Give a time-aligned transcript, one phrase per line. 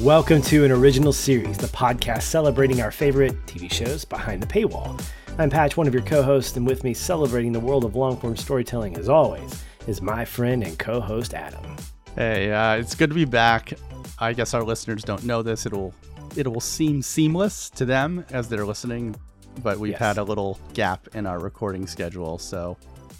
[0.00, 5.02] Welcome to an original series, the podcast celebrating our favorite TV shows behind the paywall.
[5.38, 8.16] I'm Patch, one of your co hosts, and with me celebrating the world of long
[8.16, 11.76] form storytelling as always is my friend and co host Adam.
[12.16, 13.72] Hey, uh, it's good to be back.
[14.18, 15.66] I guess our listeners don't know this.
[15.66, 15.92] It'll
[16.36, 19.14] it will seem seamless to them as they're listening,
[19.62, 20.00] but we've Yes.
[20.00, 22.76] had a little gap in our recording schedule, so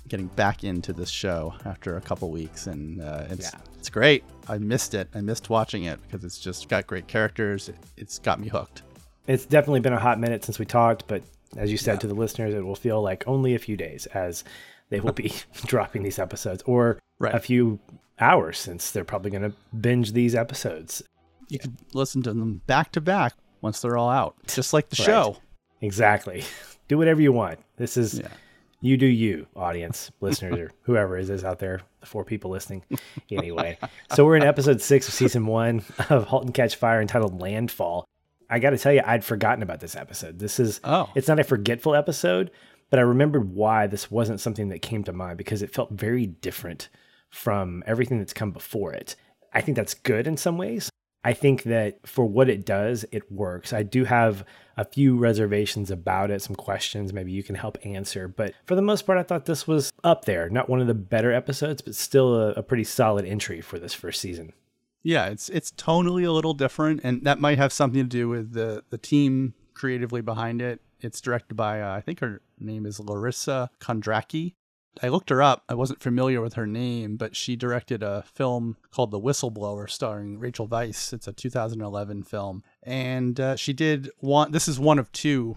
[0.09, 3.61] getting back into this show after a couple weeks, and uh, it's Yeah.
[3.79, 4.25] it's great.
[4.49, 5.09] I missed it.
[5.15, 7.69] I missed watching it because it's just got great characters.
[7.69, 8.83] It, it's got me hooked.
[9.27, 11.23] It's definitely been a hot minute since we talked, but
[11.57, 14.43] as you said to the listeners, it will feel like only a few days as
[14.91, 15.33] they will be
[15.67, 17.35] dropping these episodes, or Right.
[17.35, 17.79] a few
[18.21, 21.03] hours since they're probably going to binge these episodes.
[21.49, 24.97] You could listen to them back to back once they're all out, just like the
[25.01, 25.07] Right.
[25.07, 25.37] show.
[25.81, 26.45] Exactly.
[26.89, 27.59] Do whatever you want.
[27.77, 28.29] This is Yeah.
[28.81, 32.83] you do you, audience, listeners, or whoever is is out there, the four people listening.
[33.31, 33.79] Anyway,
[34.15, 38.05] so we're in episode six of season one of *Halt and Catch Fire* entitled "Landfall."
[38.51, 40.39] I got to tell you, I'd forgotten about this episode.
[40.39, 41.09] This is Oh.
[41.15, 42.51] it's not a forgetful episode,
[42.91, 46.27] but I remembered why this wasn't something that came to mind because it felt very
[46.27, 46.91] different
[47.35, 49.17] from everything that's come before it.
[49.53, 50.91] I think that's good in some ways.
[51.25, 53.73] I think that for what it does, it works.
[53.73, 54.45] I do have
[54.77, 58.29] a few reservations about it, some questions maybe you can help answer.
[58.29, 60.51] But for the most part, I thought this was up there.
[60.51, 63.95] Not one of the better episodes, but still a, a pretty solid entry for this
[63.95, 64.53] first season.
[65.03, 68.53] Yeah, it's it's tonally a little different, and that might have something to do with
[68.53, 70.81] the the team creatively behind it.
[71.01, 74.55] It's directed by uh, I think her name is Larissa Kondracki.
[75.03, 75.65] I looked her up.
[75.69, 80.39] I wasn't familiar with her name, but she directed a film called The Whistleblower, starring
[80.39, 81.13] Rachel Weisz.
[81.13, 84.53] It's a 2011 film, and uh, she did one.
[84.53, 85.57] This is one of two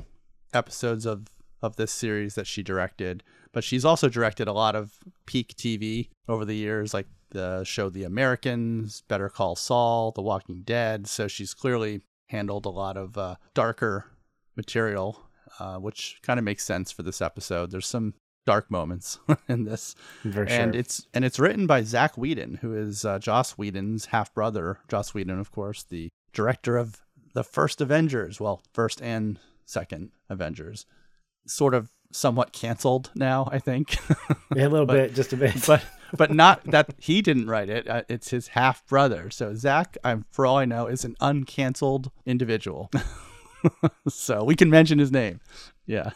[0.54, 1.28] episodes of
[1.62, 6.10] of this series that she directed, but she's also directed a lot of peak TV
[6.28, 11.08] over the years, like the show The Americans, Better Call Saul, The Walking Dead.
[11.08, 14.06] So she's clearly handled a lot of uh, darker
[14.56, 15.24] material,
[15.60, 17.72] uh, which kind of makes sense for this episode.
[17.72, 18.14] There's some
[18.48, 19.94] dark moments in this,
[20.24, 24.34] For and it's and it's written by Zach Whedon, who is uh, Joss Whedon's half
[24.34, 24.80] brother.
[24.88, 27.04] Joss Whedon, of course, the director of
[27.34, 30.86] the first Avengers, well, first and second Avengers,
[31.46, 33.98] sort of somewhat canceled now, I think.
[34.56, 35.54] a little bit, just a bit.
[35.68, 35.84] but
[36.18, 37.88] but not that he didn't write it.
[37.88, 39.30] Uh, it's his half brother.
[39.30, 42.90] So Zach, I'm for all I know, is an uncanceled individual.
[44.08, 45.42] so we can mention his name.
[45.86, 46.12] Yeah.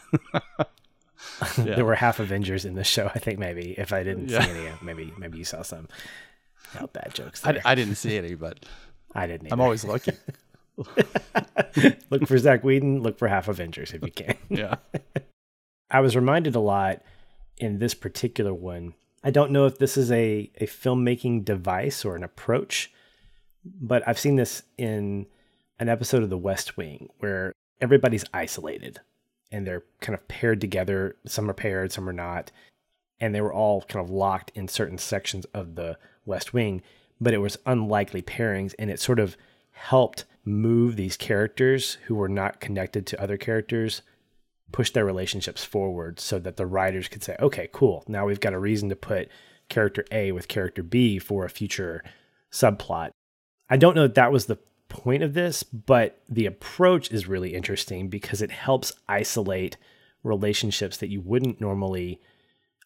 [1.58, 1.74] yeah.
[1.76, 3.10] there were half Avengers in this show.
[3.14, 4.44] I think maybe if I didn't Yeah.
[4.44, 5.88] see any, maybe maybe you saw some.
[6.80, 7.44] No bad jokes.
[7.44, 7.60] I.
[7.64, 8.64] I didn't see any, but
[9.14, 9.52] I, didn't.
[9.52, 10.16] I'm always looking.
[12.10, 13.02] look for Zach Whedon.
[13.02, 14.36] Look for half Avengers if you can.
[14.48, 14.76] Yeah.
[15.90, 17.02] I was reminded a lot
[17.58, 18.94] in this particular one.
[19.22, 22.90] I don't know if this is a, a filmmaking device or an approach,
[23.64, 25.26] but I've seen this in
[25.78, 29.00] an episode of The West Wing where everybody's isolated
[29.52, 31.16] and they're kind of paired together.
[31.26, 32.50] Some are paired, some are not.
[33.20, 36.82] And they were all kind of locked in certain sections of the West Wing,
[37.20, 39.36] but it was unlikely pairings and it sort of
[39.70, 44.02] helped move these characters who were not connected to other characters
[44.72, 48.02] push their relationships forward so that the writers could say, okay, cool.
[48.08, 49.28] Now we've got a reason to put
[49.68, 52.02] character A with character B for a future
[52.50, 53.10] subplot.
[53.68, 54.58] I don't know that that was the
[54.92, 59.76] point of this, but the approach is really interesting because it helps isolate
[60.22, 62.20] relationships that you wouldn't normally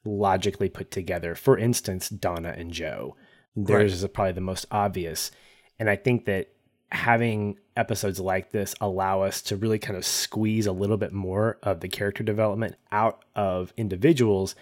[0.05, 1.35] logically put together.
[1.35, 3.17] For instance, Donna and Joe.
[3.57, 5.31] Theirs is probably the most obvious.
[5.79, 6.51] And I think that
[6.93, 11.59] having episodes like this allow us to really kind of squeeze a little bit more
[11.63, 14.55] of the character development out of individuals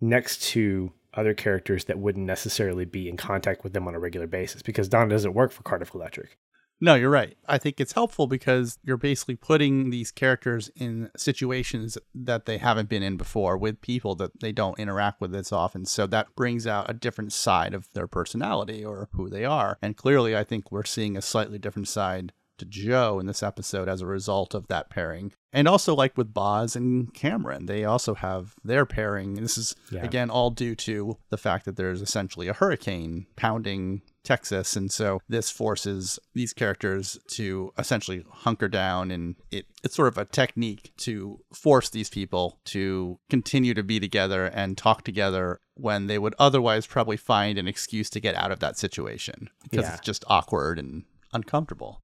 [0.00, 4.26] next to other characters that wouldn't necessarily be in contact with them on a regular
[4.26, 6.38] basis because Donna doesn't work for Cardiff Electric.
[6.80, 7.36] No, you're right.
[7.48, 12.88] I think it's helpful because you're basically putting these characters in situations that they haven't
[12.90, 15.86] been in before with people that they don't interact with as often.
[15.86, 19.78] So that brings out a different side of their personality or who they are.
[19.80, 23.86] And clearly, I think we're seeing a slightly different side to Joe in this episode
[23.88, 25.32] as a result of that pairing.
[25.52, 29.34] And also, like with Boz and Cameron, they also have their pairing.
[29.34, 30.02] This is, Yeah.
[30.04, 34.76] again, all due to the fact that there's essentially a hurricane pounding Texas.
[34.76, 39.10] And so this forces these characters to essentially hunker down.
[39.10, 43.98] And it, it's sort of a technique to force these people to continue to be
[44.00, 48.50] together and talk together when they would otherwise probably find an excuse to get out
[48.50, 49.92] of that situation because Yeah.
[49.94, 52.02] it's just awkward and uncomfortable.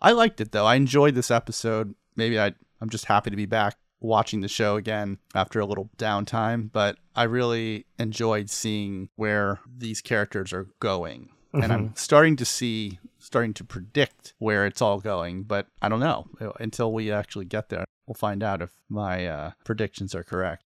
[0.00, 0.66] I liked it though.
[0.66, 1.94] I enjoyed this episode.
[2.16, 5.88] Maybe I, I'm just happy to be back watching the show again after a little
[5.96, 11.28] downtime, but I really enjoyed seeing where these characters are going.
[11.54, 16.00] And I'm starting to see, starting to predict where it's all going, but I don't
[16.00, 16.26] know
[16.58, 17.84] until we actually get there.
[18.06, 20.62] We'll find out if my uh, predictions are correct.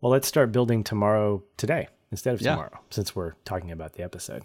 [0.00, 2.52] Well, let's start building tomorrow today instead of Yeah.
[2.52, 4.44] tomorrow, since we're talking about the episode.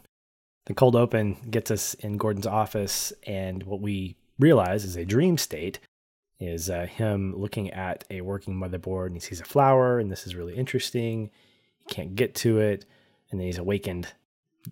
[0.65, 5.37] The cold open gets us in Gordon's office, and what we realize is a dream
[5.37, 5.79] state
[6.39, 10.27] is uh, him looking at a working motherboard, and he sees a flower, and this
[10.27, 11.31] is really interesting.
[11.79, 12.85] He can't get to it,
[13.31, 14.13] and then he's awakened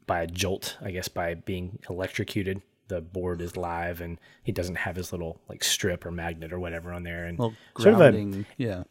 [0.06, 2.62] by a jolt, I guess, by being electrocuted.
[2.90, 6.60] The board is live, and he doesn't have his little like strip or magnet or
[6.60, 8.84] whatever on there, and Well, Sort of a- yeah.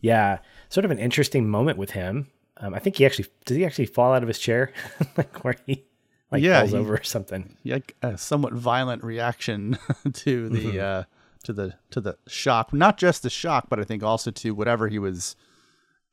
[0.00, 2.28] yeah, sort of an interesting moment with him.
[2.58, 3.56] Um, I think he actually does.
[3.56, 4.72] he actually fall out of his chair,
[5.16, 5.84] like where he
[6.30, 7.56] like Yeah, falls he- over or something.
[7.64, 9.76] yeah, a somewhat violent reaction
[10.12, 10.80] to the Mm-hmm.
[10.80, 11.02] uh,
[11.44, 12.72] to the to the shock.
[12.72, 15.34] Not just the shock, but I think also to whatever he was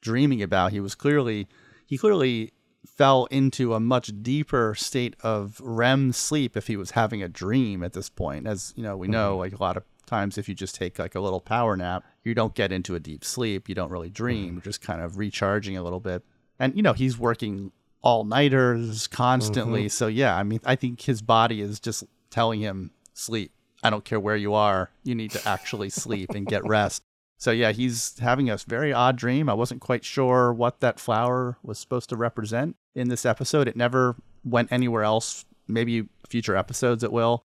[0.01, 0.71] dreaming about.
[0.71, 1.47] He was clearly
[1.85, 2.53] he clearly
[2.85, 7.83] fell into a much deeper state of REM sleep if he was having a dream
[7.83, 8.47] at this point.
[8.47, 9.39] As you know, we know Mm-hmm.
[9.39, 12.33] like a lot of times if you just take like a little power nap, you
[12.33, 13.69] don't get into a deep sleep.
[13.69, 14.45] You don't really dream.
[14.45, 14.53] Mm-hmm.
[14.55, 16.23] You're just kind of recharging a little bit.
[16.57, 17.71] And you know, he's working
[18.01, 19.81] all nighters constantly.
[19.81, 19.89] Mm-hmm.
[19.89, 23.51] So yeah, I mean, I think his body is just telling him sleep.
[23.83, 24.89] I don't care where you are.
[25.03, 27.03] You need to actually sleep and get rest.
[27.39, 29.49] So yeah, he's having a very odd dream.
[29.49, 33.67] I wasn't quite sure what that flower was supposed to represent in this episode.
[33.67, 35.45] It never went anywhere else.
[35.67, 37.43] Maybe future episodes it will.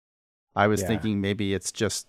[0.56, 0.88] I was Yeah.
[0.88, 2.08] thinking maybe it's just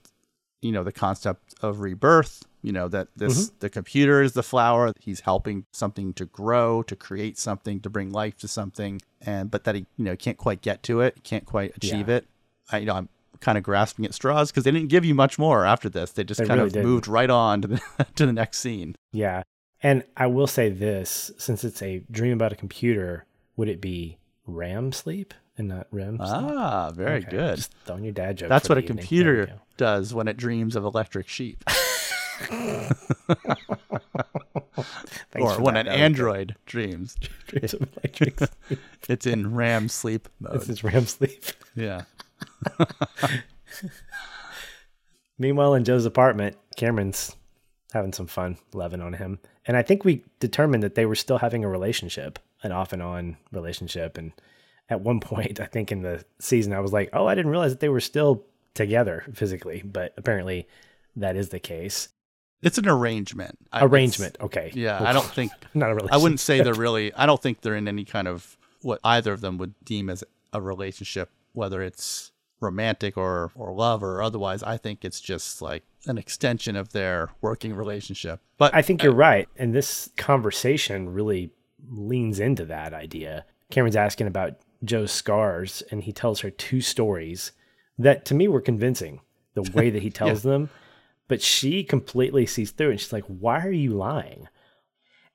[0.63, 3.57] you know the concept of rebirth you know that this mm-hmm.
[3.61, 8.11] the computer is the flower he's helping something to grow to create something to bring
[8.11, 11.45] life to something and but that he you know can't quite get to it can't
[11.45, 12.17] quite achieve Yeah.
[12.17, 12.27] it
[12.73, 13.09] I, you know i'm
[13.45, 16.25] kind of grasping at straws because they didn't give you much more after this they
[16.25, 16.87] just They kind really of didn't.
[16.89, 17.81] moved right on to the
[18.17, 19.43] to the next scene Yeah,
[19.83, 23.27] and I will say this: since it's a dream about a computer,
[23.57, 26.17] would it be RAM sleep and not REM?
[26.17, 26.29] sleep?
[26.31, 28.49] ah very Okay, good Just throwing your dad joke.
[28.49, 28.99] that's what a evening.
[28.99, 31.63] Computer does when it dreams of electric sheep
[32.51, 32.89] or
[35.61, 35.87] when that.
[35.87, 37.17] an android dreams
[37.51, 37.61] good.
[37.61, 38.79] Dreams of electric sleep.
[39.09, 41.45] it's in ram sleep mode This is RAM sleep.
[41.77, 42.03] yeah
[45.39, 47.35] Meanwhile, in Joe's apartment, Cameron's
[47.93, 49.39] having some fun loving on him.
[49.67, 53.03] And I think we determined that they were still having a relationship, an off and
[53.03, 54.17] on relationship.
[54.19, 54.33] And
[54.89, 57.73] at one point, I think in the season, I was like, oh, I didn't realize
[57.73, 58.45] that they were still
[58.75, 59.83] together physically.
[59.85, 60.69] But apparently,
[61.17, 62.09] that is the case.
[62.63, 63.59] It's an arrangement.
[63.73, 64.37] I- it's- Arrangement.
[64.41, 64.71] Okay.
[64.75, 66.15] Yeah, I don't think Not a relationship.
[66.15, 67.13] I wouldn't say they're really.
[67.15, 70.23] I don't think they're in any kind of what either of them would deem as
[70.53, 74.63] a relationship, whether it's romantic or or love or otherwise.
[74.63, 78.41] I think it's just like an extension of their working relationship.
[78.59, 79.49] But I think you're right.
[79.57, 81.51] And this conversation really
[81.89, 83.45] leans into that idea.
[83.71, 87.53] Cameron's asking about Joe's scars, and he tells her two stories
[87.99, 89.21] that to me were convincing
[89.55, 90.71] the way that he tells them.
[91.27, 94.49] But she completely sees through and she's like, Why are you lying?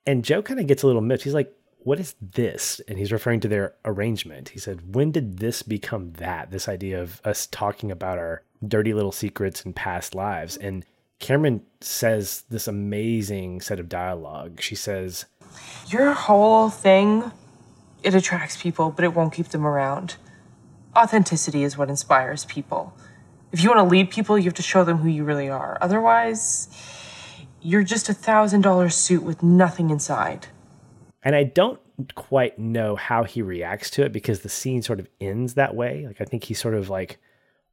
[0.05, 1.23] And Joe kind of gets a little miffed.
[1.23, 2.81] He's like, What is this?
[2.87, 4.49] And he's referring to their arrangement.
[4.49, 6.51] He said, When did this become that?
[6.51, 10.57] This idea of us talking about our dirty little secrets and past lives.
[10.57, 10.85] And
[11.19, 14.61] Cameron says this amazing set of dialogue.
[14.61, 15.25] She says,
[15.87, 17.31] Your whole thing,
[18.03, 20.17] it attracts people, but it won't keep them around.
[20.97, 22.93] Authenticity is what inspires people.
[23.51, 25.77] If you want to lead people, you have to show them who you really are.
[25.81, 26.67] Otherwise,
[27.61, 30.47] you're just a thousand dollar suit with nothing inside.
[31.23, 31.79] And I don't
[32.15, 36.05] quite know how he reacts to it because the scene sort of ends that way.
[36.07, 37.19] Like, I think he's sort of like,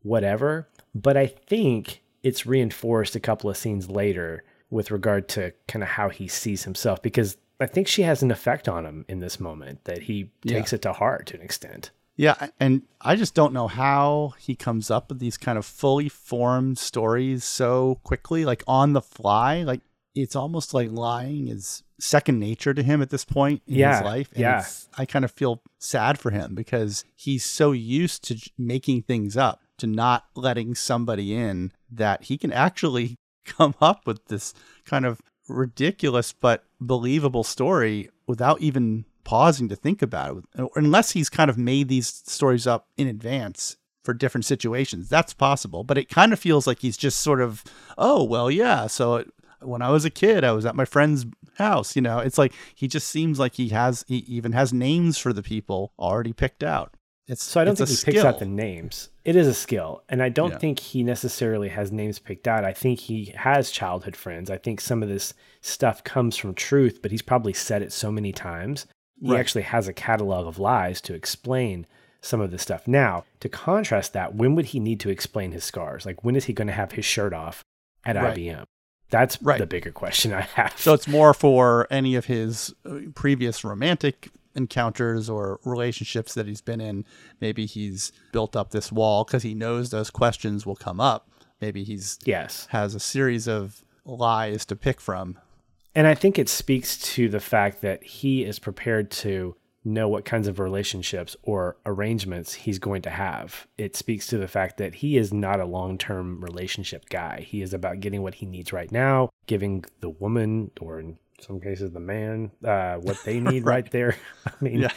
[0.06, 0.68] whatever.
[0.94, 5.90] But I think it's reinforced a couple of scenes later with regard to kind of
[5.90, 9.38] how he sees himself because I think she has an effect on him in this
[9.38, 11.90] moment that he takes it to heart to an extent.
[12.16, 16.08] Yeah, and I just don't know how he comes up with these kind of fully
[16.08, 19.62] formed stories so quickly, like on the fly.
[19.62, 19.82] Like
[20.14, 24.04] it's almost like lying is second nature to him at this point in Yeah, his
[24.04, 24.28] life.
[24.32, 24.58] And yeah.
[24.58, 29.02] it's- I kind of feel sad for him because he's so used to j- making
[29.02, 34.52] things up, to not letting somebody in, that he can actually come up with this
[34.84, 41.28] kind of ridiculous but believable story without even pausing to think about it, unless he's
[41.28, 45.08] kind of made these stories up in advance for different situations.
[45.08, 47.64] That's possible, but it kind of feels like he's just sort of,
[47.98, 48.86] oh, well, yeah.
[48.86, 51.96] So it, when I was a kid, I was at my friend's house.
[51.96, 55.32] You know, it's like he just seems like he has, he even has names for
[55.32, 56.94] the people already picked out.
[57.28, 58.12] It's so I don't think he skill.
[58.12, 59.08] picks out the names.
[59.24, 60.58] It is a skill, and I don't Yeah.
[60.58, 62.64] think he necessarily has names picked out.
[62.64, 64.48] I think he has childhood friends.
[64.48, 68.12] I think some of this stuff comes from truth, but he's probably said it so
[68.12, 68.86] many times.
[69.20, 69.40] He Right.
[69.40, 71.86] actually has a catalog of lies to explain
[72.20, 72.86] some of this stuff.
[72.86, 76.06] Now, to contrast that, when would he need to explain his scars?
[76.06, 77.64] Like when is he going to have his shirt off
[78.04, 78.36] at Right.
[78.36, 78.64] IBM?
[79.10, 79.58] That's Right.
[79.58, 80.74] the bigger question I have.
[80.78, 86.60] So it's more for any of his uh, previous romantic encounters or relationships that he's
[86.62, 87.04] been in.
[87.40, 91.28] Maybe he's built up this wall because he knows those questions will come up.
[91.60, 92.66] Maybe he's yes.
[92.70, 95.38] has a series of lies to pick from.
[95.94, 100.24] And I think it speaks to the fact that he is prepared to know what
[100.24, 103.66] kinds of relationships or arrangements he's going to have.
[103.78, 107.46] It speaks to the fact that he is not a long term relationship guy.
[107.48, 111.60] He is about getting what he needs right now, giving the woman, or in some
[111.60, 113.88] cases, the man, uh, what they need right.
[113.90, 114.16] there.
[114.46, 114.92] I mean, Yeah.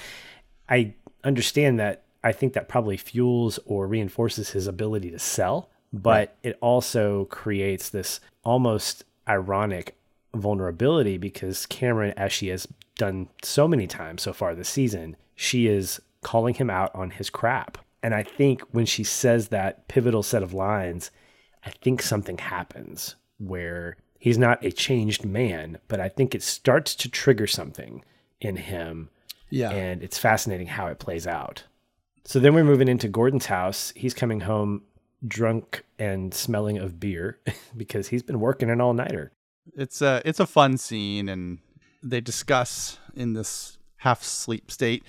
[0.67, 2.03] I understand that.
[2.23, 7.89] I think that probably fuels or reinforces his ability to sell, but it also creates
[7.89, 9.95] this almost ironic
[10.35, 12.67] vulnerability because Cameron, as she has
[12.97, 17.29] done so many times so far this season, she is calling him out on his
[17.29, 17.77] crap.
[18.03, 21.11] And I think when she says that pivotal set of lines,
[21.65, 26.95] I think something happens where he's not a changed man, but I think it starts
[26.95, 28.03] to trigger something
[28.41, 29.09] in him
[29.49, 29.71] Yeah.
[29.71, 31.63] and it's fascinating how it plays out.
[32.25, 33.91] So then we're moving into Gordon's house.
[33.95, 34.83] He's coming home
[35.27, 37.39] drunk and smelling of beer
[37.77, 39.31] because he's been working an all nighter.
[39.75, 41.59] It's a it's a fun scene and
[42.01, 45.03] they discuss in this half sleep state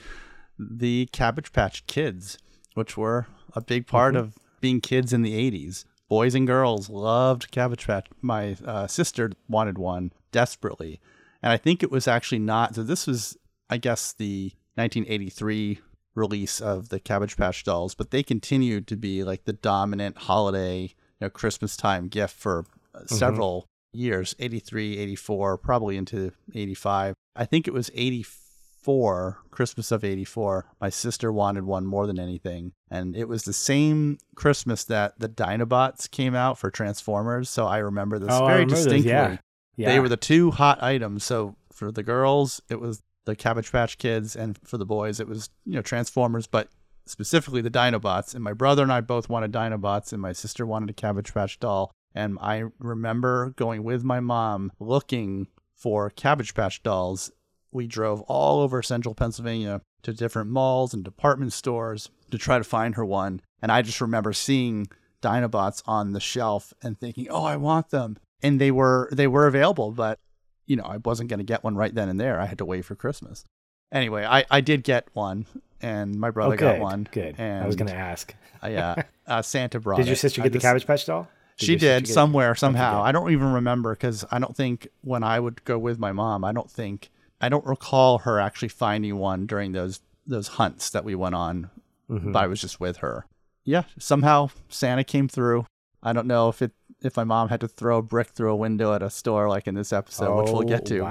[0.58, 2.38] the cabbage patch kids
[2.74, 7.50] which were a big part of being kids in the 80s boys and girls loved
[7.50, 8.08] cabbage patch.
[8.20, 11.00] My uh, sister wanted one desperately
[11.42, 13.36] and i think it was actually not so this was
[13.68, 15.80] i guess the 1983
[16.14, 20.82] release of the cabbage patch dolls but they continued to be like the dominant holiday
[20.82, 20.88] you
[21.20, 22.64] know christmas time gift for
[22.94, 30.04] uh, several years 83 84 probably into 85 i think it was 84 christmas of
[30.04, 32.72] 84 my sister wanted one more than anything.
[32.90, 37.78] And it was the same christmas that the dinobots came out for transformers so i
[37.78, 39.10] remember this Oh, very remember those, distinctly.
[39.10, 39.36] Yeah.
[39.76, 39.88] Yeah.
[39.92, 41.24] they were the two hot items.
[41.24, 45.28] So for the girls it was the cabbage patch kids and for the boys it
[45.28, 46.68] was you know transformers but
[47.06, 48.34] specifically the dinobots.
[48.34, 51.58] And my brother and i both wanted dinobots and my sister wanted a cabbage patch
[51.60, 57.30] doll and i remember going with my mom looking for cabbage patch dolls
[57.72, 62.64] we drove all over central pennsylvania to different malls and department stores to try to
[62.64, 64.86] find her one and i just remember seeing
[65.22, 69.46] dinobots on the shelf and thinking oh i want them and they were they were
[69.46, 70.18] available but
[70.66, 72.64] you know i wasn't going to get one right then and there i had to
[72.64, 73.44] wait for christmas
[73.92, 75.44] anyway i i did get one
[75.82, 77.36] and my brother oh, got one Good.
[77.38, 78.34] and I was going to ask.
[78.60, 80.18] I, uh, uh, santa brought Did your it.
[80.18, 81.28] sister I get the just- Cabbage Patch doll?
[81.60, 83.02] She did somewhere somehow.
[83.02, 86.44] I don't even remember because I don't think when I would go with my mom,
[86.44, 91.04] I don't think I don't recall her actually finding one during those those hunts that
[91.04, 91.70] we went on.
[92.10, 92.32] Mhm.
[92.32, 93.26] But I was just with her.
[93.64, 95.66] Yeah, somehow Santa came through.
[96.02, 98.56] I don't know if it if my mom had to throw a brick through a
[98.56, 101.00] window at a store like in this episode, which we'll get Oh, to.
[101.02, 101.10] wow.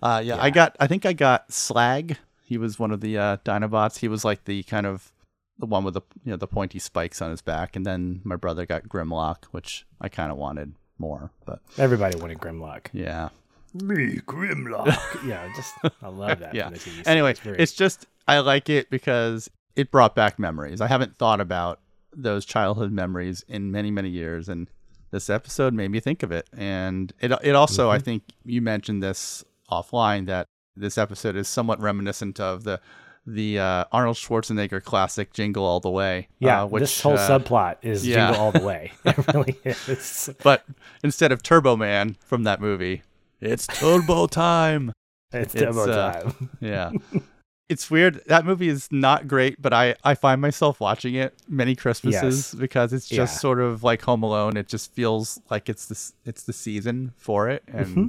[0.00, 2.16] But uh, yeah, I got I think I got Slag.
[2.42, 3.98] He was one of the uh, Dinobots.
[3.98, 5.12] He was like the kind of
[5.60, 8.34] the one with the you know the pointy spikes on his back, and then my
[8.36, 11.30] brother got Grimlock, which I kind of wanted more.
[11.46, 12.86] But Everybody wanted Grimlock.
[12.92, 13.28] yeah,
[13.74, 14.96] Me, Grimlock.
[15.26, 16.54] yeah, just I love that.
[16.54, 16.64] yeah.
[16.64, 17.44] from the TV Anyway, series.
[17.44, 20.80] Very- it's just I like it because it brought back memories.
[20.80, 21.78] I haven't thought about
[22.12, 24.68] those childhood memories in many many years, and
[25.12, 26.48] this episode made me think of it.
[26.56, 28.04] And it it also I Mm-hmm.
[28.04, 32.80] think you mentioned this offline that this episode is somewhat reminiscent of the
[33.26, 36.28] the uh, Arnold Schwarzenegger classic Jingle All the Way.
[36.38, 38.28] yeah, uh, which, this whole uh, subplot is yeah.
[38.28, 38.92] Jingle All the Way.
[39.04, 40.30] It really is.
[40.42, 40.64] But
[41.04, 43.02] instead of Turbo Man from that movie,
[43.40, 44.92] it's Turbo Time.
[45.32, 46.48] It's, It's, demo uh, time.
[46.60, 46.90] Yeah.
[47.68, 48.20] it's weird.
[48.26, 52.22] That movie is not great, but I, I find myself watching it many Christmases
[52.52, 52.54] Yes.
[52.54, 53.38] because it's just Yeah.
[53.38, 54.56] sort of like Home Alone.
[54.56, 58.08] It just feels like it's this it's the season for it and Mm-hmm.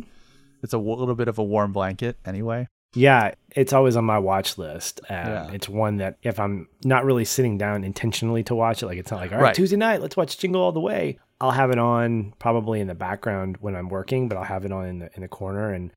[0.63, 2.67] it's a w- little bit of a warm blanket anyway.
[2.93, 4.99] Yeah, it's always on my watch list.
[5.09, 5.51] Um, Yeah.
[5.53, 9.11] It's one that if I'm not really sitting down intentionally to watch it, like it's
[9.11, 9.55] not like, all right, Right.
[9.55, 11.17] Tuesday night, let's watch Jingle All the Way.
[11.39, 14.71] I'll have it on probably in the background when I'm working, but I'll have it
[14.71, 15.71] on in the, in the corner.
[15.73, 15.91] And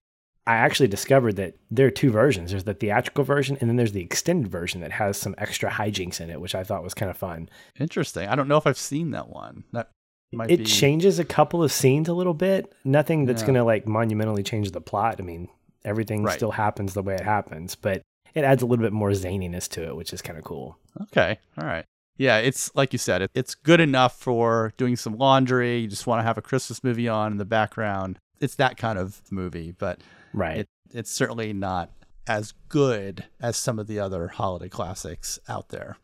[0.46, 2.50] I actually discovered that there are two versions.
[2.50, 6.20] There's the theatrical version, and then there's the extended version that has some extra hijinks
[6.20, 7.48] in it, which I thought was kind of fun.
[7.80, 8.28] Interesting.
[8.28, 9.64] I don't know if I've seen that one.
[9.72, 9.90] That
[10.32, 10.64] might it be.
[10.64, 12.72] changes a couple of scenes a little bit.
[12.84, 13.46] Nothing that's Yeah.
[13.46, 15.16] going to like monumentally change the plot.
[15.18, 15.48] I mean,
[15.84, 16.34] everything Right.
[16.34, 18.02] still happens the way it happens, but
[18.34, 20.78] it adds a little bit more zaniness to it, which is kind of cool.
[21.02, 21.38] Okay.
[21.58, 21.84] All right.
[22.16, 25.78] Yeah, it's like you said, it, it's good enough for doing some laundry.
[25.78, 28.18] You just want to have a Christmas movie on in the background.
[28.40, 30.00] It's that kind of movie, but
[30.32, 30.58] Right.
[30.58, 31.90] it, it's certainly not
[32.26, 35.96] as good as some of the other holiday classics out there.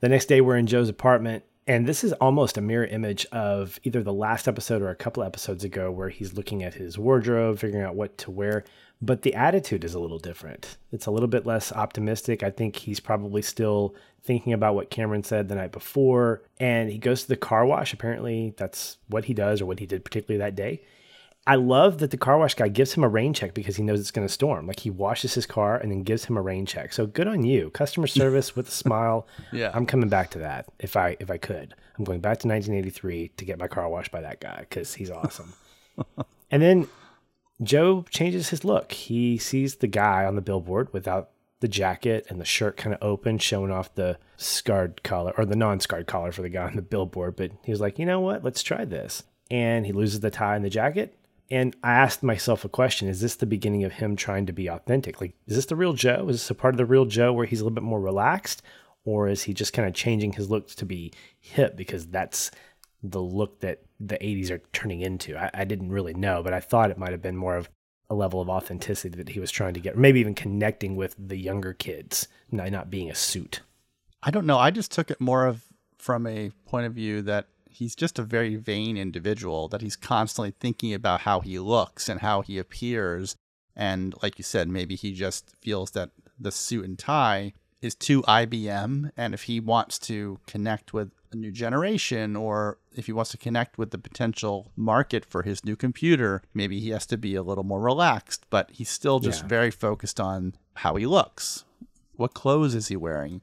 [0.00, 3.78] The next day, we're in Joe's apartment, and this is almost a mirror image of
[3.84, 7.58] either the last episode or a couple episodes ago, where he's looking at his wardrobe,
[7.58, 8.64] figuring out what to wear.
[9.04, 10.76] But the attitude is a little different.
[10.92, 12.44] It's a little bit less optimistic.
[12.44, 16.42] I think he's probably still thinking about what Cameron said the night before.
[16.60, 17.92] And he goes to the car wash.
[17.92, 20.82] Apparently, that's what he does or what he did particularly that day.
[21.44, 23.98] I love that the car wash guy gives him a rain check because he knows
[23.98, 24.68] it's going to storm.
[24.68, 26.92] Like he washes his car and then gives him a rain check.
[26.92, 27.70] So good on you.
[27.70, 29.26] Customer service with a smile.
[29.50, 29.72] Yeah.
[29.74, 31.74] I'm coming back to that if I if I could.
[31.98, 35.10] I'm going back to 1983 to get my car washed by that guy cuz he's
[35.10, 35.54] awesome.
[36.52, 36.86] and then
[37.60, 38.92] Joe changes his look.
[38.92, 41.30] He sees the guy on the billboard without
[41.60, 45.56] the jacket and the shirt kind of open, showing off the scarred collar or the
[45.56, 47.36] non-scarred collar for the guy on the billboard.
[47.36, 48.44] But he was like, you know what?
[48.44, 49.22] Let's try this.
[49.50, 51.16] And he loses the tie and the jacket.
[51.50, 54.68] And I asked myself a question: Is this the beginning of him trying to be
[54.68, 55.20] authentic?
[55.20, 56.26] Like, is this the real Joe?
[56.30, 58.62] Is this a part of the real Joe where he's a little bit more relaxed,
[59.04, 62.50] or is he just kind of changing his looks to be hip because that's
[63.02, 65.36] the look that the 80s are turning into.
[65.36, 67.68] I, I didn't really know, but I thought it might have been more of
[68.08, 71.36] a level of authenticity that he was trying to get, maybe even connecting with the
[71.36, 73.60] younger kids, not, not being a suit.
[74.22, 74.58] I don't know.
[74.58, 75.64] I just took it more of
[75.98, 80.52] from a point of view that he's just a very vain individual, that he's constantly
[80.60, 83.34] thinking about how he looks and how he appears.
[83.74, 88.22] And like you said, maybe he just feels that the suit and tie is to
[88.22, 89.10] IBM.
[89.16, 93.36] And if he wants to connect with a new generation or if he wants to
[93.38, 97.42] connect with the potential market for his new computer, maybe he has to be a
[97.42, 99.48] little more relaxed, but he's still just Yeah.
[99.48, 101.64] very focused on how he looks.
[102.14, 103.42] What clothes is he wearing?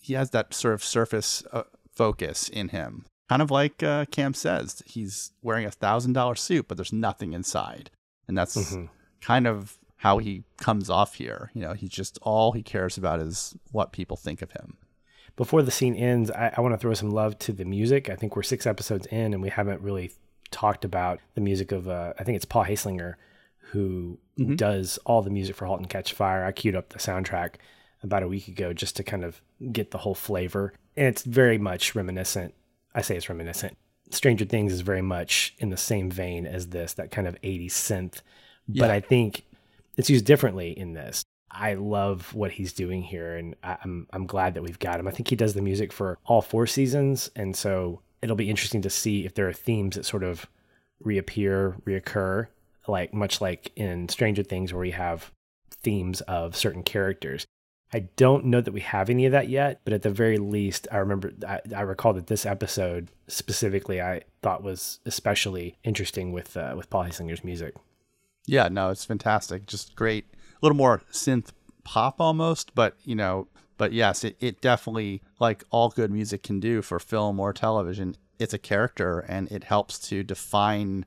[0.00, 1.62] He has that sort of surface uh,
[1.94, 3.06] focus in him.
[3.28, 7.32] Kind of like uh, Cam says, he's wearing a thousand dollar suit, but there's nothing
[7.32, 7.90] inside.
[8.26, 8.88] And that's Mhm.
[9.20, 11.50] kind of how he comes off here.
[11.54, 14.76] You know, he's just all he cares about is what people think of him.
[15.36, 18.08] Before the scene ends, I, I want to throw some love to the music.
[18.10, 20.12] I think we're six episodes in, and we haven't really
[20.50, 23.14] talked about the music of, uh, I think it's Paul Haslinger
[23.72, 24.56] who Mhm.
[24.56, 26.44] does all the music for *Halt and Catch Fire*.
[26.44, 27.56] I queued up the soundtrack
[28.02, 31.58] about a week ago just to kind of get the whole flavor, and it's very
[31.58, 32.54] much reminiscent.
[32.94, 33.76] I say it's reminiscent.
[34.10, 37.74] *Stranger Things* is very much in the same vein as this, that kind of '80s
[37.74, 38.22] synth,
[38.66, 38.92] but Yeah.
[38.92, 39.44] I think
[39.98, 41.24] it's used differently in this.
[41.50, 45.08] I love what he's doing here, and I'm I'm glad that we've got him.
[45.08, 48.82] I think he does the music for all four seasons, and so it'll be interesting
[48.82, 50.46] to see if there are themes that sort of
[51.00, 52.46] reappear, reoccur,
[52.86, 55.32] like much like in Stranger Things, where we have
[55.70, 57.46] themes of certain characters.
[57.92, 60.86] I don't know that we have any of that yet, but at the very least,
[60.92, 66.56] I remember I, I recall that this episode specifically I thought was especially interesting with
[66.56, 67.74] uh, with Paul Haslinger's music.
[68.48, 69.66] Yeah, no, it's fantastic.
[69.66, 70.24] Just great.
[70.32, 71.50] A little more synth
[71.84, 76.58] pop almost, but you know, but yes, it, it definitely like all good music can
[76.58, 81.04] do for film or television, it's a character and it helps to define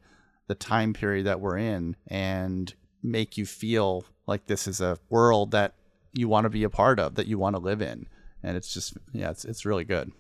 [0.48, 5.52] the time period that we're in and make you feel like this is a world
[5.52, 5.74] that
[6.14, 8.08] you want to be a part of, that you want to live in.
[8.44, 10.12] And it's just yeah, it's it's really good.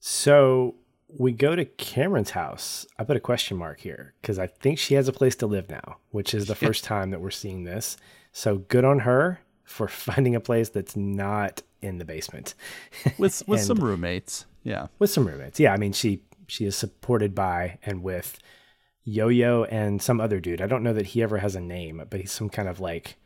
[0.00, 0.76] So
[1.18, 2.86] we go to Cameron's house.
[2.98, 5.68] I put a question mark here because I think she has a place to live
[5.68, 7.96] now, which is the first time that we're seeing this.
[8.32, 12.54] So good on her for finding a place that's not in the basement
[13.18, 14.44] With with some roommates.
[14.62, 14.88] Yeah.
[14.98, 15.58] with some roommates.
[15.58, 18.38] Yeah, I mean she she is supported by and with
[19.04, 20.60] Yo-Yo and some other dude.
[20.60, 23.16] I don't know that he ever has a name, but he's some kind of like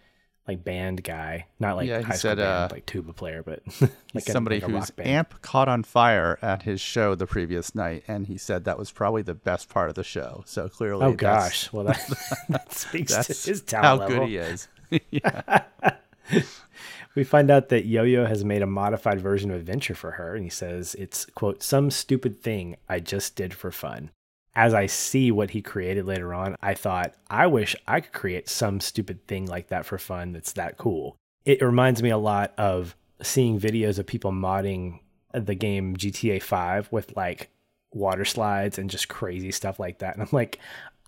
[0.47, 3.63] like band guy, not like Yeah, high school said, band, uh, like tuba player, but
[4.15, 5.09] like a- somebody like a whose rock band.
[5.09, 8.91] amp caught on fire at his show the previous night, and he said that was
[8.91, 10.43] probably the best part of the show.
[10.47, 11.99] So clearly, Oh gosh, well that,
[12.51, 14.27] that speaks to his how talent level.
[14.27, 14.69] good he is.
[17.17, 20.43] We find out that Yo-Yo has made a modified version of Adventure for her, and
[20.43, 24.11] he says it's quote some stupid thing I just did for fun.
[24.57, 28.49] As I see what he created later on, I thought I wish I could create
[28.49, 30.33] some stupid thing like that for fun.
[30.33, 31.17] That's that cool.
[31.45, 35.01] It reminds me a lot of seeing videos of people modding
[35.33, 37.51] the game GTA 5 with like
[37.93, 40.15] water slides and just crazy stuff like that.
[40.15, 40.59] And I'm like,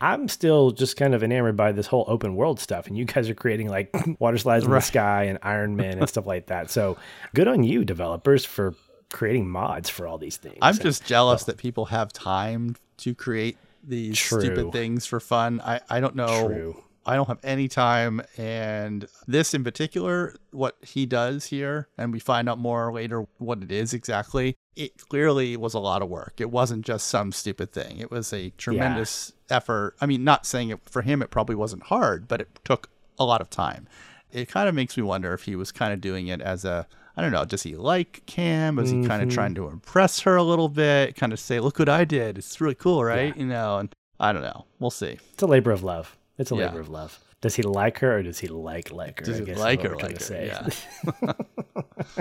[0.01, 3.31] I'm still just kind of enamored by this whole open world stuff, and you guys
[3.31, 6.71] are creating like water slides in the sky and Iron Man and stuff like that.
[6.71, 6.99] So
[7.35, 8.75] good on you, developers, for
[9.11, 10.59] creating mods for all these things.
[10.61, 11.07] I'm And- just oh.
[11.07, 14.41] jealous that people have time to create these True.
[14.41, 15.61] stupid things for fun.
[15.61, 16.49] I, I don't know.
[16.49, 16.83] True.
[17.09, 18.21] I don't have any time.
[18.37, 23.63] And this in particular, what he does here, and we find out more later what
[23.63, 26.35] it is exactly, it clearly was a lot of work.
[26.41, 29.95] It wasn't just some stupid thing, it was a tremendous effort.
[30.01, 33.25] I mean, not saying it for him, it probably wasn't hard, but it took a
[33.25, 33.87] lot of time.
[34.33, 36.89] It kind of makes me wonder if he was kind of doing it as a
[37.17, 37.45] I don't know.
[37.45, 38.79] Does he like Cam?
[38.79, 39.35] Is he kind of mm-hmm.
[39.35, 41.17] trying to impress her a little bit?
[41.17, 42.37] Kind of say, "Look what I did.
[42.37, 43.79] It's really cool, right?" You know.
[43.79, 44.67] And I don't know.
[44.79, 45.19] We'll see.
[45.33, 46.17] It's a labor of love.
[46.39, 46.67] It's a Yeah.
[46.67, 47.19] labor of love.
[47.41, 49.27] Does he like her or does he like like her?
[49.27, 49.97] Does I he guess like her?
[49.97, 50.21] Like her?
[50.21, 50.47] say.
[50.47, 51.33] Yeah.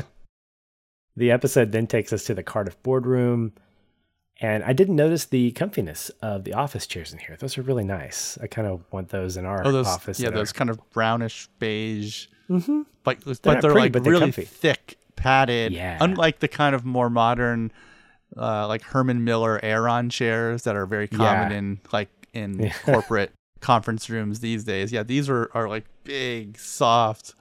[1.17, 3.53] The episode then takes us to the Cardiff boardroom.
[4.41, 7.37] And I didn't notice the comfiness of the office chairs in here.
[7.39, 8.37] Those are really nice.
[8.41, 10.19] I kind of want those in our Oh, those office.
[10.19, 12.27] yeah, those kind of brownish beige.
[12.49, 12.81] Mm-hmm.
[13.03, 14.43] But but they're pretty, like but they're really comfy.
[14.43, 15.71] thick, padded.
[15.71, 15.97] Yeah.
[16.01, 17.71] Unlike the kind of more modern,
[18.35, 21.57] uh, like Herman Miller Aeron chairs that are very common Yeah.
[21.57, 24.91] in like in corporate conference rooms these days.
[24.91, 27.33] Yeah, these are are like big, soft,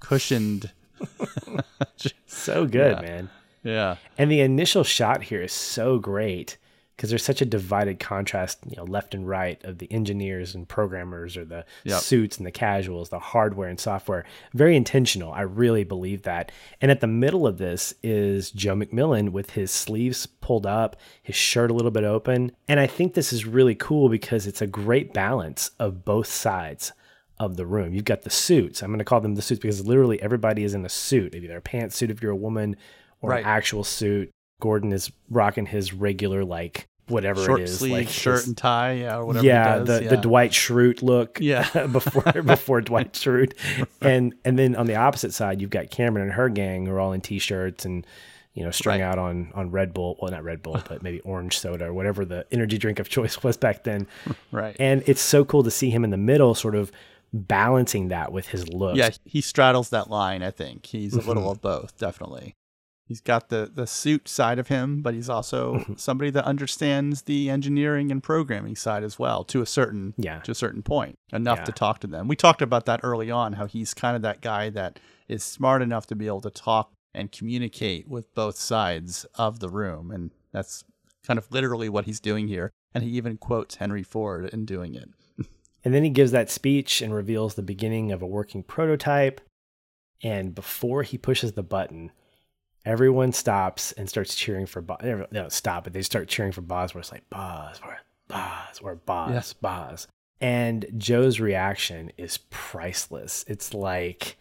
[0.00, 0.70] cushioned.
[2.26, 3.00] so good, Yeah.
[3.02, 3.30] man.
[3.62, 3.96] Yeah.
[4.18, 6.56] And the initial shot here is so great
[6.96, 10.68] because there's such a divided contrast, you know, left and right of the engineers and
[10.68, 12.00] programmers or the Yep.
[12.00, 14.24] suits and the casuals, the hardware and software.
[14.54, 15.32] Very intentional.
[15.32, 16.52] I really believe that.
[16.80, 21.34] And at the middle of this is Joe McMillan with his sleeves pulled up, his
[21.34, 22.52] shirt a little bit open.
[22.68, 26.92] And I think this is really cool because it's a great balance of both sides
[27.40, 27.92] of the room.
[27.94, 28.82] You've got the suits.
[28.82, 31.56] I'm going to call them the suits because literally everybody is in a suit, either
[31.56, 32.76] a pantsuit if you're a woman
[33.22, 33.42] or Right.
[33.44, 34.30] an actual suit.
[34.60, 38.56] Gordon is rocking his regular like whatever Short it is, sleeve like shirt his- and
[38.56, 38.92] tie.
[38.92, 39.44] Yeah, or whatever.
[39.46, 39.88] yeah, he does.
[39.98, 40.10] the yeah.
[40.10, 41.38] the Dwight Schrute look.
[41.40, 41.86] Yeah.
[41.92, 43.54] before before Dwight Schrute,
[44.00, 47.00] and and then on the opposite side, you've got Cameron and her gang who are
[47.00, 48.06] all in t-shirts and
[48.54, 49.04] you know strung Right.
[49.06, 50.16] out on on Red Bull.
[50.22, 53.42] Well, not Red Bull, but maybe orange soda or whatever the energy drink of choice
[53.42, 54.06] was back then.
[54.52, 54.76] Right.
[54.78, 56.92] And it's so cool to see him in the middle, sort of
[57.32, 58.96] balancing that with his look.
[58.96, 60.42] Yeah, he straddles that line.
[60.42, 61.28] I think he's a Mm-hmm.
[61.28, 62.54] little of both, definitely.
[63.04, 67.50] He's got the the suit side of him, but he's also somebody that understands the
[67.50, 70.40] engineering and programming side as well, to a certain Yeah.
[70.40, 71.64] to a certain point, enough Yeah.
[71.64, 72.28] to talk to them.
[72.28, 75.82] We talked about that early on, how he's kind of that guy that is smart
[75.82, 80.30] enough to be able to talk and communicate with both sides of the room, and
[80.52, 80.84] that's
[81.26, 82.70] kind of literally what he's doing here.
[82.94, 85.08] And he even quotes Henry Ford in doing it.
[85.84, 89.40] And then he gives that speech and reveals the beginning of a working prototype.
[90.22, 92.12] And before he pushes the button,
[92.84, 94.98] everyone stops and starts cheering for Boz.
[95.02, 97.12] They don't stop, but they start cheering for Bosworth.
[97.12, 99.52] like Bosworth, Bosworth, Boz, Yes.
[99.52, 100.08] Boz.
[100.40, 103.44] And Joe's reaction is priceless.
[103.46, 104.36] It's like,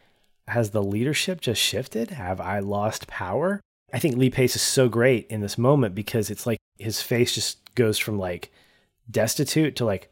[0.48, 2.10] has the leadership just shifted?
[2.12, 3.62] Have I lost power?
[3.94, 7.36] I think Lee Pace is so great in this moment because it's like his face
[7.36, 8.52] just goes from like
[9.10, 10.10] destitute to like,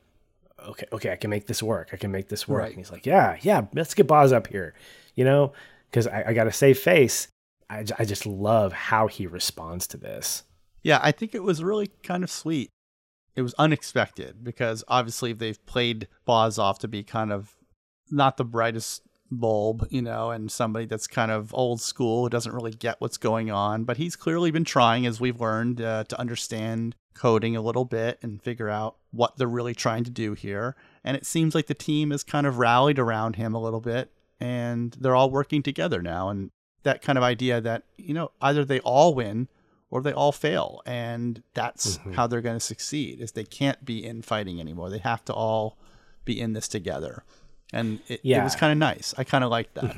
[0.68, 1.90] okay, okay, I can make this work.
[1.94, 2.60] I can make this work.
[2.62, 2.70] Right.
[2.70, 4.74] And he's like, yeah, yeah, let's get Boz up here,
[5.16, 5.54] you know,
[5.90, 7.28] because I, I got to save face.
[7.70, 10.44] I, I just love how he responds to this.
[10.82, 12.70] Yeah, I think it was really kind of sweet.
[13.36, 17.56] It was unexpected because obviously they've played Boz off to be kind of
[18.10, 22.54] not the brightest bulb, you know, and somebody that's kind of old school who doesn't
[22.54, 23.84] really get what's going on.
[23.84, 28.18] But he's clearly been trying, as we've learned, uh, to understand coding a little bit
[28.22, 30.76] and figure out what they're really trying to do here.
[31.04, 34.12] And it seems like the team has kind of rallied around him a little bit
[34.40, 36.30] and they're all working together now.
[36.30, 36.52] And
[36.84, 39.48] that kind of idea that, you know, either they all win
[39.92, 40.82] or they all fail.
[40.86, 42.14] And that's Mm-hmm.
[42.14, 44.90] how they're going to succeed is they can't be infighting anymore.
[44.90, 45.78] They have to all
[46.26, 47.24] be in this together.
[47.74, 49.14] And it, it was kind of nice.
[49.18, 49.96] I kind of liked that.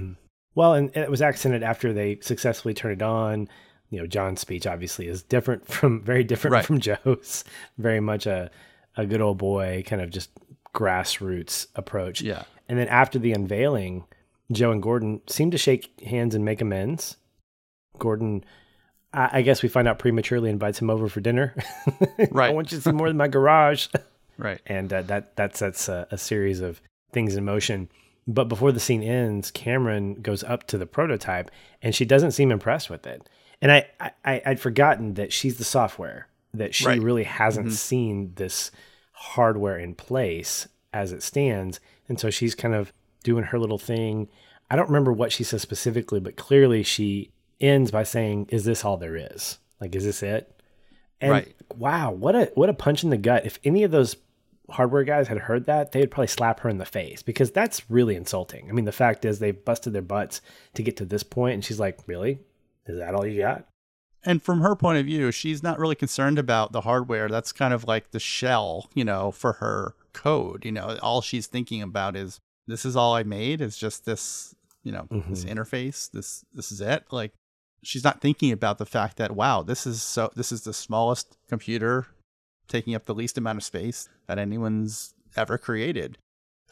[0.55, 3.47] Well, and it was accented after they successfully turned it on.
[3.89, 6.65] You know, John's speech obviously is different from very different Right.
[6.65, 7.43] from Joe's.
[7.77, 8.49] Very much a
[8.97, 10.29] a good old boy kind of just
[10.75, 12.21] grassroots approach.
[12.21, 12.43] Yeah.
[12.67, 14.05] And then after the unveiling,
[14.51, 17.17] Joe and Gordon seem to shake hands and make amends.
[17.99, 18.43] Gordon,
[19.13, 21.55] I, I guess we find out prematurely, invites him over for dinner.
[22.31, 22.49] Right.
[22.51, 23.87] I want you to see more than my garage.
[24.37, 24.61] Right.
[24.65, 27.89] and uh, that that sets a, a series of things in motion.
[28.27, 32.51] But before the scene ends, Cameron goes up to the prototype, and she doesn't seem
[32.51, 33.29] impressed with it.
[33.61, 33.85] And I,
[34.25, 37.01] I I'd forgotten that she's the software that she Right.
[37.01, 38.71] really hasn't seen this
[39.11, 42.91] hardware in place as it stands, and so she's kind of
[43.23, 44.27] doing her little thing.
[44.69, 48.84] I don't remember what she says specifically, but clearly she ends by saying, "Is this
[48.86, 49.60] all there is?
[49.79, 50.62] Like, is this it?"
[51.19, 51.55] And Right.
[51.75, 53.45] wow, what a what a punch in the gut.
[53.45, 54.15] If any of those
[54.69, 58.15] hardware guys had heard that, they'd probably slap her in the face because that's really
[58.15, 58.69] insulting.
[58.69, 60.41] I mean, the fact is they've busted their butts
[60.75, 62.39] to get to this point and she's like, "Really?
[62.88, 63.67] Is that all you got?"
[64.23, 67.27] And from her point of view, she's not really concerned about the hardware.
[67.27, 70.63] That's kind of like the shell, you know, for her code.
[70.63, 72.39] You know, all she's thinking about is
[72.71, 73.62] this is all I made.
[73.62, 75.53] It's just this, you know, this Mhm.
[75.53, 76.10] interface.
[76.10, 77.05] This this is it.
[77.12, 77.34] Like
[77.84, 81.38] she's not thinking about the fact that wow, this is so this is the smallest
[81.49, 82.07] computer
[82.67, 86.17] taking up the least amount of space that anyone's ever created.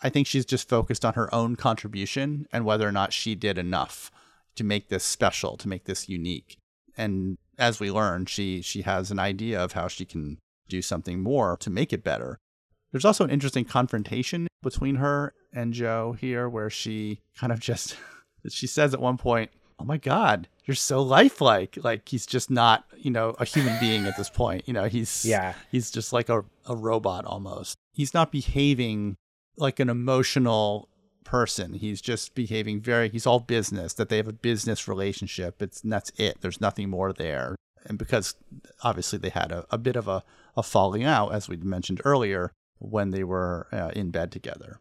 [0.02, 3.58] I think she's just focused on her own contribution and whether or not she did
[3.58, 4.10] enough
[4.56, 6.58] to make this special, to make this unique.
[6.96, 10.38] And as we learn, she she has an idea of how she can
[10.70, 12.38] do something more to make it better.
[12.92, 17.98] There's also an interesting confrontation between her and Joe here where she kind of just
[18.50, 22.86] she says at one point, "Oh my god, you're so lifelike." Like he's just not,
[22.98, 24.68] you know, a human being at this point.
[24.68, 25.54] You know, he's Yeah.
[25.72, 27.76] he's just like a, a robot almost.
[27.94, 29.16] He's not behaving
[29.58, 30.88] like an emotional
[31.26, 31.74] person.
[31.74, 35.62] He's just behaving very he's all business, that they have a business relationship.
[35.62, 36.42] It's and that's it.
[36.42, 37.56] There's nothing more there.
[37.86, 38.36] And because
[38.84, 40.24] obviously they had a, a bit of a,
[40.58, 44.80] a falling out, as we mentioned earlier, when they were uh, in bed together.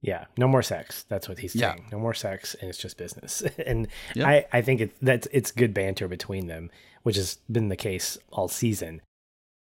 [0.00, 1.04] Yeah, no more sex.
[1.08, 1.72] That's what he's Yeah.
[1.74, 1.86] saying.
[1.90, 3.42] No more sex, and it's just business.
[3.66, 3.88] and.
[4.16, 6.70] I, I think it's that's it's good banter between them,
[7.02, 9.02] which has been the case all season.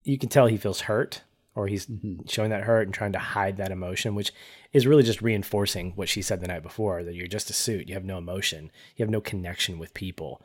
[0.04, 1.22] You can tell he feels hurt,
[1.54, 1.86] or he's
[2.28, 4.32] showing that hurt and trying to hide that emotion, which
[4.72, 7.88] is really just reinforcing what she said the night before that you're just a suit.
[7.88, 8.70] You have no emotion.
[8.96, 10.42] You have no connection with people,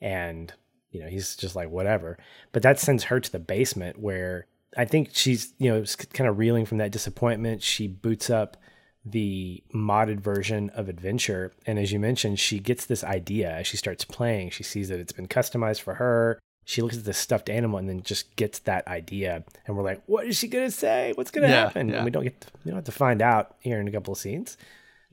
[0.00, 0.52] and
[0.90, 2.18] you know he's just like whatever.
[2.52, 6.38] But that sends her to the basement where I think she's you know kind of
[6.38, 7.62] reeling from that disappointment.
[7.62, 8.56] She boots up
[9.04, 11.52] the modded version of Adventure.
[11.66, 14.50] And as you mentioned, she gets this idea as she starts playing.
[14.50, 16.38] She sees that it's been customized for her.
[16.66, 19.44] She looks at this stuffed animal and then just gets that idea.
[19.66, 21.12] And we're like, what is she going to say?
[21.14, 21.88] What's going to Yeah, happen?
[21.88, 21.96] yeah.
[21.96, 24.12] And we don't get to, we don't have to find out here in a couple
[24.12, 24.58] of scenes.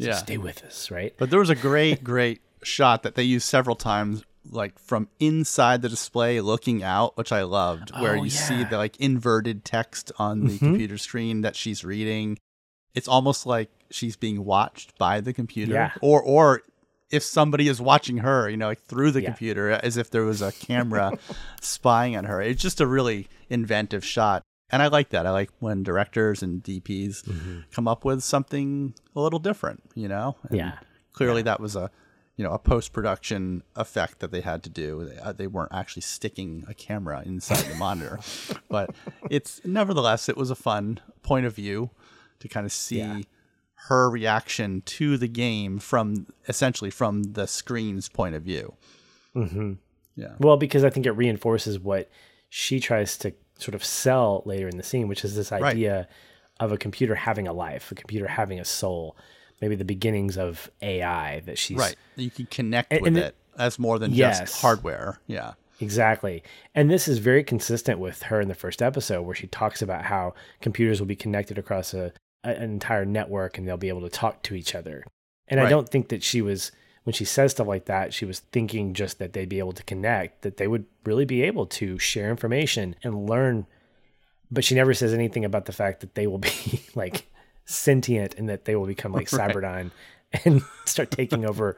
[0.01, 0.13] So Yeah.
[0.15, 1.13] stay with us, right?
[1.17, 5.81] But there was a great, great shot that they used several times, like from inside
[5.81, 10.11] the display looking out, which I loved, where Oh, you see the like inverted text
[10.19, 10.59] on the Mhm.
[10.59, 12.37] computer screen that she's reading.
[12.93, 15.91] It's almost like she's being watched by the computer, Yeah.
[16.01, 16.61] or or
[17.11, 19.29] if somebody is watching her, you know, like through the Yeah.
[19.29, 21.11] computer, as if there was a camera
[21.61, 22.41] spying on her.
[22.41, 24.41] It's just a really inventive shot.
[24.71, 25.27] And I like that.
[25.27, 27.59] I like when directors and DPs Mm-hmm.
[27.71, 30.35] come up with something a little different, you know?
[30.49, 30.79] And Yeah.
[31.13, 31.91] Clearly that was a,
[32.37, 35.05] you know, a post-production effect that they had to do.
[35.05, 38.19] They, uh, they weren't actually sticking a camera inside the monitor.
[38.69, 38.93] But
[39.29, 41.91] it's nevertheless it was a fun point of view
[42.39, 43.21] to kind of see Yeah.
[43.87, 48.73] her reaction to the game from essentially from the screen's point of view.
[49.33, 49.73] hmm
[50.15, 50.33] Yeah.
[50.39, 52.09] Well, because I think it reinforces what
[52.49, 55.63] she tries to sort of sell later in the scene, which is this Right.
[55.63, 56.07] idea
[56.59, 59.15] of a computer having a life, a computer having a soul,
[59.61, 61.95] maybe the beginnings of AI that she's Right.
[62.15, 64.39] You can connect And- with and it it- as more than Yes.
[64.39, 65.19] just hardware.
[65.27, 65.53] Yeah.
[65.81, 66.41] Exactly.
[66.73, 70.05] And this is very consistent with her in the first episode where she talks about
[70.05, 72.13] how computers will be connected across a,
[72.43, 75.03] a- an entire network and they'll be able to talk to each other.
[75.47, 76.71] And I don't think that she was
[77.03, 79.83] when she says stuff like that, she was thinking just that they'd be able to
[79.83, 83.67] connect, that they would really be able to share information and learn.
[84.49, 86.49] But she never says anything about the fact that they will be
[86.95, 87.29] like
[87.65, 89.51] sentient and that they will become like Right.
[89.53, 89.91] Cyberdyne
[90.45, 91.77] and start taking over,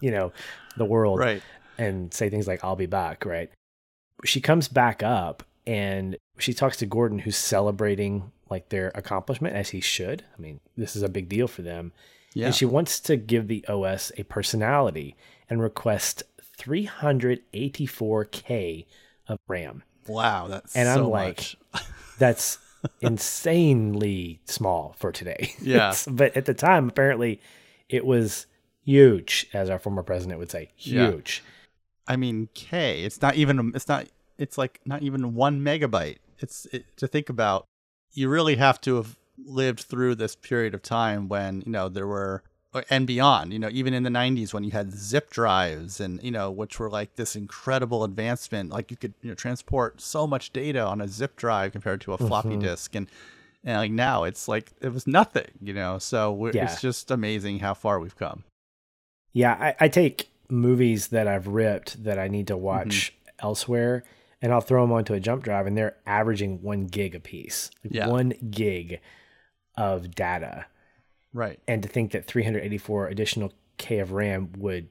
[0.00, 0.32] you know,
[0.76, 1.42] the world Right.
[1.78, 3.50] and say things like "I'll be back," right?
[4.24, 9.70] She comes back up and she talks to Gordon, who's celebrating like their accomplishment as
[9.70, 10.22] he should.
[10.36, 11.92] I mean, this is a big deal for them.
[12.34, 12.46] Yeah.
[12.46, 15.16] And she wants to give the OS a personality
[15.48, 16.22] and request
[16.58, 18.86] 384k
[19.28, 19.82] of RAM.
[20.06, 20.46] wow.
[20.48, 21.82] That's And I'm so like- much.
[22.18, 22.58] That's
[23.00, 25.52] insanely small for today.
[25.60, 25.94] Yeah.
[26.08, 27.40] But at the time, apparently,
[27.88, 28.46] it was
[28.84, 31.10] huge, as our former president would say, Yeah.
[31.10, 31.42] huge.
[32.06, 33.02] I mean, K.
[33.02, 33.72] It's not even.
[33.74, 34.06] It's not.
[34.36, 36.18] It's like not even one megabyte.
[36.38, 37.64] It's it, to think about.
[38.12, 42.06] You really have to have lived through this period of time when you know there
[42.06, 42.42] were
[42.90, 43.52] and beyond.
[43.52, 46.78] You know, even in the '90s when you had zip drives and you know which
[46.78, 48.70] were like this incredible advancement.
[48.70, 52.12] Like you could you know transport so much data on a zip drive compared to
[52.12, 52.60] a floppy Mhm.
[52.60, 53.08] disk and.
[53.66, 55.98] And like now, it's like it was nothing, you know.
[55.98, 56.64] So we're, Yeah.
[56.70, 58.44] it's just amazing how far we've come.
[59.32, 64.04] Yeah, I, I take movies that I've ripped that I need to watch elsewhere,
[64.42, 67.70] and I'll throw them onto a jump drive, and they're averaging one gig a piece,
[67.82, 68.08] like Yeah.
[68.08, 69.00] one gig
[69.78, 70.66] of data.
[71.34, 71.58] Right.
[71.68, 74.88] And to think that 384 additional K of RAM would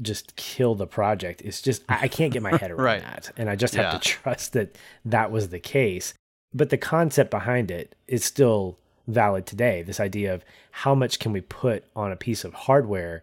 [0.00, 3.02] just kill the project is just I can't get my head around right.
[3.02, 3.98] that, and I just have yeah.
[3.98, 6.14] to trust that that was the case.
[6.54, 9.82] But the concept behind it is still valid today.
[9.82, 13.22] This idea of how much can we put on a piece of hardware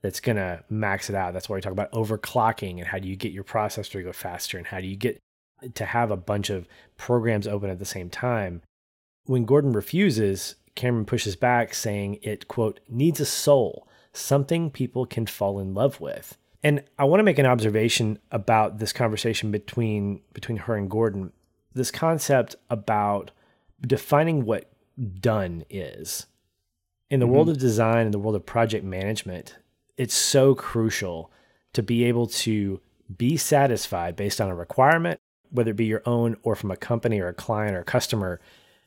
[0.00, 1.32] that's going to max it out.
[1.32, 4.12] That's why we talk about overclocking and how do you get your processor to go
[4.12, 5.20] faster and how do you get
[5.74, 8.62] to have a bunch of programs open at the same time.
[9.26, 15.26] When Gordon refuses, Cameron pushes back saying it quote needs a soul, something people can
[15.26, 16.36] fall in love with.
[16.62, 21.32] And I want to make an observation about this conversation between between her and Gordon.
[21.74, 23.32] This concept about
[23.80, 24.70] defining what
[25.20, 26.26] done is.
[27.10, 27.34] In the mm-hmm.
[27.34, 29.56] world of design and the world of project management,
[29.96, 31.30] it's so crucial
[31.72, 32.80] to be able to
[33.16, 37.20] be satisfied based on a requirement, whether it be your own or from a company
[37.20, 38.40] or a client or a customer.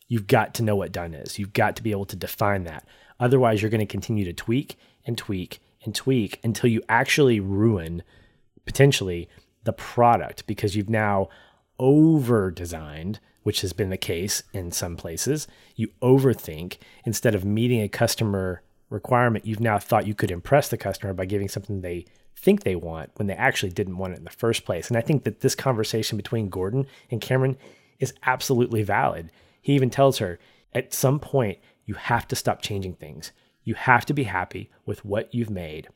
[0.07, 1.39] You've got to know what done is.
[1.39, 2.87] You've got to be able to define that.
[3.19, 8.03] Otherwise, you're going to continue to tweak and tweak and tweak until you actually ruin
[8.65, 9.29] potentially
[9.63, 11.29] the product because you've now
[11.79, 15.47] over designed, which has been the case in some places.
[15.75, 20.77] You overthink instead of meeting a customer requirement, you've now thought you could impress the
[20.77, 24.23] customer by giving something they think they want when they actually didn't want it in
[24.23, 24.87] the first place.
[24.87, 27.57] And I think that this conversation between Gordon and Cameron
[27.99, 29.31] is absolutely valid.
[29.65, 30.37] He even tells her
[30.75, 33.31] at some point, you have to stop changing things.
[33.63, 35.87] You have to be happy with what you've made.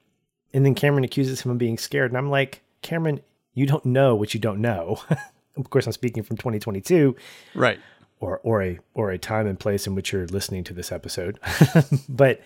[0.56, 2.10] And then Cameron accuses him of being scared.
[2.10, 3.20] And I'm like, Cameron,
[3.54, 5.00] you don't know what you don't know.
[5.56, 7.16] of course, I'm speaking from 2022.
[7.54, 7.80] Right.
[8.20, 11.40] Or, or a or a time and place in which you're listening to this episode.
[12.10, 12.42] but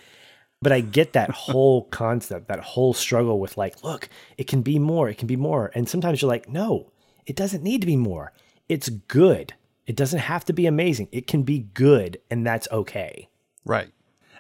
[0.62, 4.78] but I get that whole concept, that whole struggle with like, look, it can be
[4.78, 5.72] more, it can be more.
[5.74, 6.92] And sometimes you're like, no,
[7.26, 8.34] it doesn't need to be more.
[8.68, 9.54] It's good.
[9.86, 11.10] It doesn't have to be amazing.
[11.12, 13.30] It can be good, and that's okay.
[13.66, 13.92] Right.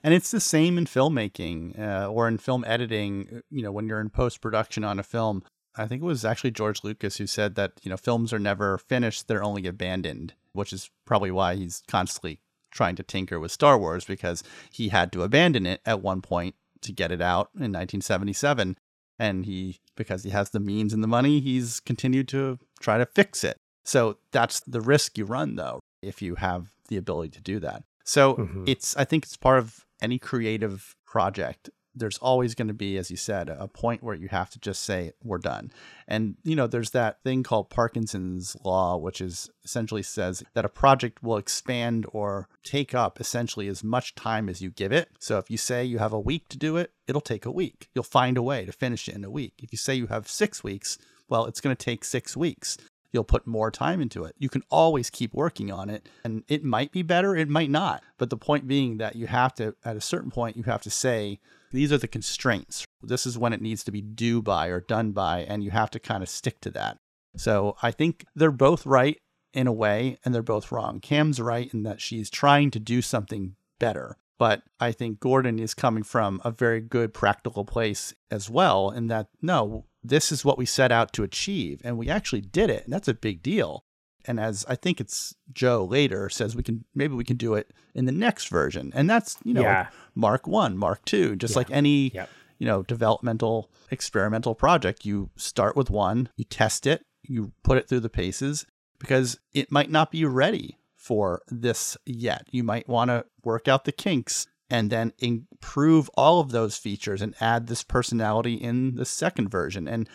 [0.04, 3.42] And it's the same in filmmaking uh, or in film editing.
[3.50, 5.44] You know, when you're in post production on a film,
[5.76, 8.78] I think it was actually George Lucas who said that, you know, films are never
[8.78, 12.40] finished, they're only abandoned, which is probably why he's constantly
[12.72, 16.56] trying to tinker with Star Wars because he had to abandon it at one point
[16.82, 18.78] to get it out in 1977.
[19.18, 23.06] And he, because he has the means and the money, he's continued to try to
[23.06, 23.58] fix it.
[23.84, 27.84] So that's the risk you run, though, if you have the ability to do that.
[28.04, 28.64] So mm-hmm.
[28.68, 33.12] it's, I think it's part of any creative project there's always going to be, as
[33.12, 35.72] you said, a point where you have to just say, we're done.
[36.08, 40.70] And, you know, there's that thing called Parkinson's law, which is essentially says that a
[40.70, 45.10] project will expand or take up essentially as much time as you give it.
[45.20, 47.90] So if you say you have a week to do it, it'll take a week.
[47.94, 49.54] You'll find a way to finish it in a week.
[49.62, 50.98] If you say you have six weeks,
[51.30, 52.78] well, it's going to take six weeks
[53.14, 54.36] you'll put more time into it.
[54.38, 58.04] You can always keep working on it and it might be better, it might not.
[58.18, 60.90] But the point being that you have to, at a certain point, you have to
[60.90, 61.40] say,
[61.72, 62.86] these are the constraints.
[63.02, 65.90] This is when it needs to be due by or done by, and you have
[65.92, 66.98] to kind of stick to that.
[67.36, 69.18] So I think they're both right
[69.54, 71.00] in a way, and they're both wrong.
[71.00, 74.18] Cam's right in that she's trying to do something better.
[74.38, 79.08] But I think Gordon is coming from a very good practical place as well, in
[79.08, 82.84] that no, this is what we set out to achieve, and we actually did it,
[82.84, 83.86] and that's a big deal
[84.26, 87.72] and as I think it's Joe later says, we can maybe we can do it
[87.94, 89.88] in the next version, and that's you know yeah.
[90.16, 91.60] Mark One, Mark Two, just yeah.
[91.60, 92.30] like any yep.
[92.58, 95.06] you know developmental experimental project.
[95.06, 98.66] You start with one, you test it, you put it through the paces
[99.00, 102.48] because it might not be ready for this yet.
[102.52, 107.22] You might want to work out the kinks and then improve all of those features
[107.22, 109.88] and add this personality in the second version.
[109.88, 110.10] And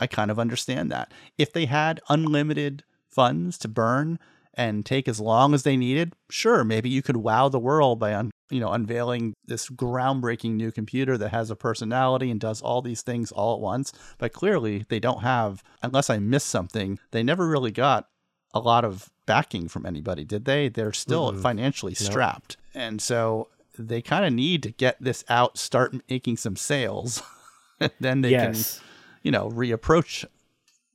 [0.00, 1.12] I kind of understand that.
[1.36, 4.18] If they had unlimited funds to burn
[4.54, 8.14] and take as long as they needed, sure, maybe you could wow the world by
[8.14, 12.80] un- you know unveiling this groundbreaking new computer that has a personality and does all
[12.80, 13.92] these things all at once.
[14.16, 18.08] But clearly, they don't have, unless I missed something, they never really got
[18.54, 20.70] a lot of backing from anybody, did they?
[20.70, 21.42] They're still mm-hmm.
[21.42, 22.82] financially strapped, nope.
[22.82, 27.22] and so they kind of need to get this out, start making some sales,
[28.00, 28.78] then they yes.
[28.78, 28.86] can,
[29.22, 30.24] you know, reapproach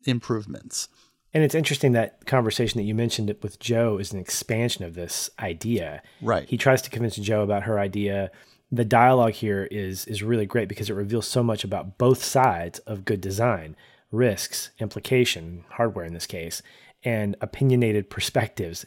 [0.05, 0.89] improvements.
[1.33, 5.31] And it's interesting that conversation that you mentioned with Joe is an expansion of this
[5.39, 6.03] idea.
[6.21, 6.47] Right.
[6.47, 8.29] He tries to convince Joe about her idea.
[8.71, 12.79] The dialogue here is is really great because it reveals so much about both sides
[12.79, 13.75] of good design,
[14.11, 16.61] risks, implication, hardware in this case,
[17.03, 18.85] and opinionated perspectives.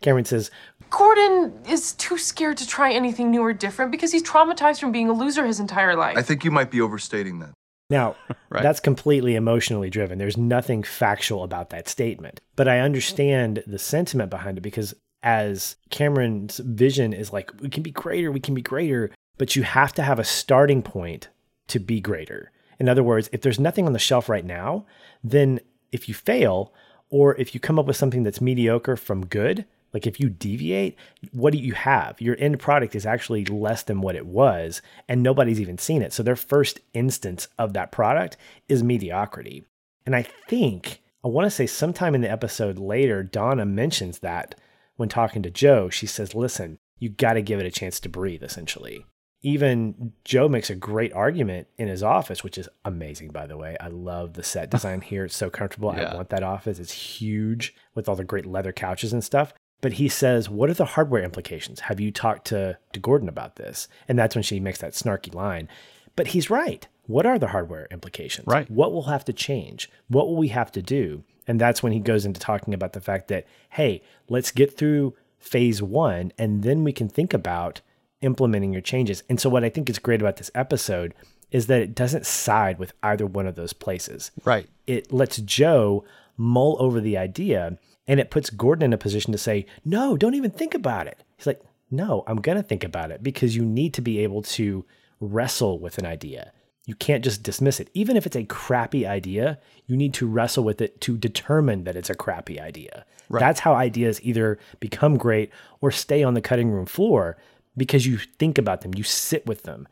[0.00, 0.50] Cameron says,
[0.90, 5.08] Gordon is too scared to try anything new or different because he's traumatized from being
[5.08, 6.16] a loser his entire life.
[6.16, 7.52] I think you might be overstating that.
[7.90, 8.16] Now,
[8.50, 8.62] right.
[8.62, 10.18] that's completely emotionally driven.
[10.18, 12.40] There's nothing factual about that statement.
[12.56, 17.82] But I understand the sentiment behind it because as Cameron's vision is like, we can
[17.82, 21.28] be greater, we can be greater, but you have to have a starting point
[21.68, 22.52] to be greater.
[22.78, 24.86] In other words, if there's nothing on the shelf right now,
[25.24, 25.60] then
[25.90, 26.72] if you fail
[27.10, 30.96] or if you come up with something that's mediocre from good, like if you deviate,
[31.32, 32.20] what do you have?
[32.20, 36.12] Your end product is actually less than what it was, and nobody's even seen it.
[36.12, 38.36] So their first instance of that product
[38.68, 39.64] is mediocrity.
[40.04, 44.54] And I think, I want to say sometime in the episode later, Donna mentions that
[44.98, 45.88] when talking to Joe.
[45.88, 49.06] She says, listen, you got to give it a chance to breathe, essentially.
[49.40, 53.76] Even Joe makes a great argument in his office, which is amazing, by the way.
[53.80, 55.24] I love the set design here.
[55.24, 55.94] It's so comfortable.
[55.96, 56.10] Yeah.
[56.10, 56.78] I want that office.
[56.78, 59.54] It's huge with all the great leather couches and stuff.
[59.80, 61.80] But he says, What are the hardware implications?
[61.80, 63.88] Have you talked to, to Gordon about this?
[64.08, 65.68] And that's when she makes that snarky line.
[66.16, 66.86] But he's right.
[67.06, 68.46] What are the hardware implications?
[68.46, 68.70] Right.
[68.70, 69.88] What will have to change?
[70.08, 71.24] What will we have to do?
[71.46, 75.14] And that's when he goes into talking about the fact that, hey, let's get through
[75.38, 77.80] phase one and then we can think about
[78.20, 79.22] implementing your changes.
[79.28, 81.14] And so, what I think is great about this episode
[81.50, 84.30] is that it doesn't side with either one of those places.
[84.44, 84.68] Right.
[84.86, 86.04] It lets Joe
[86.36, 90.34] mull over the idea and it puts Gordon in a position to say, no, don't
[90.34, 91.22] even think about it.
[91.36, 94.42] He's like, no, I'm going to think about it because you need to be able
[94.42, 94.84] to
[95.20, 96.52] wrestle with an idea.
[96.86, 97.90] You can't just dismiss it.
[97.92, 101.96] Even if it's a crappy idea, you need to wrestle with it to determine that
[101.96, 103.04] it's a crappy idea.
[103.28, 103.40] Right.
[103.40, 105.50] That's how ideas either become great
[105.82, 107.36] or stay on the cutting room floor
[107.76, 109.86] because you think about them, you sit with them.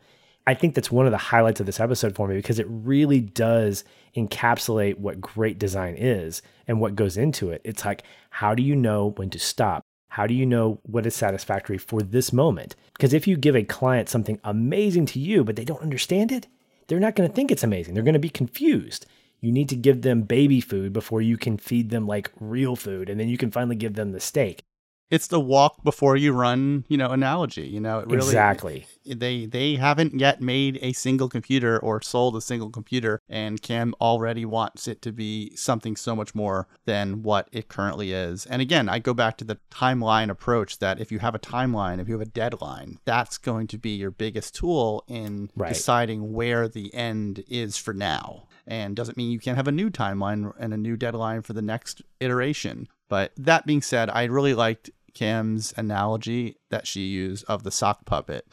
[0.47, 3.19] I think that's one of the highlights of this episode for me because it really
[3.19, 3.83] does
[4.15, 7.59] encapsulate what great design is and what goes into it.
[7.65, 9.83] It's like, how do you know when to stop?
[10.07, 12.77] How do you know what is satisfactory for this moment?
[12.93, 16.47] Because if you give a client something amazing to you, but they don't understand it,
[16.87, 17.93] they're not going to think it's amazing.
[17.93, 19.05] They're going to be confused.
[19.41, 23.09] You need to give them baby food before you can feed them like real food,
[23.09, 24.63] and then you can finally give them the steak.
[25.09, 27.67] It's the walk before you run, you know, analogy.
[27.67, 28.85] You know, it really exactly.
[29.05, 33.93] they they haven't yet made a single computer or sold a single computer and Cam
[34.01, 38.45] already wants it to be something so much more than what it currently is.
[38.45, 41.99] And again, I go back to the timeline approach that if you have a timeline,
[42.01, 45.73] if you have a deadline, that's going to be your biggest tool in Right.
[45.73, 48.47] deciding where the end is for now.
[48.65, 51.61] And doesn't mean you can't have a new timeline and a new deadline for the
[51.61, 52.89] next iteration.
[53.09, 58.05] But that being said, I really liked Cam's analogy that she used of the sock
[58.05, 58.45] puppet.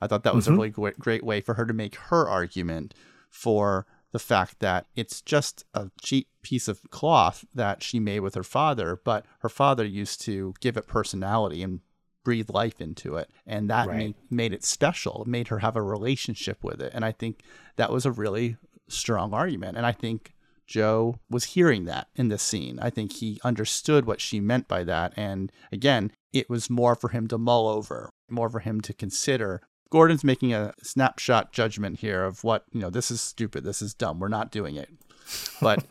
[0.00, 0.50] I thought that was Mhm.
[0.50, 2.94] a really great, great way for her to make her argument
[3.30, 8.34] for the fact that it's just a cheap piece of cloth that she made with
[8.34, 11.80] her father, but her father used to give it personality and
[12.24, 13.30] breathe life into it.
[13.46, 13.96] And that Right.
[13.96, 15.24] made, made it special.
[15.26, 16.92] Made her have a relationship with it.
[16.94, 17.42] And I think
[17.76, 18.58] that was a really
[18.88, 19.76] strong argument.
[19.76, 20.34] And I think
[20.72, 22.78] Joe was hearing that in this scene.
[22.80, 25.12] I think he understood what she meant by that.
[25.18, 29.60] And again, it was more for him to mull over, more for him to consider.
[29.90, 33.92] Gordon's making a snapshot judgment here of what, you know, this is stupid, this is
[33.92, 34.88] dumb, we're not doing it.
[35.60, 35.84] But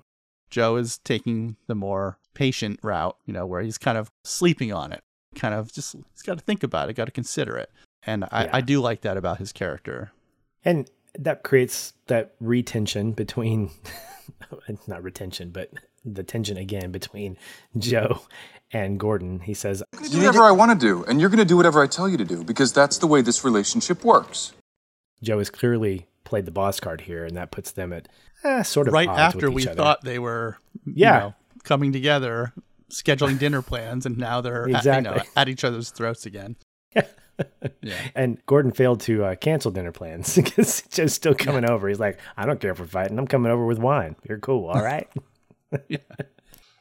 [0.50, 4.92] Joe is taking the more patient route, you know, where he's kind of sleeping on
[4.92, 5.02] it,
[5.34, 7.70] kind of just, he's got to think about it, got to consider it.
[8.02, 8.50] And I, Yeah.
[8.52, 10.12] I do like that about his character.
[10.62, 13.70] And that creates that retention between,
[14.68, 15.70] it's not retention, but
[16.04, 17.36] the tension again between
[17.78, 18.22] Joe
[18.72, 19.40] and Gordon.
[19.40, 21.56] He says, I'm gonna do whatever I want to do, and you're going to do
[21.56, 24.52] whatever I tell you to do, because that's the way this relationship works.
[25.22, 28.08] Joe has clearly played the boss card here, and that puts them at
[28.44, 29.74] eh, sort of right odds after with we other.
[29.76, 31.18] thought they were you Yeah.
[31.18, 32.52] know, coming together
[32.90, 34.78] scheduling dinner plans and now they're at, you know,
[35.14, 35.22] Exactly.
[35.34, 36.54] at each other's throats again
[37.82, 41.88] yeah And Gordon failed to uh, cancel dinner plans because Joe's still coming over.
[41.88, 43.18] He's like, I don't care if we're fighting.
[43.18, 44.16] I'm coming over with wine.
[44.28, 44.68] You're cool.
[44.68, 45.08] All right.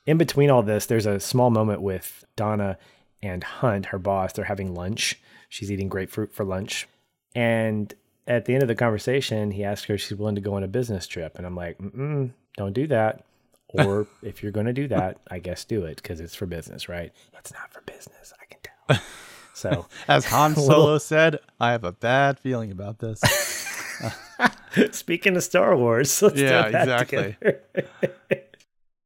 [0.05, 2.77] In between all this, there's a small moment with Donna
[3.21, 4.33] and Hunt, her boss.
[4.33, 5.19] They're having lunch.
[5.49, 6.87] She's eating grapefruit for lunch.
[7.33, 7.93] And
[8.27, 10.63] at the end of the conversation, he asks her if she's willing to go on
[10.63, 11.37] a business trip.
[11.37, 13.25] And I'm like, Mm-mm, don't do that.
[13.69, 16.87] Or if you're going to do that, I guess do it because it's for business,
[16.87, 17.11] right?
[17.37, 18.31] It's not for business.
[18.39, 19.03] I can tell.
[19.55, 23.21] So as han solo said i have a bad feeling about this
[24.91, 27.37] Speaking of Star Wars, let's Yeah, that exactly.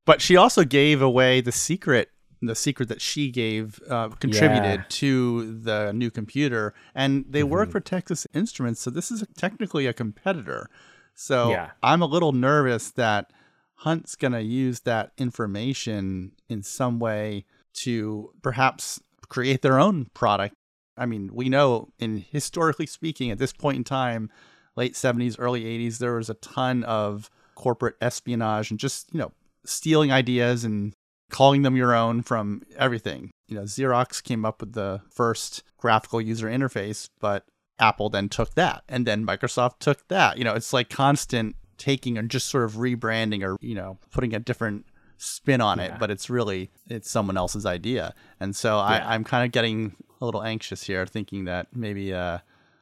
[0.05, 2.09] but she also gave away the secret
[2.41, 4.85] the secret that she gave uh, contributed Yeah.
[4.89, 7.49] to the new computer and they Mm-hmm.
[7.51, 10.69] work for texas instruments so this is technically a competitor
[11.13, 11.71] so Yeah.
[11.83, 13.31] i'm a little nervous that
[13.75, 17.45] hunt's going to use that information in some way
[17.83, 20.55] to perhaps create their own product
[20.97, 24.30] i mean we know in historically speaking at this point in time
[24.75, 29.32] late 70s early 80s there was a ton of corporate espionage and just you know
[29.65, 30.93] stealing ideas and
[31.30, 33.32] calling them your own from everything.
[33.47, 37.45] You know, Xerox came up with the first graphical user interface, but
[37.80, 40.38] Apple then took that, and then Microsoft took that.
[40.38, 44.36] You know, it's like constant taking and just sort of rebranding or you know putting
[44.36, 44.86] a different
[45.20, 48.13] spin on it, but it's really it's someone else's idea.
[48.39, 49.07] And so Yeah.
[49.07, 52.39] I, I'm kind of getting a little anxious here, thinking that maybe uh,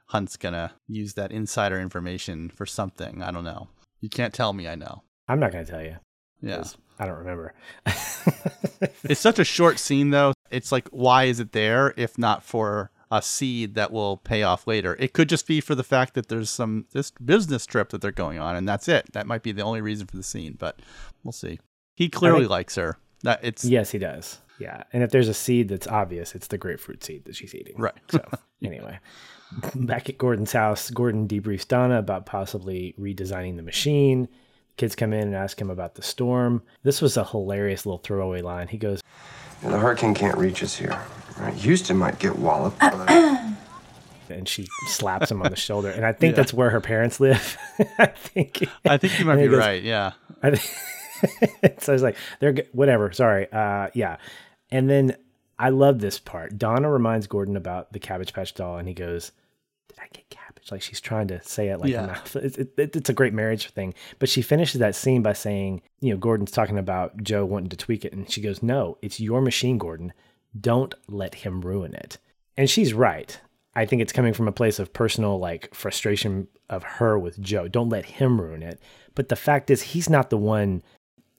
[0.08, 3.22] Hunt's gonna use that insider information for something.
[3.22, 3.68] I don't know.
[4.00, 4.68] You can't tell me.
[4.68, 5.04] I know.
[5.28, 5.98] I'm not going to tell you.
[6.42, 6.64] Yeah.
[7.00, 7.54] I don't remember.
[9.04, 10.34] It's such a short scene, though.
[10.52, 14.68] It's like, why is it there if not for a seed that will pay off
[14.68, 14.96] later?
[15.00, 18.12] It could just be for the fact that there's some this business trip that they're
[18.12, 19.12] going on, and that's it.
[19.14, 20.80] That might be the only reason for the scene, but
[21.24, 21.60] we'll see.
[21.98, 22.98] He clearly think- likes her.
[23.24, 24.38] That it's yes, he does.
[24.60, 24.84] Yeah.
[24.94, 27.76] And if there's a seed that's obvious, it's the grapefruit seed that she's eating.
[27.78, 27.96] right.
[28.12, 28.24] So
[28.64, 29.00] anyway,
[29.76, 34.28] back at Gordon's house, Gordon debriefs Donna about possibly redesigning the machine.
[34.78, 36.62] Kids come in and ask him about the storm.
[36.84, 38.68] This was a hilarious little throwaway line.
[38.68, 39.02] He goes,
[39.64, 41.00] Yeah, the hurricane can't reach us here.
[41.40, 41.54] Right?
[41.56, 42.80] Houston might get walloped.
[42.80, 43.10] but-
[44.30, 45.90] and she slaps him on the shoulder.
[45.90, 47.58] And I think that's where her parents live.
[47.98, 48.68] I think.
[48.86, 49.82] I think you might be goes, right.
[49.82, 50.12] Yeah.
[50.44, 50.72] I think-
[51.80, 52.68] so I was like, they're good.
[52.72, 53.12] whatever.
[53.12, 53.48] Sorry.
[53.52, 54.18] Uh, yeah.
[54.72, 55.16] And then
[55.60, 56.58] I love this part.
[56.58, 59.32] Donna reminds Gordon about the Cabbage Patch doll, and he goes,
[59.90, 62.08] "Did I get cabbage?" Like she's trying to say it like Yeah.
[62.08, 62.36] mouth.
[62.36, 63.94] It's, it, it- it's a great marriage thing.
[64.20, 67.78] But she finishes that scene by saying, you know, Gordon's talking about Joe wanting to
[67.78, 70.14] tweak it, and she goes, "No, it's your machine, Gordon.
[70.60, 72.18] Don't let him ruin it."
[72.58, 73.40] And she's right.
[73.76, 77.68] I think it's coming from a place of personal like frustration of her with Joe.
[77.68, 78.80] Don't let him ruin it.
[79.16, 80.82] But the fact is, he's not the one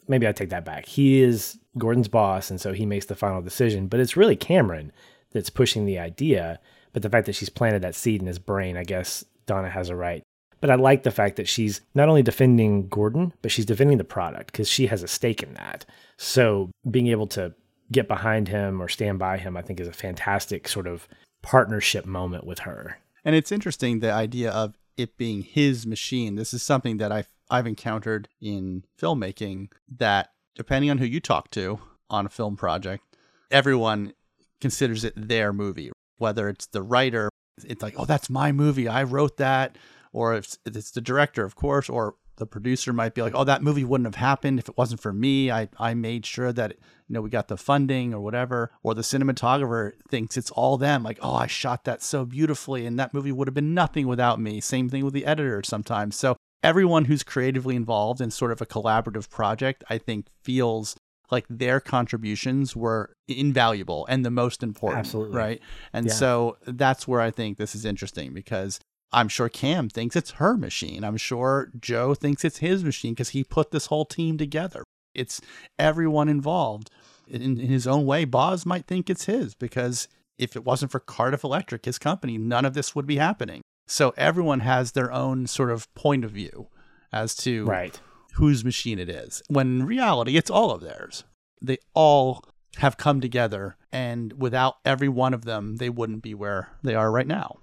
[0.09, 0.86] maybe I take that back.
[0.86, 3.88] He is Gordon's boss, and so he makes the final decision.
[3.88, 4.92] But it's really Cameron
[5.32, 6.61] that's pushing the idea.
[6.92, 9.88] But the fact that she's planted that seed in his brain, I guess Donna has
[9.88, 10.22] a right.
[10.61, 14.04] But I like the fact that she's not only defending Gordon, but she's defending the
[14.04, 15.84] product because she has a stake in that.
[16.16, 17.54] So being able to
[17.92, 21.06] get behind him or stand by him, I think is a fantastic sort of
[21.42, 22.98] partnership moment with her.
[23.24, 26.34] And it's interesting the idea of it being his machine.
[26.34, 31.51] This is something that I've I've encountered in filmmaking that depending on who you talk
[31.53, 31.80] to
[32.11, 33.05] on a film project,
[33.51, 34.12] everyone
[34.61, 35.90] considers it their movie.
[36.18, 37.30] Whether it's the writer,
[37.64, 38.88] it's like, oh, that's my movie.
[38.88, 39.76] I wrote that.
[40.12, 43.62] Or if it's- the director, of course, or the producer might be like, oh, that
[43.62, 45.51] movie wouldn't have happened if it wasn't for me.
[45.51, 48.70] I, I made sure that, you know, we got the funding or whatever.
[48.82, 51.03] Or the cinematographer thinks it's all them.
[51.03, 54.40] Like, oh, I shot that so beautifully and that movie would have been nothing without
[54.40, 54.61] me.
[54.61, 56.16] Same thing with the editor sometimes.
[56.16, 60.96] So everyone who's creatively involved in sort of a collaborative project, I think feels
[61.30, 65.00] like their contributions were invaluable and the most important.
[65.00, 65.36] Absolutely.
[65.36, 65.61] Right.
[65.92, 66.12] And Yeah.
[66.12, 68.80] so that's where I think this is interesting because
[69.12, 71.04] I'm sure Cam thinks it's her machine.
[71.04, 74.84] I'm sure Joe thinks it's his machine because he put this whole team together.
[75.14, 75.40] It's
[75.78, 76.90] everyone involved.
[77.26, 81.00] In, in his own way, Boz might think it's his because if it wasn't for
[81.00, 83.61] Cardiff Electric, his company, none of this would be happening.
[83.89, 86.68] So everyone has their own sort of point of view
[87.12, 87.99] as to Right.
[88.34, 89.43] whose machine it is.
[89.49, 91.24] When in reality, it's all of theirs.
[91.61, 92.45] They all
[92.76, 97.11] have come together, and without every one of them, they wouldn't be where they are
[97.11, 97.57] right now.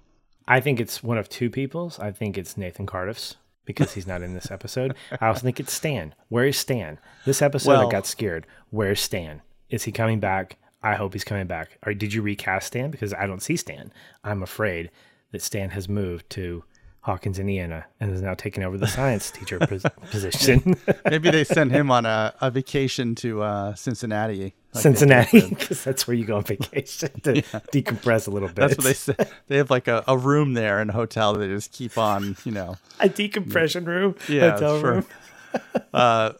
[0.48, 1.98] I think it's one of two people's.
[1.98, 4.94] I think it's Nathan Cardiff's because he's not in this episode.
[5.20, 6.14] I also think it's Stan.
[6.28, 6.98] Where is Stan?
[7.24, 8.46] This episode Well- I got scared.
[8.70, 9.42] Where's Stan?
[9.70, 10.58] Is he coming back?
[10.82, 11.78] I hope he's coming back.
[11.84, 12.90] Or did you recast Stan?
[12.90, 13.92] Because I don't see Stan.
[14.22, 14.90] I'm afraid
[15.32, 16.64] that Stan has moved to
[17.00, 20.74] Hawkins, Indiana, and is now taking over the science teacher pos- position.
[21.08, 24.54] Maybe they sent him on a, a vacation to uh, Cincinnati.
[24.74, 27.34] like Cincinnati, because that's where you go on vacation to
[27.72, 28.56] decompress a little bit.
[28.56, 29.30] That's what they said.
[29.46, 32.36] They have like a, a room there in a hotel that they just keep on,
[32.44, 32.76] you know.
[32.98, 34.92] A decompression room, Yeah, hotel sure.
[34.92, 35.06] room.
[35.94, 36.32] Uh,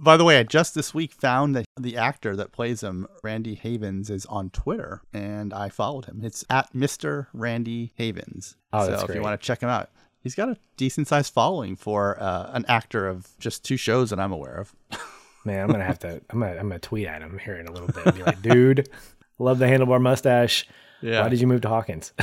[0.00, 3.54] by the way, I just this week found that the actor that plays him, Randy
[3.54, 6.20] Havens, is on Twitter, and I followed him.
[6.24, 7.26] It's at Mr.
[7.32, 8.56] Randy Havens.
[8.72, 9.16] Oh, so that's if great.
[9.16, 9.90] you want to check him out,
[10.22, 14.18] he's got a decent sized following for uh, an actor of just two shows that
[14.18, 14.74] I'm aware of.
[15.44, 16.20] Man, I'm gonna have to.
[16.30, 16.52] I'm gonna.
[16.52, 18.90] I'm gonna tweet at him here in a little bit and be like, "Dude,
[19.38, 20.66] love the handlebar mustache.
[21.00, 21.22] Yeah.
[21.22, 22.12] Why did you move to Hawkins?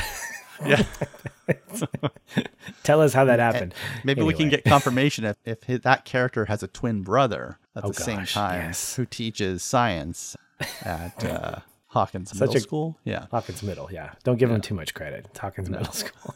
[0.66, 0.84] Yeah.
[2.84, 3.74] Tell us how that happened.
[4.04, 7.86] Maybe we can get confirmation if, if his, that character has a twin brother at
[7.86, 8.96] Oh, the same time yes.
[8.96, 10.36] who teaches science
[10.84, 13.00] at uh, Hawkins Such Middle a- School.
[13.04, 13.26] Yeah.
[13.32, 13.90] Hawkins Middle.
[13.92, 15.28] Yeah, don't give him too much credit.
[15.30, 16.36] It's Hawkins Middle School.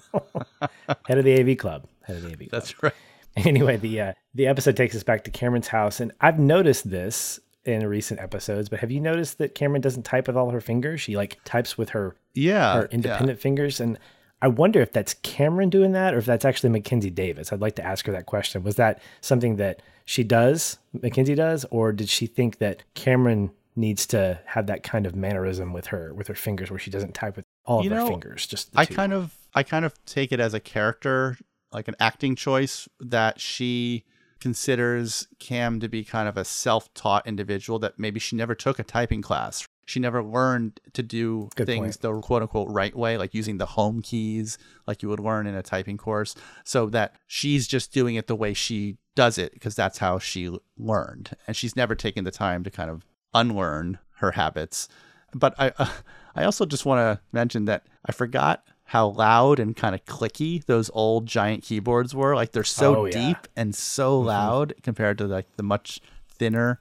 [1.08, 1.86] Head of the AV club.
[2.04, 2.50] Head of the AV club.
[2.52, 2.94] That's right.
[3.38, 7.40] anyway, the uh, the episode takes us back to Cameron's house, and I've noticed this
[7.64, 8.68] in recent episodes.
[8.70, 11.00] But have you noticed that Cameron doesn't type with all her fingers?
[11.02, 12.74] She like types with her Yeah.
[12.74, 13.98] her independent fingers, and
[14.42, 17.54] I wonder if that's Cameron doing that, or if that's actually Mackenzie Davis.
[17.54, 18.64] I'd like to ask her that question.
[18.64, 24.06] Was that something that she does, Mackenzie does, or did she think that Cameron needs
[24.08, 27.36] to have that kind of mannerism with her with her fingers, where she doesn't type
[27.36, 28.48] with all of You her know, fingers?
[28.48, 28.96] Just the I two?
[28.96, 31.38] kind of I kind of take it as a character,
[31.72, 34.04] like an acting choice that she
[34.40, 38.84] considers Cam to be kind of a self-taught individual that maybe she never took a
[38.84, 39.68] typing class.
[39.86, 43.66] She never learned to do Good things the quote unquote right way, like using the
[43.66, 44.58] home keys,
[44.88, 46.36] like you would learn in a typing course.
[46.64, 50.50] So that she's just doing it the way she does it because that's how she
[50.78, 51.32] learned.
[51.48, 54.88] And she's never taken the time to kind of unlearn her habits.
[55.34, 55.90] But I, uh,
[56.36, 60.64] I also just want to mention that I forgot how loud and kind of clicky
[60.66, 62.36] those old giant keyboards were.
[62.36, 63.12] Like they're so Oh, yeah.
[63.28, 66.80] deep and so loud compared to like the much thinner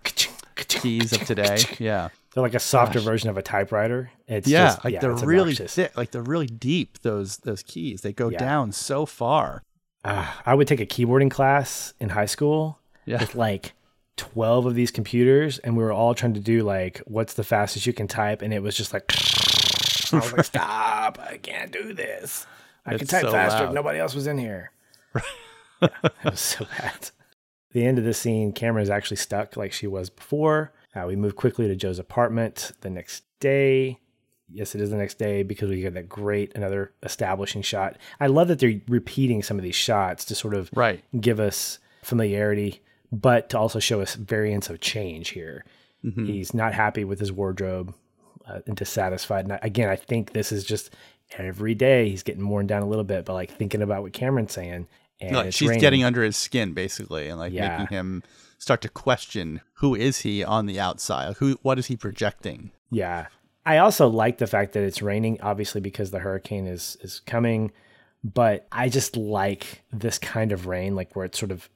[0.57, 1.59] keys of today.
[1.79, 2.09] Yeah.
[2.33, 4.11] They're like a softer version of a typewriter.
[4.29, 7.01] It's yeah, just, like yeah, they're it's really thick, like they're really deep.
[7.03, 8.39] Those those keys they go Yeah.
[8.39, 9.63] down so far.
[10.05, 13.19] Ah, I would take a keyboarding class in high school Yeah.
[13.21, 13.73] with like
[14.17, 17.87] 12 of these computers, and we were all trying to do like, what's the fastest
[17.87, 18.43] you can type?
[18.43, 19.05] And it was just like,
[20.13, 22.47] I was like, stop, I can't do this.
[22.87, 24.71] I can type so faster if nobody else was in here.
[25.83, 27.11] Yeah, it was so bad.
[27.73, 30.73] The end of the scene, Cameron is actually stuck like she was before.
[30.95, 33.99] Uh, we move quickly to Joe's apartment the next day.
[34.53, 37.97] Yes, it is the next day because we get that great another establishing shot.
[38.19, 41.05] I love that they're repeating some of these shots to sort of Right.
[41.21, 42.83] give us familiarity,
[43.13, 45.65] but to also show us variants of change here.
[46.03, 47.95] He's not happy with his wardrobe
[48.49, 49.47] uh, and dissatisfied.
[49.47, 50.95] And again, I think this is just
[51.39, 54.53] every day he's getting worn down a little bit, but like thinking about what Cameron's
[54.53, 54.89] saying.
[55.21, 55.81] And Like it's she's raining.
[55.83, 57.69] getting under his skin basically, and like Yeah.
[57.79, 58.23] making him
[58.61, 61.35] start to question who is he on the outside?
[61.39, 62.71] Who what is he projecting?
[62.91, 63.27] Yeah.
[63.67, 67.73] I also like the fact that it's raining, obviously because the hurricane is is coming.
[68.23, 71.69] But I just like this kind of rain, like where it's sort of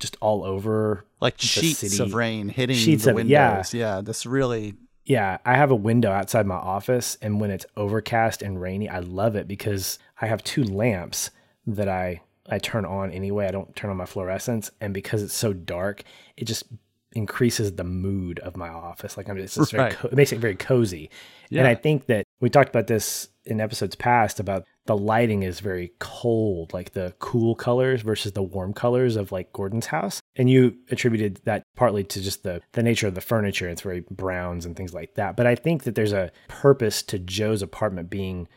[0.00, 1.04] just all over.
[1.20, 2.02] Like the sheets city.
[2.02, 3.74] of rain hitting Sheets the of- windows.
[3.74, 3.96] yeah.
[3.96, 8.40] yeah, this really Yeah, I have a window outside my office, and when it's overcast
[8.42, 11.30] and rainy, I love it because I have two lamps
[11.66, 13.46] that I I turn on anyway.
[13.46, 16.02] I don't turn on my fluorescence, and because it's so dark,
[16.36, 16.64] it just
[17.12, 19.16] increases the mood of my office.
[19.16, 19.92] Like I'm, it's just very, Right.
[19.94, 21.10] co- it makes it very cozy.
[21.48, 21.60] Yeah.
[21.60, 25.60] And I think that we talked about this in episodes past about the lighting is
[25.60, 30.20] very cold, like the cool colors versus the warm colors of like Gordon's house.
[30.36, 33.68] And you attributed that partly to just the the nature of the furniture.
[33.68, 35.34] It's very browns and things like that.
[35.36, 38.48] But I think that there's a purpose to Joe's apartment being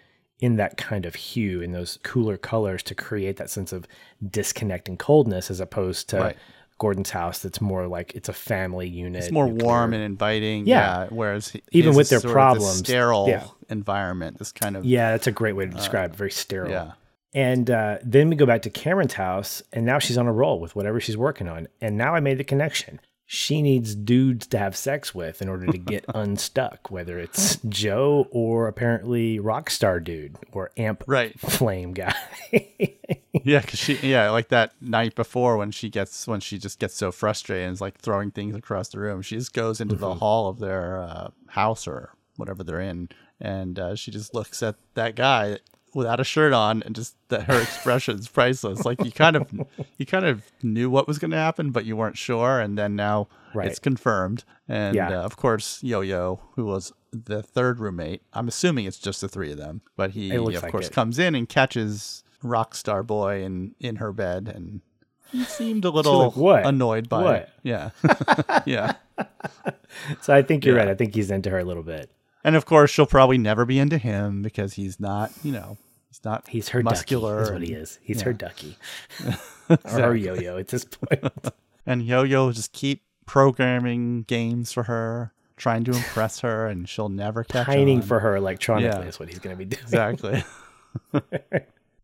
[0.41, 3.87] in that kind of hue in those cooler colors to create that sense of
[4.27, 6.37] disconnect and coldness as opposed to Right.
[6.79, 9.23] Gordon's house that's more like it's a family unit.
[9.23, 9.65] it's more nuclear.
[9.67, 10.65] warm and inviting.
[10.65, 11.03] Yeah.
[11.03, 11.07] Yeah.
[11.11, 13.45] whereas Even with their problems, sterile yeah.
[13.69, 14.39] environment.
[14.39, 16.17] This kind of Yeah, that's a great way to describe it.
[16.17, 16.71] Very sterile.
[16.71, 16.91] yeah.
[17.33, 20.59] And uh, then we go back to Cameron's house, and now she's on a roll
[20.59, 21.67] with whatever she's working on.
[21.79, 22.99] And now I made the connection.
[23.33, 28.27] She needs dudes to have sex with in order to get unstuck, whether it's Joe
[28.29, 31.39] or apparently Rockstar Dude or Amp Right.
[31.39, 32.13] Flame guy.
[33.43, 36.93] Yeah, because she, yeah, like that night before when she gets, when she just gets
[36.95, 40.03] so frustrated and is like throwing things across the room, she just goes into Mm-hmm.
[40.03, 43.07] the hall of their uh, house or whatever they're in,
[43.39, 45.57] and uh, she just looks at that guy
[45.93, 48.85] without a shirt on, and just that her expression is priceless.
[48.85, 49.51] Like you kind of,
[49.97, 52.95] you kind of knew what was going to happen, but you weren't sure, and then
[52.95, 53.67] now Right.
[53.67, 54.43] it's confirmed.
[54.69, 55.19] And Yeah.
[55.19, 59.27] uh, of course, Yo Yo, who was the third roommate, I'm assuming it's just the
[59.27, 60.93] three of them, but he, of like course, it.
[60.93, 64.79] comes in and catches Rockstar Boy in in her bed, and
[65.31, 66.65] he seemed a little like, "What?
[66.65, 67.49] annoyed by What?" it.
[67.63, 67.89] Yeah,
[68.65, 68.93] yeah.
[70.21, 70.83] so I think you're Yeah.
[70.83, 70.89] right.
[70.91, 72.09] I think he's into her a little bit.
[72.43, 75.77] And of course, she'll probably never be into him because he's not, you know,
[76.09, 76.47] he's not.
[76.47, 77.39] He's her muscular.
[77.39, 77.99] ducky, is what he is.
[78.01, 78.77] He's her ducky.
[79.69, 81.23] or her yo yo at this point.
[81.85, 86.87] And Yo Yo will just keep programming games for her, trying to impress her, and
[86.87, 88.03] she'll never catch Pining on.
[88.03, 89.07] for her electronically Yeah.
[89.07, 89.81] is what he's going to be doing.
[89.81, 90.43] exactly.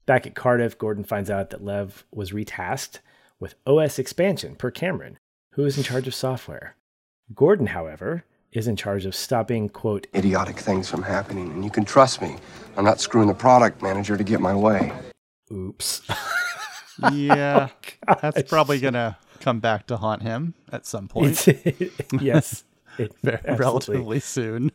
[0.08, 3.00] Back at Cardiff, Gordon finds out that Lev was retasked
[3.40, 5.20] with OS expansion per Cameron,
[5.52, 6.76] who is in charge of software.
[7.36, 8.24] Gordon, however,
[8.54, 12.36] is in charge of stopping, quote, Idiotic things from happening, and you can trust me.
[12.76, 14.91] I'm not screwing the product manager to get my way.
[15.52, 16.02] oops.
[17.12, 17.70] yeah,
[18.08, 21.91] oh, that's probably gonna come back to haunt him at some point, It's-
[22.22, 22.64] yes.
[22.98, 24.72] it- very, relatively soon.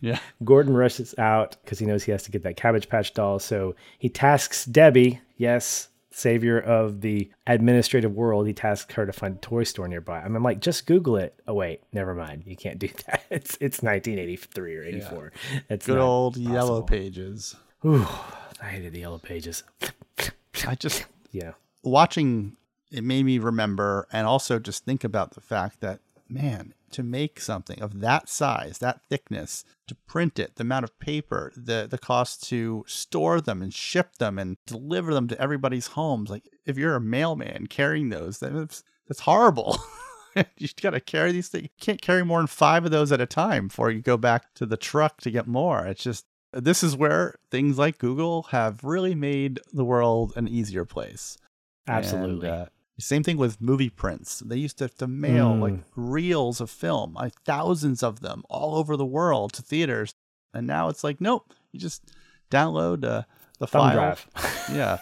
[0.00, 0.18] yeah.
[0.44, 3.38] Gordon rushes out because he knows he has to get that Cabbage Patch doll.
[3.40, 8.46] So he tasks Debbie, yes, savior of the administrative world.
[8.46, 10.20] He tasks her to find a toy store nearby.
[10.20, 11.34] I'm like, just Google it.
[11.46, 12.42] Oh wait, never mind.
[12.46, 13.22] You can't do that.
[13.30, 15.32] It's it's 1983 or 84.
[15.68, 17.54] It's Good old yellow pages.
[17.84, 18.06] Ooh,
[18.62, 19.62] I hated the yellow pages.
[20.66, 21.52] I just Yeah.
[21.82, 22.56] watching
[22.90, 26.00] it made me remember and also just think about the fact that
[26.30, 30.98] man, to make something of that size, that thickness, to print it, the amount of
[30.98, 35.88] paper, the the cost to store them and ship them and deliver them to everybody's
[35.88, 36.30] homes.
[36.30, 39.78] Like if you're a mailman carrying those, that's that's horrible.
[40.56, 41.64] you got to carry these things.
[41.64, 44.54] You can't carry more than five of those at a time before you go back
[44.54, 45.86] to the truck to get more.
[45.86, 50.84] It's just this is where things like Google have really made the world an easier
[50.84, 51.36] place.
[51.86, 52.48] Absolutely.
[52.48, 52.66] And, uh,
[53.00, 54.40] same thing with movie prints.
[54.40, 55.60] They used to have to mail Mm.
[55.60, 60.12] like reels of film, like thousands of them all over the world to theaters.
[60.54, 62.02] And now it's like, nope, you just
[62.50, 63.22] download uh,
[63.58, 63.94] the Thumb file.
[63.94, 64.26] drive.
[64.72, 64.98] Yeah.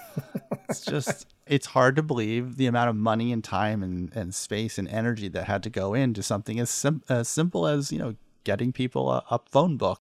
[0.68, 4.78] it's just, it's hard to believe the amount of money and time and, and space
[4.78, 8.14] and energy that had to go into something as, sim- as simple as, you know,
[8.44, 9.98] getting people a, a phone book.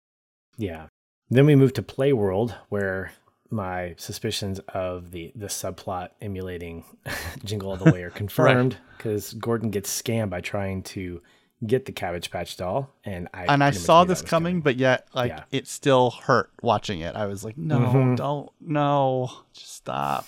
[0.57, 0.87] Yeah.
[1.31, 3.13] Then we move to Playworld, where
[3.53, 6.85] my suspicions of the the subplot emulating
[7.45, 11.21] Jingle All the Way are confirmed because Gordon gets scammed by trying to
[11.65, 15.07] get the Cabbage Patch doll, and I and I saw this was coming, but yet
[15.15, 15.45] like Yeah.
[15.53, 17.15] it still hurt watching it.
[17.15, 18.17] I was like, no, Mhm.
[18.17, 20.27] don't, no, just stop.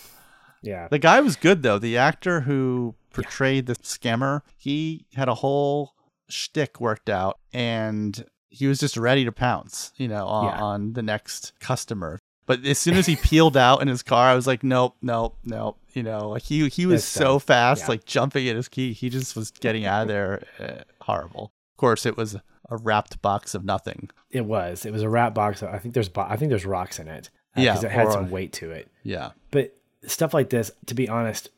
[0.63, 1.79] Yeah, The guy was good though.
[1.79, 5.93] The actor who portrayed the scammer, he had a whole
[6.29, 10.63] shtick worked out, and he was just ready to pounce, you know, on, Yeah.
[10.63, 12.19] on the next customer.
[12.47, 15.37] But as soon as he peeled out in his car, I was like, nope, nope,
[15.45, 15.79] nope.
[15.95, 17.41] You know, like he he was so dumb.
[17.41, 17.89] fast, Yeah.
[17.89, 18.93] like jumping at his key.
[18.93, 20.43] He just was getting out of there.
[20.59, 21.53] Uh, horrible.
[21.73, 22.35] Of course, it was
[22.71, 24.11] a wrapped box of nothing.
[24.31, 24.85] it was.
[24.85, 25.63] It was a wrapped box.
[25.63, 27.31] I think there's bo- I think there's rocks in it.
[27.57, 28.91] Yeah, because it had or- some weight to it.
[29.05, 29.31] Yeah.
[29.51, 29.77] But
[30.07, 31.51] stuff like this, to be honest,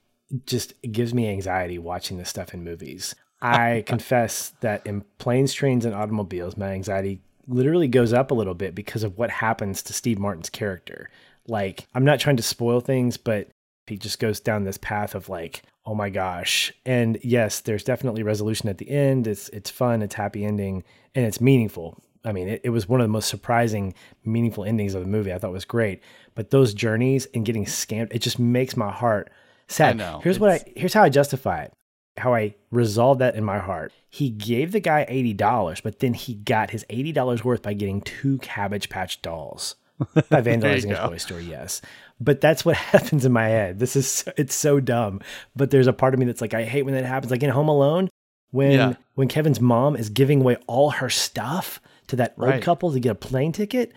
[0.44, 3.14] just gives me anxiety watching this stuff in movies.
[3.40, 8.54] I confess that in planes, trains, and automobiles, my anxiety literally goes up a little
[8.54, 11.10] bit because of what happens to Steve Martin's character.
[11.46, 13.48] Like, I'm not trying to spoil things, but
[13.86, 16.72] he just goes down this path of like, oh my gosh.
[16.84, 19.26] And yes, there's definitely resolution at the end.
[19.26, 20.82] It's it's fun, it's happy ending,
[21.14, 22.02] and it's meaningful.
[22.24, 23.94] I mean, it, it was one of the most surprising,
[24.24, 25.32] meaningful endings of the movie.
[25.32, 26.02] I thought was great.
[26.34, 29.30] But those journeys and getting scammed, it just makes my heart
[29.68, 29.90] sad.
[29.90, 31.72] I know, Here's what I here's how I justify it.
[32.18, 33.92] How I resolve that in my heart.
[34.08, 37.74] He gave the guy eighty dollars, but then he got his eighty dollars worth by
[37.74, 39.76] getting two Cabbage Patch dolls
[40.30, 41.40] by vandalizing his toy store.
[41.40, 41.82] Yes,
[42.20, 43.78] but that's what happens in my head.
[43.78, 45.20] This is so, it's so dumb.
[45.54, 47.30] But there's a part of me that's like, I hate when that happens.
[47.30, 48.08] Like in Home Alone,
[48.50, 48.94] when Yeah.
[49.14, 52.62] when Kevin's mom is giving away all her stuff to that old Right.
[52.62, 53.92] couple to get a plane ticket.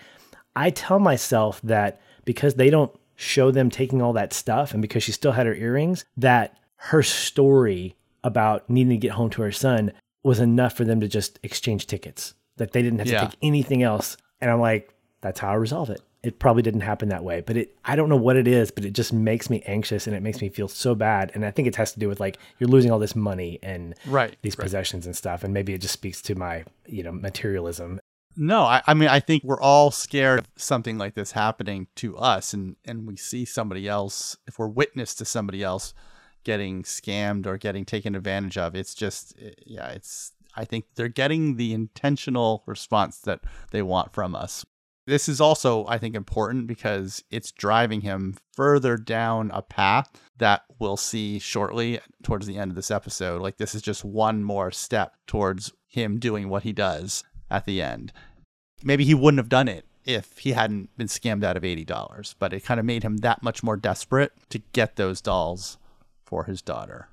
[0.55, 5.03] I tell myself that because they don't show them taking all that stuff and because
[5.03, 9.51] she still had her earrings, that her story about needing to get home to her
[9.51, 9.91] son
[10.23, 13.21] was enough for them to just exchange tickets, that they didn't have Yeah.
[13.21, 14.17] to take anything else.
[14.41, 16.01] And I'm like, that's how I resolve it.
[16.21, 18.83] It probably didn't happen that way, but it I don't know what it is, but
[18.83, 21.31] it just makes me anxious and it makes me feel so bad.
[21.33, 23.95] And I think it has to do with like you're losing all this money and
[24.05, 24.63] Right, these right.
[24.65, 25.45] possessions and stuff.
[25.45, 28.01] And maybe it just speaks to my, you know, materialism.
[28.35, 32.17] No, I, I mean, I think we're all scared of something like this happening to
[32.17, 34.37] us, and and we see somebody else.
[34.47, 35.93] If we're witness to somebody else
[36.43, 40.33] getting scammed or getting taken advantage of, it's just, eh, yeah, it's.
[40.55, 44.65] I think they're getting the intentional response that they want from us.
[45.05, 50.63] This is also, I think, important because it's driving him further down a path that
[50.77, 53.41] we'll see shortly towards the end of this episode.
[53.41, 57.81] Like, this is just one more step towards him doing what he does at the
[57.81, 58.11] end.
[58.83, 62.53] Maybe he wouldn't have done it if he hadn't been scammed out of $80, but
[62.53, 65.77] it kind of made him that much more desperate to get those dolls
[66.29, 67.09] for his daughter.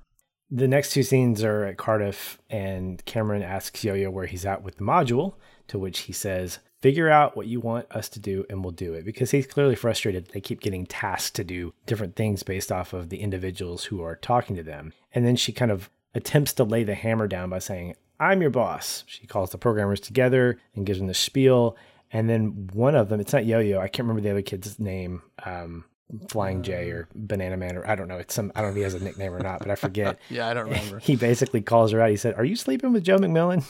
[0.49, 4.61] The next two scenes are at Cardiff, and Cameron asks Yo Yo where he's at
[4.61, 5.33] with the module,
[5.67, 8.93] to which he says, Figure out what you want us to do, and we'll do
[8.93, 9.03] it.
[9.03, 13.09] Because he's clearly frustrated they keep getting tasked to do different things based off of
[13.09, 14.93] the individuals who are talking to them.
[15.11, 18.51] And then she kind of attempts to lay the hammer down by saying, I'm your
[18.51, 19.03] boss.
[19.07, 21.75] She calls the programmers together and gives them the spiel.
[22.11, 24.79] And then one of them, it's not Yo Yo, I can't remember the other kid's
[24.79, 25.23] name.
[25.43, 25.85] Um,
[26.29, 28.17] Flying J or Banana Man, or I don't know.
[28.17, 30.19] It's some, I don't know if he has a nickname or not, but I forget
[30.29, 30.99] Yeah, I don't remember.
[30.99, 32.09] he basically calls her out.
[32.09, 33.63] He said, "Are you sleeping with Joe MacMillan?"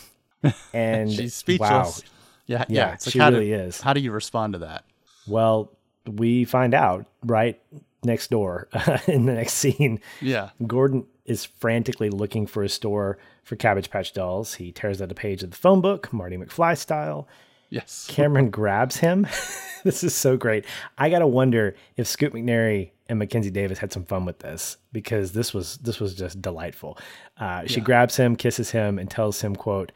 [0.73, 1.69] And She's speechless.
[1.69, 2.09] Wow.
[2.45, 2.65] Yeah, yeah.
[2.69, 3.81] Yeah, like, she really do, is.
[3.81, 4.85] How do you respond to that?
[5.27, 5.71] Well,
[6.05, 7.59] we find out right
[8.03, 8.69] next door
[9.07, 9.99] in the next scene.
[10.21, 10.51] Yeah.
[10.65, 14.53] Gordon is frantically looking for a store for Cabbage Patch dolls.
[14.53, 17.27] He tears out a page of the phone book, Marty McFly style.
[17.69, 18.07] Yes.
[18.09, 19.27] Cameron grabs him.
[19.83, 20.65] this is so great.
[20.97, 25.31] I gotta wonder if Scoot McNairy and Mackenzie Davis had some fun with this because
[25.33, 26.97] this was this was just delightful.
[27.37, 29.91] Uh, she grabs him, kisses him, and tells him, "quote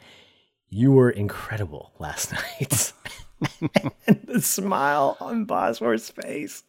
[0.70, 2.92] You were incredible last night.
[4.06, 6.62] and the smile on Bosworth's face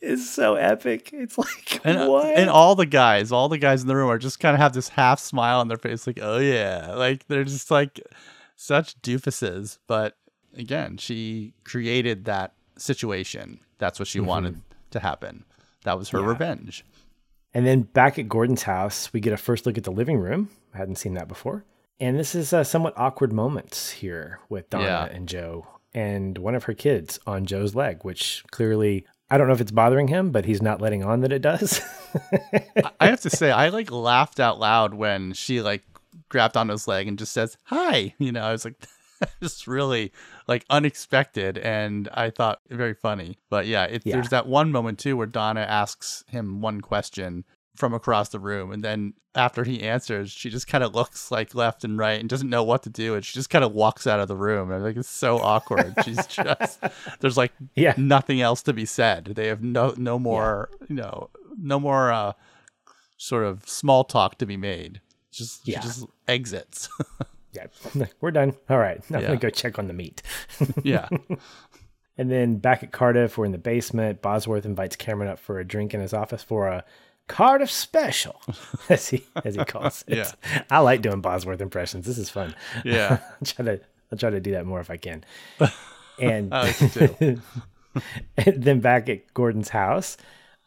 [0.00, 1.10] is so epic.
[1.12, 2.36] It's like And, uh, what?
[2.36, 4.72] and all the guys, all the guys in the room are just kind of have
[4.72, 6.94] this half smile on their face, like, oh yeah.
[6.94, 8.00] Like they're just like
[8.54, 9.78] such doofuses.
[9.88, 10.16] But
[10.56, 13.60] again, she created that situation.
[13.78, 15.44] That's what she wanted to happen.
[15.84, 16.26] That was her Mm-hmm.
[16.26, 16.32] Yeah.
[16.32, 16.84] revenge.
[17.52, 20.50] And then back at Gordon's house, we get a first look at the living room.
[20.74, 21.64] I hadn't seen that before.
[21.98, 25.04] And this is uh, somewhat awkward moments here with Donna Yeah.
[25.06, 29.52] and Joe and one of her kids on Joe's leg, which clearly, I don't know
[29.52, 31.80] if it's bothering him, but he's not letting on that it does.
[33.00, 35.82] I have to say, I like laughed out loud when she like
[36.28, 38.14] grabbed on his leg and just says, hi.
[38.18, 38.74] You know, I was like,
[39.42, 40.12] just really
[40.48, 43.38] like unexpected and I thought very funny.
[43.48, 44.16] But yeah, it, Yeah.
[44.16, 47.44] there's that one moment too where Donna asks him one question
[47.76, 48.72] from across the room.
[48.72, 52.28] And then after he answers, she just kind of looks like left and right and
[52.28, 53.14] doesn't know what to do.
[53.14, 54.70] And she just kind of walks out of the room.
[54.70, 55.94] And like, it's so awkward.
[56.04, 56.80] She's just,
[57.20, 57.94] there's like yeah.
[57.96, 59.32] nothing else to be said.
[59.36, 62.32] They have no no more you know no more uh,
[63.16, 65.00] sort of small talk to be made.
[65.30, 65.80] Just Yeah.
[65.80, 66.88] she just exits.
[67.52, 67.66] Yeah.
[68.20, 68.54] We're done.
[68.68, 69.00] All right.
[69.10, 69.26] I'm Yeah.
[69.28, 70.22] going to go check on the meat.
[70.82, 71.08] yeah,
[72.18, 74.20] And then back at Cardiff, we're in the basement.
[74.22, 76.84] Bosworth invites Cameron up for a drink in his office for a
[77.28, 78.40] Cardiff special,
[78.88, 80.16] as he as he calls it.
[80.18, 80.32] Yeah.
[80.70, 82.04] I like doing Bosworth impressions.
[82.06, 82.54] This is fun.
[82.84, 83.20] yeah.
[83.22, 83.80] I'll try to
[84.12, 85.24] I'll try to do that more if I can.
[86.20, 87.20] And, I like
[88.36, 90.16] and then back at Gordon's house,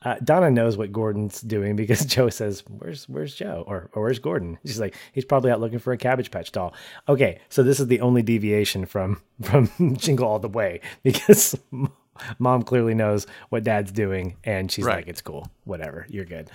[0.05, 4.19] uh, Donna knows what Gordon's doing because Joe says, "Where's Where's Joe?" or, or "Where's
[4.19, 6.73] Gordon?" She's like, "He's probably out looking for a Cabbage Patch doll."
[7.07, 11.55] Okay, so this is the only deviation from from Jingle All the Way because
[12.39, 14.97] Mom clearly knows what Dad's doing, and she's Right.
[14.97, 16.49] like, "It's cool, whatever, you're good."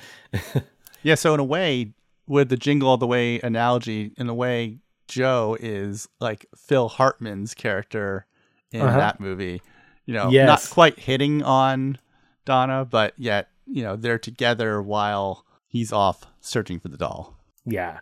[1.02, 1.14] Yeah.
[1.14, 1.92] So in a way,
[2.26, 7.54] with the jingle all the way analogy, in a way, Joe is like Phil Hartman's
[7.54, 8.26] character
[8.72, 8.98] in Uh-huh.
[8.98, 9.62] that movie.
[10.06, 11.98] You know, not quite hitting on
[12.48, 17.36] Donna, but yet you know they're together while he's off searching for the doll.
[17.66, 18.00] Yeah.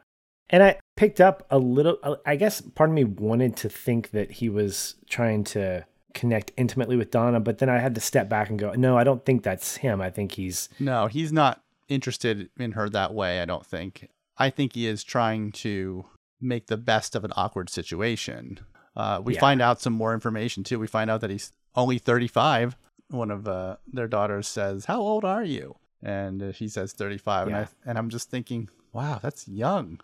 [0.49, 4.31] And I picked up a little, I guess part of me wanted to think that
[4.31, 5.85] he was trying to
[6.15, 9.03] connect intimately with Donna, but then I had to step back and go, no, I
[9.03, 10.01] don't think that's him.
[10.01, 14.09] I think he's, No, he's not interested in her that way, I don't think.
[14.39, 16.05] I think he is trying to
[16.41, 18.61] make the best of an awkward situation.
[18.95, 19.41] Uh, we Yeah.
[19.41, 20.79] find out some more information too.
[20.79, 22.77] We find out that he's only 35.
[23.09, 25.77] One of uh, their daughters says, How old are you?
[26.03, 27.47] And uh, he says 35.
[27.49, 30.01] And, I, and I'm just thinking, Wow, that's young.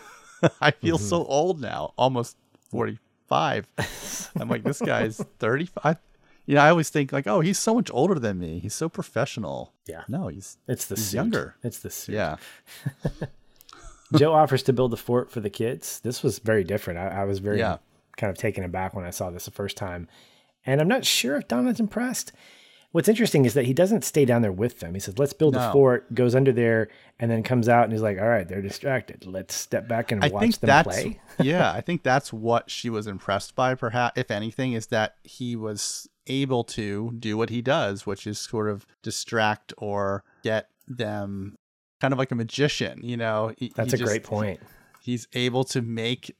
[0.60, 2.36] I feel so old now, almost
[2.70, 3.66] 45.
[4.38, 5.96] I'm like, This guy's 35.
[6.46, 8.58] You know, I always think, like, oh, he's so much older than me.
[8.58, 9.72] He's so professional.
[9.86, 10.02] Yeah.
[10.08, 11.16] No, he's it's the He's suit.
[11.16, 11.54] younger.
[11.62, 12.14] It's the suit.
[12.14, 12.36] yeah.
[14.16, 16.00] Joe offers to build a fort for the kids.
[16.00, 16.98] This was very different.
[16.98, 17.76] I, I was very Yeah.
[18.16, 20.08] kind of taken aback when I saw this the first time.
[20.66, 22.32] And I'm not sure if Donna's impressed.
[22.92, 24.94] What's interesting is that he doesn't stay down there with them.
[24.94, 26.88] He says, let's build a fort, goes under there,
[27.20, 29.24] and then comes out and he's like, all right, they're distracted.
[29.26, 31.20] Let's step back and I watch think them that's play.
[31.40, 35.54] yeah, I think that's what she was impressed by, perhaps if anything, is that he
[35.54, 41.56] was able to do what he does, which is sort of distract or get them
[42.00, 43.52] kind of like a magician, you know.
[43.56, 44.58] He- That's he a just- great point.
[45.00, 46.36] He's able to make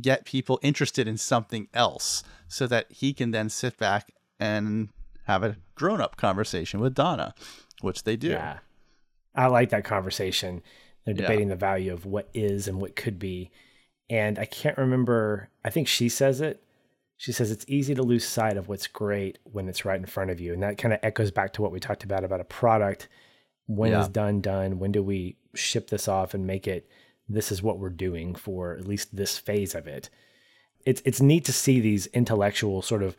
[0.00, 4.90] get people interested in something else so that he can then sit back and
[5.24, 7.34] have a grown-up conversation with Donna,
[7.80, 8.28] which they do.
[8.28, 8.58] Yeah.
[9.34, 10.62] I like that conversation.
[11.04, 11.22] They're Yeah.
[11.22, 13.50] debating the value of what is and what could be.
[14.08, 16.62] And I can't remember, I think she says it.
[17.16, 20.30] She says it's easy to lose sight of what's great when it's right in front
[20.30, 20.52] of you.
[20.52, 23.08] And that kind of echoes back to what we talked about about a product.
[23.66, 24.12] When is Yeah.
[24.12, 24.78] done done?
[24.78, 26.88] When do we ship this off and make it
[27.28, 30.10] this is what we're doing for at least this phase of it?
[30.84, 33.16] It's it's neat to see these intellectual sort of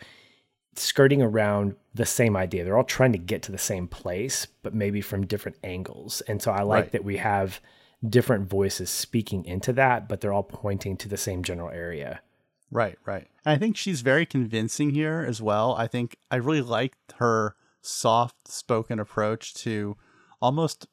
[0.75, 2.63] skirting around the same idea.
[2.63, 6.21] They're all trying to get to the same place, but maybe from different angles.
[6.21, 6.91] And so I like Right.
[6.91, 7.59] that we have
[8.07, 12.21] different voices speaking into that, but they're all pointing to the same general area.
[12.69, 13.27] Right, right.
[13.43, 15.73] And I think she's very convincing here as well.
[15.75, 19.97] I think I really liked her soft spoken approach to
[20.41, 20.85] almost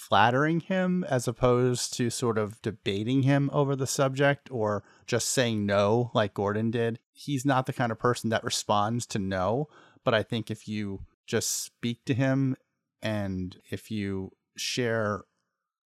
[0.00, 5.66] flattering him as opposed to sort of debating him over the subject or just saying
[5.66, 6.98] no like Gordon did.
[7.12, 9.68] He's not the kind of person that responds to no,
[10.04, 12.56] but I think if you just speak to him
[13.02, 15.24] and if you share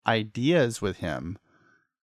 [0.05, 1.37] ideas with him,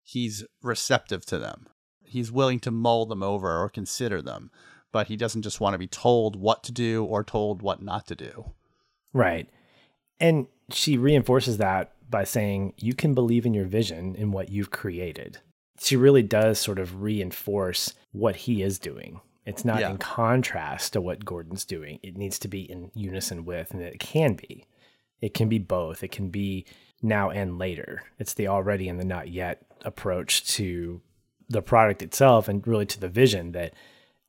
[0.03, 1.67] he's receptive to them
[2.07, 4.51] he's willing to mull them over or consider them,
[4.91, 8.07] but he doesn't just want to be told what to do or told what not
[8.07, 8.51] to do.
[9.13, 9.49] Right.
[10.19, 14.71] And she reinforces that by saying, you can believe in your vision in what you've
[14.71, 15.39] created.
[15.79, 19.21] She really does sort of reinforce what he is doing.
[19.45, 19.91] It's not Yeah.
[19.91, 21.99] in contrast to what Gordon's doing.
[22.01, 24.65] It needs to be in unison with, and it can be.
[25.21, 26.03] It can be both.
[26.03, 26.65] It can be
[27.01, 28.03] now and later.
[28.19, 31.01] It's the already and the not yet approach to
[31.49, 33.73] the product itself and really to the vision that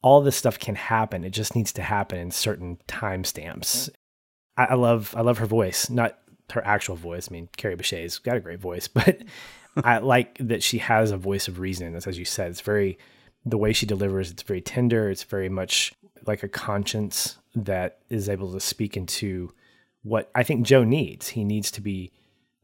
[0.02, 1.24] all this stuff can happen.
[1.24, 3.88] It just needs to happen in certain timestamps.
[4.56, 6.18] I, I love I love her voice, not
[6.52, 7.28] her actual voice.
[7.30, 9.22] I mean, Kerry Bishé's got a great voice, but
[9.76, 11.94] I like that she has a voice of reason.
[11.94, 12.98] As, as you said, it's very
[13.44, 14.30] the way she delivers.
[14.30, 15.10] It's very tender.
[15.10, 15.92] It's very much
[16.26, 19.52] like a conscience that is able to speak into
[20.02, 21.28] what I think Joe needs.
[21.28, 22.12] He needs to be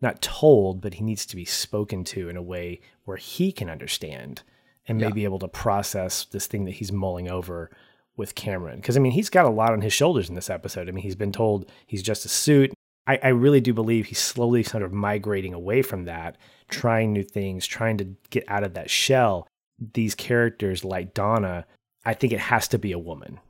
[0.01, 3.71] not told, but he needs to be spoken to in a way where he can
[3.71, 4.43] understand
[4.89, 5.09] and Yeah.
[5.09, 7.71] maybe able to process this thing that he's mulling over
[8.17, 8.77] with Cameron.
[8.77, 10.89] Because I mean, he's got a lot on his shoulders in this episode.
[10.89, 12.73] I mean, he's been told he's just a suit.
[13.07, 16.37] I, I really do believe he's slowly sort of migrating away from that,
[16.69, 19.49] trying new things, trying to get out of that shell.
[19.95, 21.67] These characters like Donna,
[22.05, 23.41] I think it has to be a woman.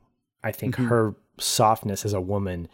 [0.43, 0.87] I think Mhm.
[0.87, 2.67] her softness as a woman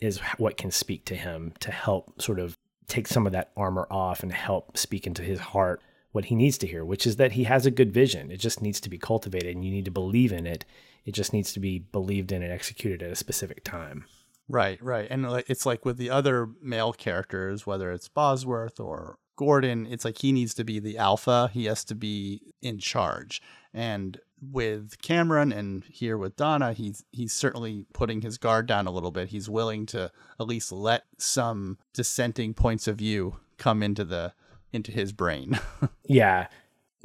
[0.00, 2.56] is what can speak to him to help sort of
[2.86, 5.80] take some of that armor off and help speak into his heart
[6.12, 8.30] what he needs to hear, which is that he has a good vision.
[8.32, 10.64] It just needs to be cultivated and you need to believe in it.
[11.04, 14.06] It just needs to be believed in and executed at a specific time.
[14.50, 15.06] Right, right.
[15.08, 20.18] And it's like with the other male characters, whether it's Bosworth or Gordon, it's like
[20.18, 21.50] he needs to be the alpha.
[21.52, 23.40] He has to be in charge.
[23.72, 28.90] And with Cameron and here with Donna, he's he's certainly putting his guard down a
[28.90, 29.28] little bit.
[29.28, 34.32] He's willing to at least let some dissenting points of view come into the
[34.72, 35.58] into his brain.
[36.06, 36.48] Yeah.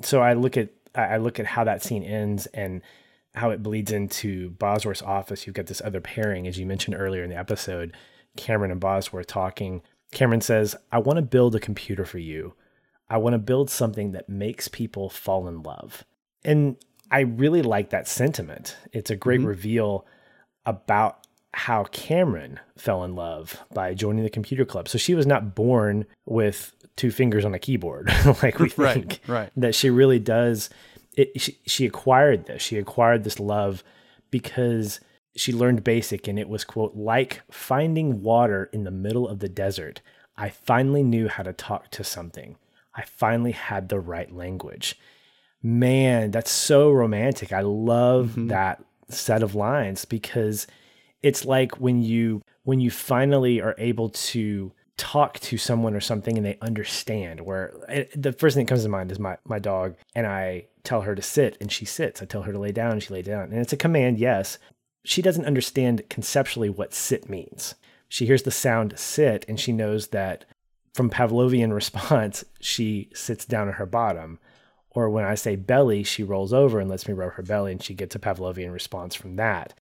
[0.01, 2.81] So I look at I look at how that scene ends and
[3.35, 5.45] how it bleeds into Bosworth's office.
[5.45, 7.95] You've got this other pairing, as you mentioned earlier in the episode,
[8.37, 9.81] Cameron and Bosworth talking.
[10.11, 12.53] Cameron says, I want to build a computer for you.
[13.09, 16.03] I want to build something that makes people fall in love.
[16.43, 16.77] And
[17.11, 18.77] I really like that sentiment.
[18.91, 19.49] It's a great mm-hmm.
[19.49, 20.05] reveal
[20.65, 24.89] about how Cameron fell in love by joining the computer club.
[24.89, 28.11] So she was not born with two fingers on a keyboard
[28.43, 29.19] like we Right, think.
[29.27, 29.51] right.
[29.55, 30.69] That she really does.
[31.15, 32.61] It, she, she acquired this.
[32.61, 33.83] She acquired this love
[34.31, 34.99] because
[35.35, 39.49] she learned basic and it was quote like finding water in the middle of the
[39.49, 40.01] desert.
[40.37, 42.57] I finally knew how to talk to something.
[42.93, 44.97] I finally had the right language.
[45.61, 47.51] Man, that's so romantic.
[47.51, 48.47] I love mm-hmm.
[48.47, 50.67] that set of lines because
[51.21, 56.37] it's like when you when you finally are able to talk to someone or something
[56.37, 57.73] and they understand where
[58.15, 61.15] the first thing that comes to mind is my my dog and I tell her
[61.15, 62.21] to sit and she sits.
[62.21, 63.51] I tell her to lay down and she lay down.
[63.51, 64.57] And it's a command, yes.
[65.03, 67.75] She doesn't understand conceptually what sit means.
[68.07, 70.45] She hears the sound sit and she knows that
[70.93, 74.39] from Pavlovian response, she sits down on her bottom.
[74.91, 77.83] Or when I say belly, she rolls over and lets me rub her belly and
[77.83, 79.73] she gets a Pavlovian response from that.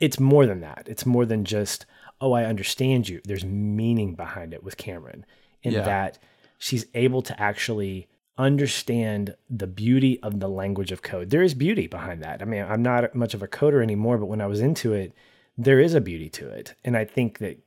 [0.00, 0.84] It's more than that.
[0.86, 1.84] It's more than just,
[2.20, 3.20] oh, I understand you.
[3.24, 5.24] There's meaning behind it with Cameron
[5.62, 5.82] in Yeah.
[5.82, 6.18] that
[6.58, 11.30] she's able to actually understand the beauty of the language of code.
[11.30, 12.40] There is beauty behind that.
[12.40, 15.12] I mean, I'm not much of a coder anymore, but when I was into it,
[15.56, 16.74] there is a beauty to it.
[16.84, 17.58] And I think that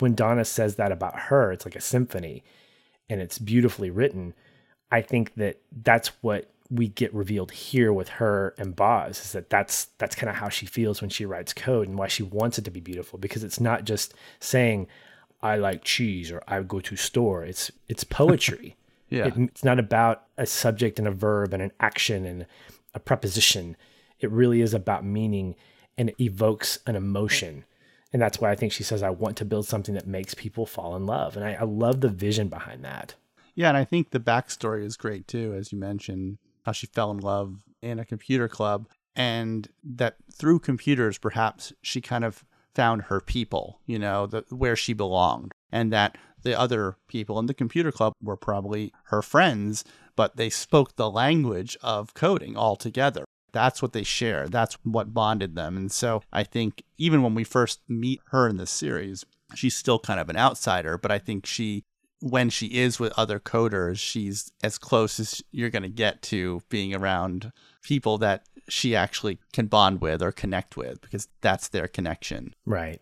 [0.00, 2.42] when Donna says that about her, it's like a symphony
[3.08, 4.34] and it's beautifully written.
[4.90, 9.50] I think that that's what we get revealed here with her and Boz is that
[9.50, 12.58] that's that's kind of how she feels when she writes code and why she wants
[12.58, 14.86] it to be beautiful because it's not just saying
[15.42, 17.44] I like cheese or I go to store.
[17.44, 18.76] It's it's poetry.
[19.12, 19.26] Yeah.
[19.26, 22.46] It- it's not about a subject and a verb and an action and
[22.94, 23.76] a preposition.
[24.20, 25.56] It really is about meaning
[25.98, 27.64] and it evokes an emotion.
[28.12, 30.64] And that's why I think she says, I want to build something that makes people
[30.64, 31.34] fall in love.
[31.36, 33.16] And I, I love the vision behind that.
[33.56, 37.10] Yeah, and I think the backstory is great too, as you mentioned, how she fell
[37.10, 42.44] in love in a computer club, and that through computers, perhaps she kind of
[42.74, 47.46] found her people, you know, the, where she belonged, and that the other people in
[47.46, 49.84] the computer club were probably her friends,
[50.16, 53.24] but they spoke the language of coding altogether.
[53.52, 54.48] That's what they share.
[54.48, 55.76] That's what bonded them.
[55.76, 59.98] And so I think even when we first meet her in this series, she's still
[59.98, 61.82] kind of an outsider, but I think she
[62.20, 66.62] when she is with other coders, she's as close as you're going to get to
[66.68, 67.52] being around
[67.82, 72.54] people that she actually can bond with or connect with because that's their connection.
[72.66, 73.00] Right.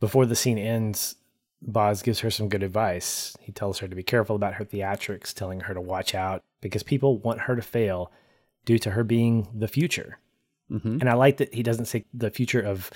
[0.00, 1.16] Before the scene ends,
[1.60, 3.36] Boz gives her some good advice.
[3.40, 6.82] He tells her to be careful about her theatrics, telling her to watch out because
[6.82, 8.12] people want her to fail
[8.64, 10.18] due to her being the future.
[10.70, 10.98] Mm-hmm.
[11.00, 12.90] And I like that he doesn't say the future of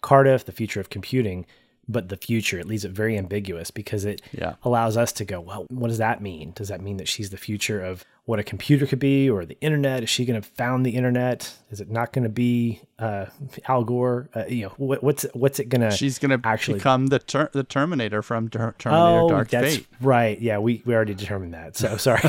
[0.00, 1.46] Cardiff, the future of computing,
[1.88, 2.58] but the future.
[2.58, 4.54] It leaves it very ambiguous because it Yeah.
[4.62, 6.52] allows us to go, well, what does that mean?
[6.54, 9.56] Does that mean that she's the future of what a computer could be or the
[9.62, 10.02] internet?
[10.02, 11.56] Is she going to found the internet?
[11.70, 13.26] Is it not going to be uh,
[13.68, 14.28] Al Gore?
[14.36, 15.90] Uh, you know, what, what's what's it going to?
[15.90, 19.76] She's going to actually become the ter- the Terminator from Ter- Terminator Oh, Dark that's
[19.76, 19.86] Fate.
[20.02, 20.38] right.
[20.40, 21.76] Yeah, we, we already determined that.
[21.76, 22.20] So sorry.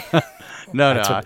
[0.73, 1.01] No, no.
[1.01, 1.25] What-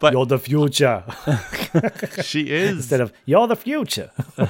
[0.00, 1.02] but you're the future
[2.22, 4.10] she is instead of you're the future.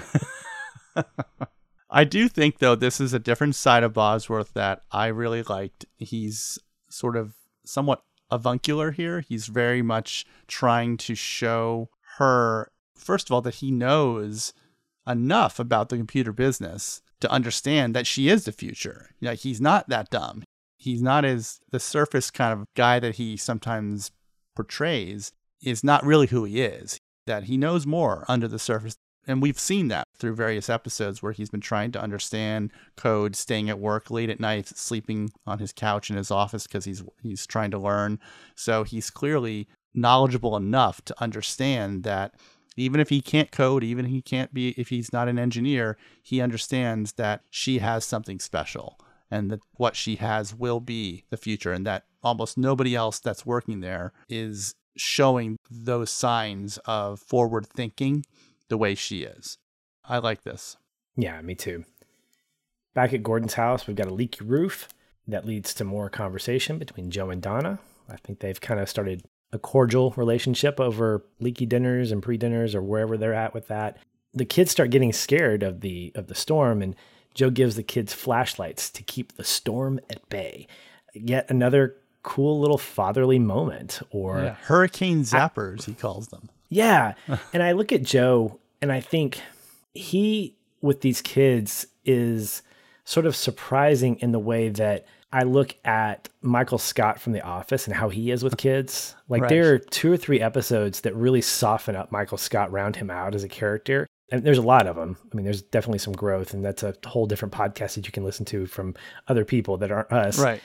[1.96, 5.86] I do think though this is a different side of Bosworth that I really liked.
[5.96, 6.58] He's
[6.90, 7.34] sort of
[7.64, 9.20] somewhat avuncular here.
[9.20, 14.52] He's very much trying to show her first of all that he knows
[15.06, 19.10] enough about the computer business to understand that she is the future.
[19.22, 20.42] Like he's not that dumb.
[20.76, 24.10] He's not as the surface kind of guy that he sometimes
[24.56, 25.30] portrays
[25.62, 26.98] is not really who he is.
[27.28, 28.96] That he knows more under the surface
[29.28, 33.68] and we've seen that through various episodes where he's been trying to understand code, staying
[33.68, 37.46] at work late at night, sleeping on his couch in his office because he's he's
[37.46, 38.18] trying to learn.
[38.54, 42.34] So he's clearly knowledgeable enough to understand that
[42.76, 45.96] even if he can't code, even if he can't be if he's not an engineer,
[46.22, 48.98] he understands that she has something special
[49.30, 53.46] and that what she has will be the future and that almost nobody else that's
[53.46, 58.24] working there is showing those signs of forward thinking
[58.68, 59.58] the way she is.
[60.06, 60.76] I like this.
[61.16, 61.84] Yeah, me too.
[62.94, 64.88] Back at Gordon's house, we've got a leaky roof
[65.26, 67.78] that leads to more conversation between Joe and Donna.
[68.08, 72.82] I think they've kind of started a cordial relationship over leaky dinners and pre-dinners or
[72.82, 73.96] wherever they're at with that.
[74.34, 76.94] The kids start getting scared of the of the storm and
[77.34, 80.66] Joe gives the kids flashlights to keep the storm at bay.
[81.14, 84.54] Yet another cool little fatherly moment or Yeah.
[84.62, 86.48] Hurricane zappers, he calls them.
[86.68, 87.14] yeah.
[87.52, 89.40] and I look at Joe and I think
[89.94, 92.62] he, with these kids, is
[93.04, 97.86] sort of surprising in the way that I look at Michael Scott from The Office
[97.86, 99.14] and how he is with kids.
[99.28, 99.48] Like Right.
[99.48, 103.34] there are two or three episodes that really soften up Michael Scott, round him out
[103.34, 104.06] as a character.
[104.30, 105.16] And there's a lot of them.
[105.32, 108.24] I mean, there's definitely some growth, and that's a whole different podcast that you can
[108.24, 108.94] listen to from
[109.28, 110.62] other people that aren't us Right.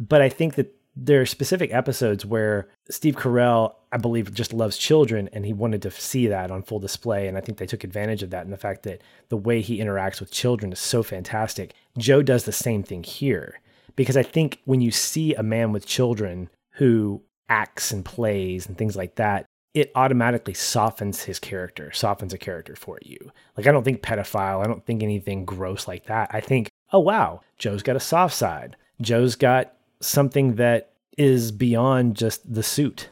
[0.00, 4.76] but I think that there are specific episodes where Steve Carell, I believe, just loves
[4.76, 7.28] children and he wanted to see that on full display.
[7.28, 8.44] And I think they took advantage of that.
[8.44, 11.74] And the fact that the way he interacts with children is so fantastic.
[11.96, 13.60] Joe does the same thing here
[13.96, 18.76] because I think when you see a man with children who acts and plays and
[18.76, 23.32] things like that, it automatically softens his character, softens a character for you.
[23.56, 26.30] Like, I don't think pedophile, I don't think anything gross like that.
[26.32, 28.76] I think, oh, wow, Joe's got a soft side.
[29.00, 33.08] Joe's got something that is beyond just the suit.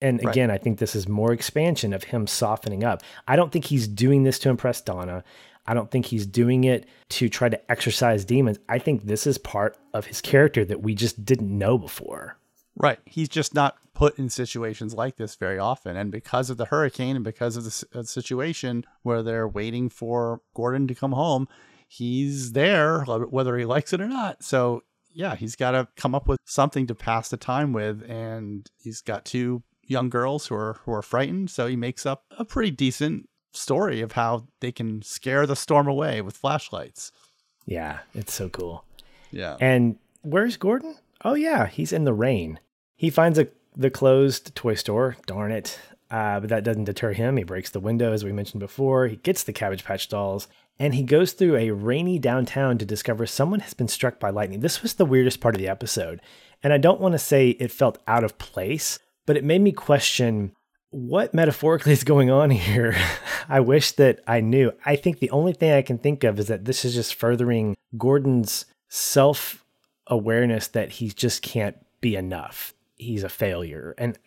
[0.00, 0.34] And Right.
[0.34, 3.02] again, I think this is more expansion of him softening up.
[3.28, 5.22] I don't think he's doing this to impress Donna.
[5.64, 8.58] I don't think he's doing it to try to exercise demons.
[8.68, 12.36] I think this is part of his character that we just didn't know before.
[12.76, 12.98] Right.
[13.04, 15.96] He's just not put in situations like this very often.
[15.96, 20.40] And because of the hurricane and because of the uh, situation where they're waiting for
[20.54, 21.46] Gordon to come home,
[21.86, 24.42] he's there, whether he likes it or not.
[24.42, 24.82] So,
[25.12, 28.02] yeah, he's got to come up with something to pass the time with.
[28.08, 31.50] And he's got two young girls who are, who are frightened.
[31.50, 35.86] So he makes up a pretty decent story of how they can scare the storm
[35.86, 37.12] away with flashlights.
[37.66, 38.84] Yeah, it's so cool.
[39.30, 39.56] Yeah.
[39.60, 40.96] And where's Gordon?
[41.24, 42.58] Oh yeah, he's in the rain.
[42.96, 45.16] He finds a the closed toy store.
[45.26, 45.78] Darn it!
[46.10, 47.36] Uh, but that doesn't deter him.
[47.36, 49.06] He breaks the window, as we mentioned before.
[49.06, 50.46] He gets the Cabbage Patch dolls,
[50.78, 54.60] and he goes through a rainy downtown to discover someone has been struck by lightning.
[54.60, 56.20] This was the weirdest part of the episode,
[56.62, 59.72] and I don't want to say it felt out of place, but it made me
[59.72, 60.52] question
[60.90, 62.96] what metaphorically is going on here.
[63.48, 64.72] I wish that I knew.
[64.84, 67.76] I think the only thing I can think of is that this is just furthering
[67.98, 69.64] Gordon's self
[70.06, 72.74] awareness that he just can't be enough.
[72.96, 73.94] He's a failure.
[73.98, 74.18] And,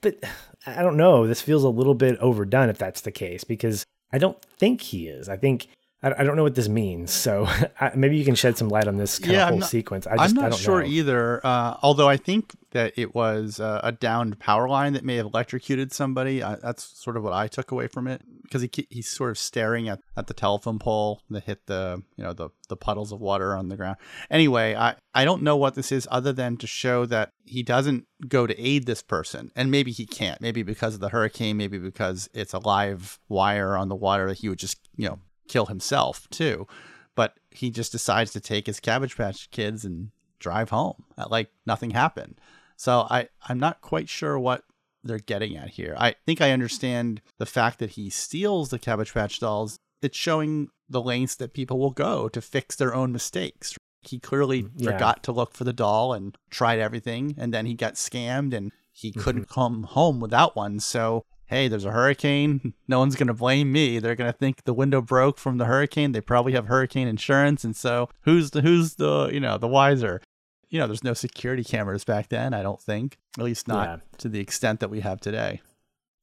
[0.00, 0.22] but
[0.66, 1.26] I don't know.
[1.26, 5.08] This feels a little bit overdone if that's the case, because I don't think he
[5.08, 5.28] is.
[5.28, 5.68] I think.
[6.02, 7.48] I I don't know what this means, so
[7.94, 10.06] maybe you can shed some light on this kind Yeah, of whole not- sequence.
[10.06, 10.88] I just, I'm I not sure know.
[10.88, 11.40] either.
[11.46, 15.26] Uh, although I think that it was uh, a downed power line that may have
[15.26, 16.42] electrocuted somebody.
[16.42, 19.38] I, that's sort of what I took away from it because he he's sort of
[19.38, 23.20] staring at, at the telephone pole that hit the you know the the puddles of
[23.20, 23.96] water on the ground.
[24.30, 28.06] Anyway, I I don't know what this is other than to show that he doesn't
[28.28, 30.40] go to aid this person, and maybe he can't.
[30.40, 31.56] Maybe because of the hurricane.
[31.58, 35.18] Maybe because it's a live wire on the water that he would just you know
[35.48, 36.66] kill himself too
[37.14, 41.50] but he just decides to take his cabbage patch kids and drive home uh, like
[41.66, 42.40] nothing happened
[42.76, 44.64] so i i'm not quite sure what
[45.04, 49.12] they're getting at here i think i understand the fact that he steals the cabbage
[49.12, 53.76] patch dolls it's showing the lengths that people will go to fix their own mistakes.
[54.02, 54.90] He clearly Yeah.
[54.92, 58.72] forgot to look for the doll and tried everything, and then he got scammed and
[58.92, 59.20] he Mm-hmm.
[59.20, 60.80] couldn't come home without one.
[60.80, 62.74] So, hey, there's a hurricane.
[62.88, 63.98] No one's going to blame me.
[63.98, 66.12] They're going to think the window broke from the hurricane.
[66.12, 70.20] They probably have hurricane insurance, and so who's the who's the you know the wiser?
[70.68, 72.52] You know, there's no security cameras back then.
[72.54, 73.96] I don't think, at least not Yeah.
[74.18, 75.60] to the extent that we have today.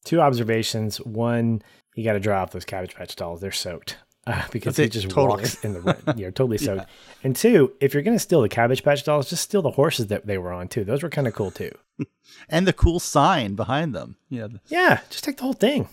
[0.05, 0.97] Two observations.
[0.97, 1.61] One,
[1.95, 3.41] you got to draw off those Cabbage Patch dolls.
[3.41, 3.97] They're soaked
[4.29, 5.41] uh, because That's he it, just totally.
[5.41, 6.17] walks in the rain.
[6.17, 6.85] You're totally soaked.
[7.23, 10.07] And two, if you're going to steal the Cabbage Patch dolls, just steal the horses
[10.07, 10.83] that they were on too.
[10.83, 11.71] Those were kind of cool too.
[12.47, 14.15] And the cool sign behind them.
[14.29, 14.47] Yeah.
[14.67, 15.89] Yeah, just take the whole thing.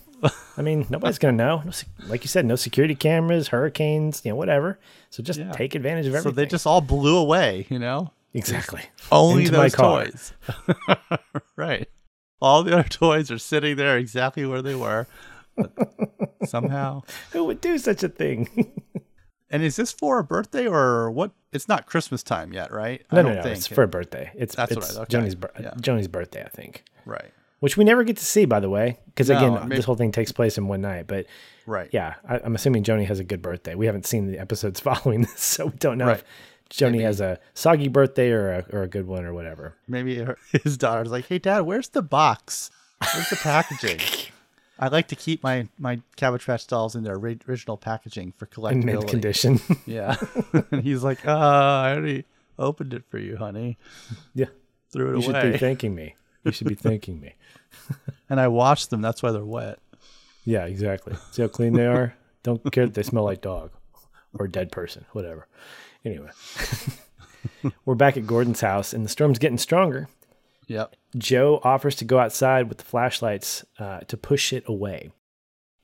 [0.57, 1.63] I mean, nobody's going to know.
[1.65, 1.73] No,
[2.09, 4.79] like you said, no security cameras, hurricanes, you know, whatever.
[5.11, 5.51] So just Yeah.
[5.53, 6.33] take advantage of everything.
[6.33, 7.67] so they just all blew away.
[7.71, 8.83] You know, exactly.
[9.11, 10.33] only Into those toys.
[11.57, 11.89] right.
[12.41, 15.07] All the other toys are sitting there exactly where they were.
[15.57, 17.03] But somehow.
[17.33, 18.73] Who would do such a thing?
[19.49, 21.31] And is this for a birthday or what?
[21.53, 23.01] It's not Christmas time yet, right?
[23.13, 23.43] no, I no, don't no.
[23.45, 23.57] think.
[23.59, 24.33] It's for a birthday.
[24.35, 25.13] It's That's what it's I- okay.
[25.13, 25.71] Joanie's Yeah.
[25.81, 26.83] Joanie's birthday, I think.
[27.05, 27.31] right.
[27.61, 29.95] Which we never get to see, by the way, because No, again, mean- this whole
[29.95, 31.07] thing takes place in one night.
[31.07, 31.27] But
[31.65, 31.89] Right.
[31.93, 33.77] yeah, I, I'm assuming Joanie has a good birthday.
[33.77, 36.17] We haven't seen the episodes following this, so we don't know Right.
[36.19, 36.25] if
[36.69, 39.75] Joanie has a soggy birthday or a, or a good one or whatever.
[39.87, 42.69] Maybe her, his daughter's like, "Hey, Dad, where's the box?
[43.15, 44.01] Where's the packaging?"
[44.79, 48.85] I like to keep my my Cabbage Patch dolls in their original packaging for In
[48.85, 49.61] mint condition.
[49.87, 50.17] Yeah,
[50.71, 52.25] and he's like, "Uh, I already
[52.59, 53.79] opened it for you, honey.
[54.35, 54.47] yeah.
[54.93, 56.15] Threw it You it should be thanking me.
[56.45, 57.35] You should be thanking me.
[58.31, 59.01] and I washed them.
[59.03, 59.79] That's why they're wet."
[60.45, 61.15] Yeah, exactly.
[61.33, 62.15] See how clean they are?
[62.45, 63.73] Don't care that they smell like dog
[64.39, 65.49] or dead person, whatever.
[66.05, 66.31] Anyway,
[67.85, 70.09] we're back at Gordon's house and the storm's getting stronger.
[70.67, 70.97] Yep.
[71.17, 75.11] Joe offers to go outside with the flashlights uh, to push it away.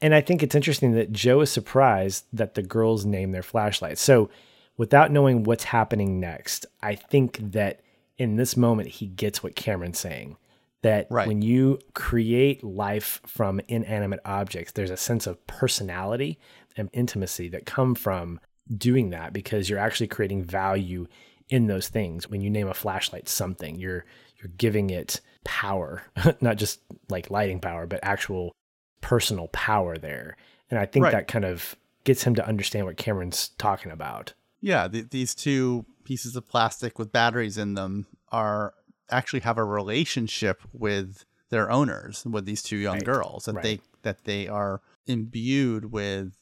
[0.01, 4.01] And I think it's interesting that Joe is surprised that the girls name their flashlights.
[4.01, 4.31] So,
[4.77, 7.81] without knowing what's happening next, I think that
[8.19, 10.37] in this moment, he gets what Cameron's saying.
[10.83, 11.29] That Right.
[11.29, 16.39] when you create life from inanimate objects, there's a sense of personality
[16.77, 18.41] and intimacy that come from
[18.77, 21.07] doing that because you're actually creating value
[21.49, 22.29] in those things.
[22.29, 24.05] When you name a flashlight something, you're
[24.43, 26.03] you're giving it power,
[26.41, 28.53] not just like lighting power, but actual
[29.01, 30.37] personal power there.
[30.71, 31.13] And I think Right.
[31.13, 34.35] that kind of gets him to understand what Cameron's talking about.
[34.61, 38.75] Yeah, th- these two pieces of plastic with batteries in them are
[39.11, 43.63] actually have a relationship with their owners, with these two young Right, girls that right.
[43.63, 46.33] they that they are imbued with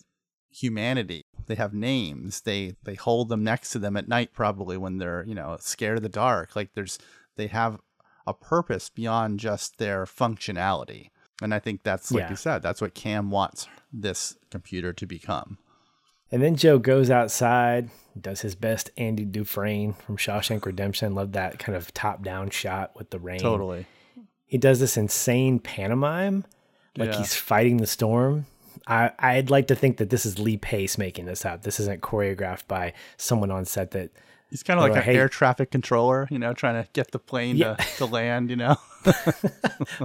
[0.51, 1.23] humanity.
[1.47, 2.43] They have names.
[2.43, 5.97] They they hold them next to them at night probably when they're, you know, scared
[5.97, 6.55] of the dark.
[6.57, 6.99] Like there's
[7.37, 7.79] they have
[8.31, 11.11] a purpose beyond just their functionality.
[11.43, 12.31] And I think that's like Yeah.
[12.31, 15.59] you said, that's what Cam wants this computer to become.
[16.33, 17.91] And then Joe goes outside,
[18.21, 21.15] does his best Andy Dufresne from Shawshank Redemption.
[21.15, 23.41] Love that kind of top down shot with the rain.
[23.41, 23.87] Totally.
[24.47, 26.45] He does this insane pantomime,
[26.97, 27.19] like Yeah.
[27.19, 28.47] he's fighting the storm.
[28.87, 31.63] I, I'd like to think that this is Lee Pace making this up.
[31.63, 34.11] This isn't choreographed by someone on set that
[34.51, 37.57] He's kind of like an air traffic controller, you know, trying to get the plane
[37.57, 37.75] Yeah.
[37.77, 38.77] to, to land, you know?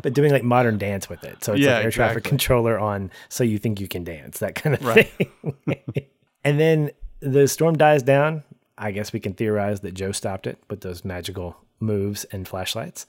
[0.01, 1.43] but doing like modern dance with it.
[1.43, 4.55] So it's Yeah, like air traffic controller on so you think you can dance, that
[4.55, 5.07] kind of Right.
[5.07, 5.77] thing.
[6.43, 8.43] and then the storm dies down.
[8.77, 13.07] I guess we can theorize that Joe stopped it with those magical moves and flashlights.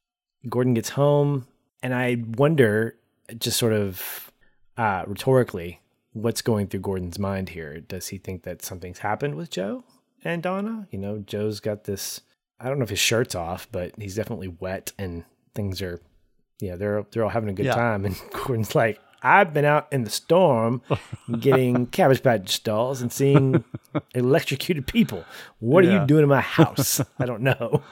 [0.48, 1.46] Gordon gets home,
[1.82, 2.96] and I wonder,
[3.38, 4.30] just sort of
[4.78, 5.80] uh, rhetorically,
[6.12, 7.80] what's going through Gordon's mind here.
[7.80, 9.82] Does he think that something's happened with Joe
[10.32, 10.86] and Donna?
[10.90, 12.20] You know, Joe's got this.
[12.60, 15.24] I don't know if his shirt's off, but he's definitely wet, and
[15.54, 16.00] things are
[16.60, 17.74] yeah, they're they're all having a good Yeah.
[17.74, 20.80] time, and Gordon's like, I've been out in the storm
[21.40, 23.62] getting cabbage patch dolls and seeing
[24.14, 25.24] electrocuted people.
[25.58, 27.00] What are you doing in my house?
[27.18, 27.82] I don't know.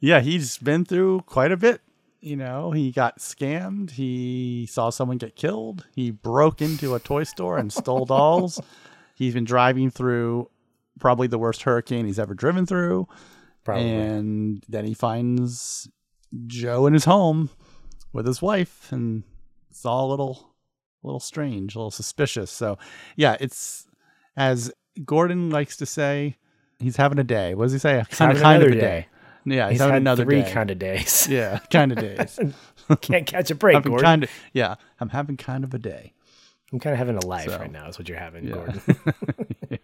[0.00, 1.80] Yeah, he's been through quite a bit.
[2.20, 3.92] You know, he got scammed.
[3.92, 5.86] He saw someone get killed.
[5.94, 8.60] He broke into a toy store and stole dolls.
[9.14, 10.50] He's been driving through
[11.00, 13.08] probably the worst hurricane he's ever driven through.
[13.64, 13.90] Probably.
[13.90, 15.88] And then he finds
[16.46, 17.50] Joe in his home
[18.12, 19.24] with his wife, and
[19.70, 20.54] it's all a little,
[21.02, 22.50] a little strange, a little suspicious.
[22.50, 22.78] So,
[23.16, 23.86] yeah, it's
[24.36, 24.72] as
[25.04, 26.36] Gordon likes to say,
[26.78, 27.54] he's having a day.
[27.54, 28.04] What does he say?
[28.10, 28.80] Kind, having kind of a day.
[28.80, 29.06] day.
[29.46, 30.52] Yeah, he's, He's having another three day.
[30.52, 31.26] kind of days.
[31.30, 32.38] Yeah, kind of days.
[33.00, 34.04] Can't catch a break, Gordon.
[34.04, 36.12] kind of yeah, I'm having kind of a day.
[36.72, 37.88] I'm kind of having a life So, right now.
[37.88, 38.54] Is what you're having, yeah.
[38.54, 38.80] Gordon.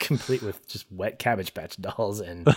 [0.00, 2.48] Complete with just wet cabbage patch dolls and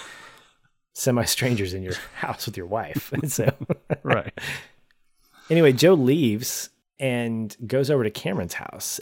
[0.93, 3.13] semi strangers in your house with your wife.
[3.27, 3.53] so
[4.01, 4.33] Right.
[5.49, 8.99] anyway, Joe leaves and goes over to Cameron's house.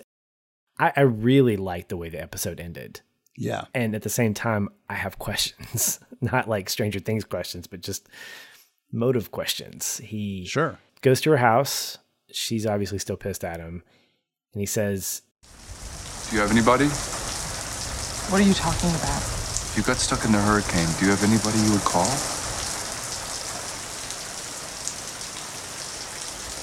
[0.80, 3.02] I, I really like the way the episode ended.
[3.38, 3.66] Yeah.
[3.74, 8.10] And at the same time, I have questions, not like Stranger Things questions, but just
[8.92, 9.98] motive questions.
[10.04, 10.78] He Sure.
[11.02, 11.98] goes to her house.
[12.32, 13.84] She's obviously still pissed at him.
[14.54, 15.22] And he says,
[16.30, 16.90] Do you have anybody?
[18.32, 19.22] What are you talking about?
[19.22, 22.08] If you got stuck in the hurricane, do you have anybody you would call?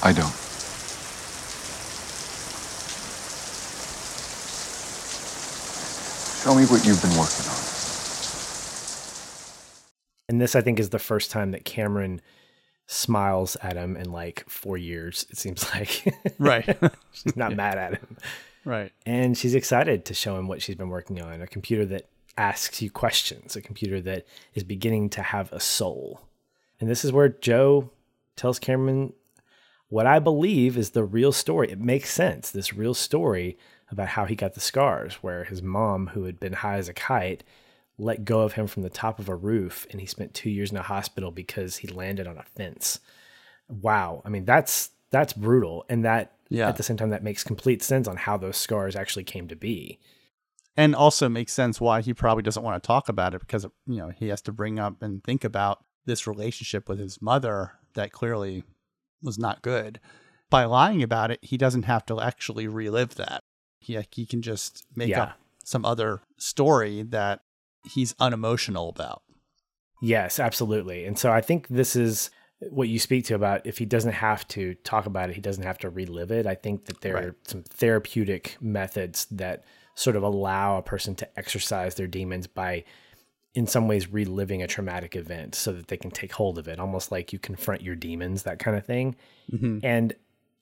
[0.03, 0.33] I don't.
[6.43, 7.59] Show me what you've been working on.
[10.31, 12.23] and this I think is the first time that Cameron
[12.87, 16.03] smiles at him in like four years, it seems like.
[16.39, 16.79] Right.
[17.13, 18.17] she's not mad at him.
[18.65, 18.93] Right.
[19.07, 22.81] And she's excited to show him what she's been working on a computer that asks
[22.81, 26.21] you questions, a computer that is beginning to have a soul.
[26.81, 27.91] And this is where Joe
[28.37, 29.13] tells Cameron
[29.89, 31.71] what I believe is the real story.
[31.71, 33.59] It makes sense, this real story
[33.91, 36.95] about how he got the scars, where his mom, who had been high as a
[36.95, 37.43] kite,
[37.99, 40.71] let go of him from the top of a roof and he spent two years
[40.71, 43.01] in a hospital because he landed on a fence.
[43.69, 44.23] Wow.
[44.25, 45.85] I mean, that's that's brutal.
[45.89, 46.69] And that Yeah.
[46.69, 49.57] at the same time that makes complete sense on how those scars actually came to
[49.57, 49.99] be.
[50.77, 53.97] And also makes sense why he probably doesn't want to talk about it because you
[53.99, 58.13] know he has to bring up and think about this relationship with his mother that
[58.13, 58.63] clearly
[59.23, 59.99] was not good.
[60.51, 63.43] By lying about it, he doesn't have to actually relive that.
[63.81, 65.23] He he can just make Yeah.
[65.23, 67.41] up some other story that
[67.93, 69.23] he's unemotional about.
[70.01, 71.05] Yes, absolutely.
[71.05, 72.31] And so I think this is
[72.71, 75.63] what you speak to about if he doesn't have to talk about it, he doesn't
[75.65, 76.47] have to relive it.
[76.47, 77.25] I think that there Right.
[77.25, 79.65] are some therapeutic methods that
[79.95, 82.85] sort of allow a person to exercise their demons by
[83.55, 86.79] in some ways reliving a traumatic event so that they can take hold of it,
[86.79, 89.17] almost like you confront your demons, that kind of thing.
[89.51, 89.79] Mm-hmm.
[89.83, 90.15] And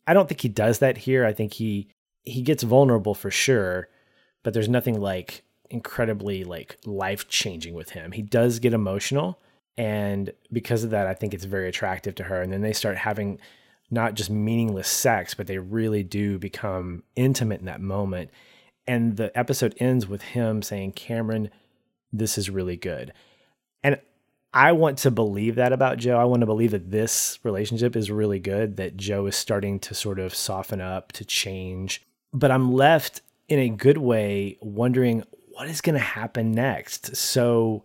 [0.06, 1.24] I don't think he does that here.
[1.24, 1.88] I think he
[2.22, 3.88] he gets vulnerable for sure,
[4.42, 8.12] but there's nothing like incredibly like life changing with him.
[8.12, 9.38] He does get emotional,
[9.76, 12.40] and because of that, I think it's very attractive to her.
[12.40, 13.38] And then they start having
[13.90, 18.30] not just meaningless sex, but they really do become intimate in that moment.
[18.86, 21.50] And the episode ends with him saying, "Cameron,
[22.12, 23.12] this is really good."
[23.82, 24.00] And
[24.52, 26.18] I want to believe that about Joe.
[26.18, 29.94] I want to believe that this relationship is really good, that Joe is starting to
[29.94, 32.02] sort of soften up, to change.
[32.32, 37.16] But I'm left in a good way wondering what is going to happen next.
[37.16, 37.84] So,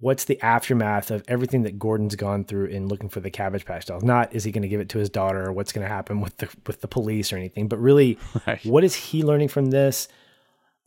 [0.00, 3.86] what's the aftermath of everything that Gordon's gone through in looking for the Cabbage Patch
[3.86, 4.02] dolls?
[4.02, 6.20] Not is he going to give it to his daughter or what's going to happen
[6.20, 8.64] with the with the police or anything, but really Right.
[8.64, 10.08] what is he learning from this?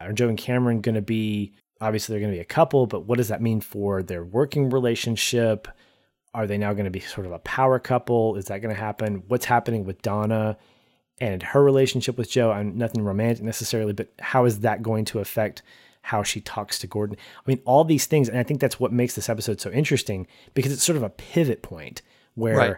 [0.02, 3.06] Are Joe and Cameron going to be obviously they're going to be a couple, but
[3.06, 5.68] what does that mean for their working relationship?
[6.34, 8.36] Are they now going to be sort of a power couple?
[8.38, 9.24] Is that going to happen?
[9.28, 10.58] What's happening with Donna
[11.20, 12.52] and her relationship with Joe?
[12.52, 15.62] I'm nothing romantic necessarily, but how is that going to affect
[16.04, 17.18] how she talks to Gordon?
[17.38, 20.28] I mean, all these things, and I think that's what makes this episode so interesting
[20.54, 22.02] because it's sort of a pivot point
[22.36, 22.76] where Right.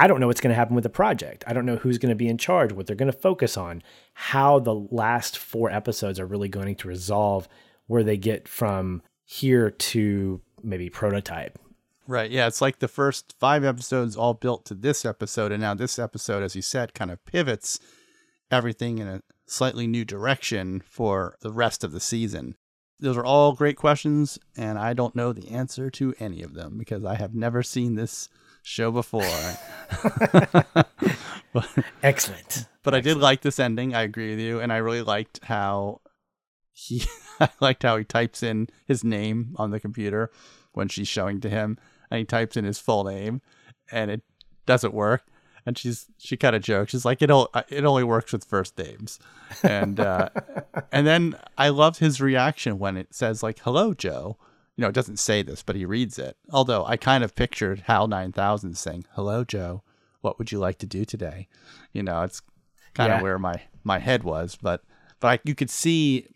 [0.00, 1.42] I don't know what's going to happen with the project.
[1.48, 3.82] I don't know who's going to be in charge, what they're going to focus on,
[4.14, 7.48] how the last four episodes are really going to resolve
[7.88, 11.58] where they get from here to maybe prototype.
[12.06, 12.30] Right.
[12.30, 12.46] Yeah.
[12.46, 15.50] It's like the first five episodes all built to this episode.
[15.50, 17.80] And now this episode, as you said, kind of pivots
[18.50, 22.54] everything in a slightly new direction for the rest of the season.
[23.00, 24.38] Those are all great questions.
[24.56, 27.94] And I don't know the answer to any of them because I have never seen
[27.94, 28.28] this
[28.62, 29.22] show before.
[32.02, 32.66] Excellent.
[32.82, 33.94] but I did like this ending.
[33.94, 34.60] I agree with you.
[34.60, 36.00] And I really liked how
[36.72, 37.04] he,
[37.40, 40.30] I liked how he types in his name on the computer
[40.72, 41.78] when she's showing to him
[42.10, 43.40] and he types in his full name
[43.90, 44.22] and it
[44.66, 45.22] doesn't work.
[45.68, 46.92] And she's, she kind of jokes.
[46.92, 49.18] She's like, it, o- it only works with first names.
[49.62, 50.30] And, uh,
[50.92, 54.38] and then I loved his reaction when it says like, hello, Joe.
[54.76, 56.38] You know, it doesn't say this, but he reads it.
[56.50, 59.82] Although I kind of pictured Hal 9000 saying, hello, Joe.
[60.22, 61.48] What would you like to do today?
[61.92, 62.40] You know, it's
[62.94, 63.22] kind of Yeah.
[63.22, 64.82] where my my head was, but
[65.20, 66.28] but I, you could see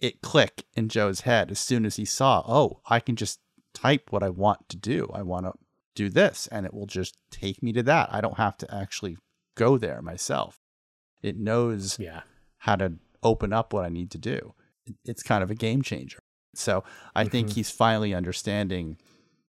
[0.00, 3.38] it click in Joe's head as soon as he saw, oh, I can just
[3.74, 5.10] type what I want to do.
[5.14, 5.52] I want to
[5.94, 8.12] do this, and it will just take me to that.
[8.12, 9.16] I don't have to actually
[9.56, 10.58] go there myself.
[11.22, 12.22] It knows Yeah.
[12.58, 14.54] how to open up what I need to do.
[15.04, 16.18] It's kind of a game changer.
[16.54, 16.82] So
[17.14, 17.54] I think Mhm.
[17.54, 18.98] he's finally understanding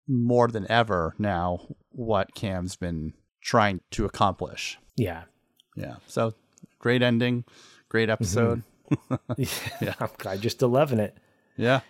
[0.08, 4.78] more than ever now what Cam's been trying to accomplish.
[4.96, 5.24] Yeah.
[5.76, 5.96] Yeah.
[6.06, 6.34] So
[6.78, 7.44] great ending,
[7.88, 8.62] great episode.
[9.80, 9.94] yeah.
[10.26, 11.16] I'm just you're loving it.
[11.56, 11.80] Yeah.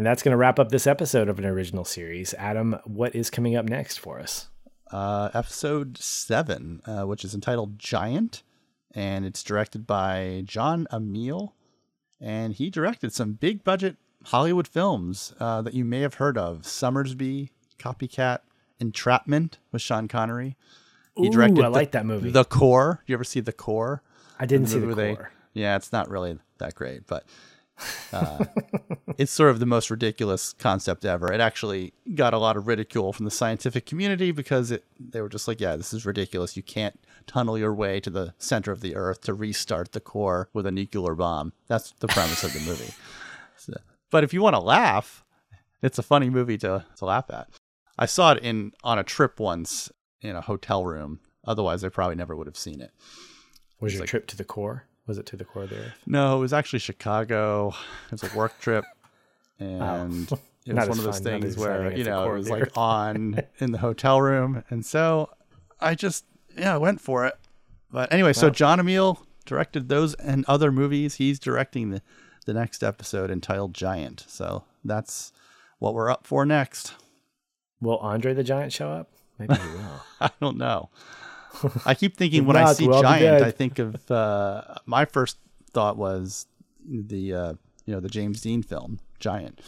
[0.00, 2.32] And that's going to wrap up this episode of an original series.
[2.38, 4.48] Adam, what is coming up next for us?
[4.90, 8.42] Uh, episode seven, uh, which is entitled Giant.
[8.94, 11.54] and it's directed by Jon Amiel,
[12.18, 16.62] and he directed some big budget Hollywood films uh, that you may have heard of:
[16.62, 18.38] Sommersby, Copycat,
[18.80, 20.56] Entrapment with Sean Connery.
[21.14, 22.30] He Ooh, directed I the- like that movie.
[22.30, 23.02] The Core.
[23.06, 24.02] You ever see The Core?
[24.38, 25.30] I didn't see the where they- core.
[25.52, 27.26] yeah, it's not really that great, but
[28.12, 28.44] uh,
[29.18, 31.32] it's sort of the most ridiculous concept ever.
[31.32, 35.28] It actually got a lot of ridicule from the scientific community because it they were
[35.28, 36.56] just like, yeah, this is ridiculous.
[36.56, 40.48] You can't tunnel your way to the center of the Earth to restart the core
[40.52, 41.52] with a nuclear bomb.
[41.68, 42.92] That's the premise of the movie.
[43.56, 43.74] So-
[44.10, 45.22] but if you want to laugh,
[45.82, 47.48] it's a funny movie to, to laugh at.
[47.98, 49.92] I saw it in on a trip once
[50.22, 51.20] in a hotel room.
[51.46, 52.90] Otherwise, I probably never would have seen it.
[53.78, 54.86] Was your trip to the core?
[55.10, 56.02] Was it to the core of the earth?
[56.06, 57.74] No, it was actually Chicago.
[58.06, 58.84] It was a work trip,
[59.60, 59.64] oh.
[59.64, 60.30] and it
[60.72, 60.88] was Oh.
[60.88, 64.22] One of those fun, things where you know it was like on in the hotel
[64.22, 65.30] room, and so
[65.80, 66.26] I just
[66.56, 67.34] yeah I went for it.
[67.90, 71.16] But anyway, so Jon Amiel directed those and other movies.
[71.16, 72.02] He's directing the
[72.46, 74.24] the next episode entitled Giant.
[74.28, 75.32] So that's
[75.80, 76.94] what we're up for next.
[77.80, 79.10] Will Andre the Giant show up?
[79.40, 80.04] Maybe he will.
[80.20, 80.88] I don't know.
[81.84, 83.42] I keep thinking when I see we'll Giant.
[83.42, 85.38] I think of uh, my first
[85.72, 86.46] thought was
[86.88, 87.52] the uh,
[87.86, 89.60] you know the James Dean film Giant,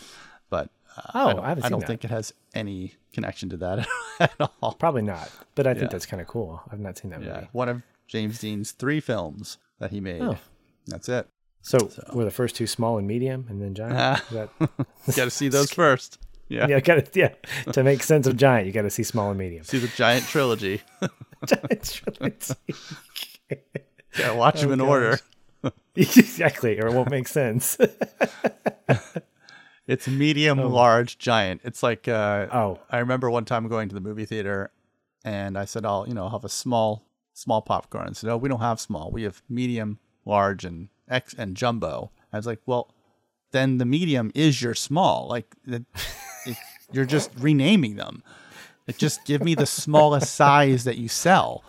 [0.50, 3.86] but uh, Oh, I don't, I I don't think it has any connection to that
[4.20, 4.72] at all.
[4.74, 5.30] Probably not.
[5.54, 5.88] But I think Yeah.
[5.90, 6.60] that's kind of cool.
[6.70, 7.48] I've not seen that Yeah, movie.
[7.52, 10.22] one of James Dean's three films that he made.
[10.22, 10.38] Oh.
[10.86, 11.28] That's it.
[11.64, 11.78] So,
[12.12, 14.20] were the first two small and medium, and then giant?
[14.24, 14.48] Is that,
[15.16, 16.18] Got to see those first.
[16.48, 16.66] Yeah.
[16.66, 17.34] yeah, got to yeah.
[17.72, 19.62] To make sense of giant, you got to see small and medium.
[19.64, 20.82] See the Giant trilogy.
[21.46, 22.54] Giant's trilogy.
[24.18, 24.90] yeah, watch them in Oh, gosh.
[24.90, 25.18] order.
[25.96, 27.76] exactly, or it won't make sense.
[29.84, 31.60] It's medium, large, giant.
[31.64, 32.78] It's like uh, Oh.
[32.88, 34.70] I remember one time going to the movie theater,
[35.24, 38.36] and I said, "I'll you know I'll have a small small popcorn." And said, "No,
[38.36, 39.10] we don't have small.
[39.10, 42.94] We have medium, large, and X and jumbo." I was like, "Well,
[43.50, 45.26] then the medium is your small.
[45.28, 45.84] Like the,
[46.46, 46.56] it,
[46.92, 48.22] you're just renaming them.
[48.96, 51.64] Just give me the smallest size that you sell."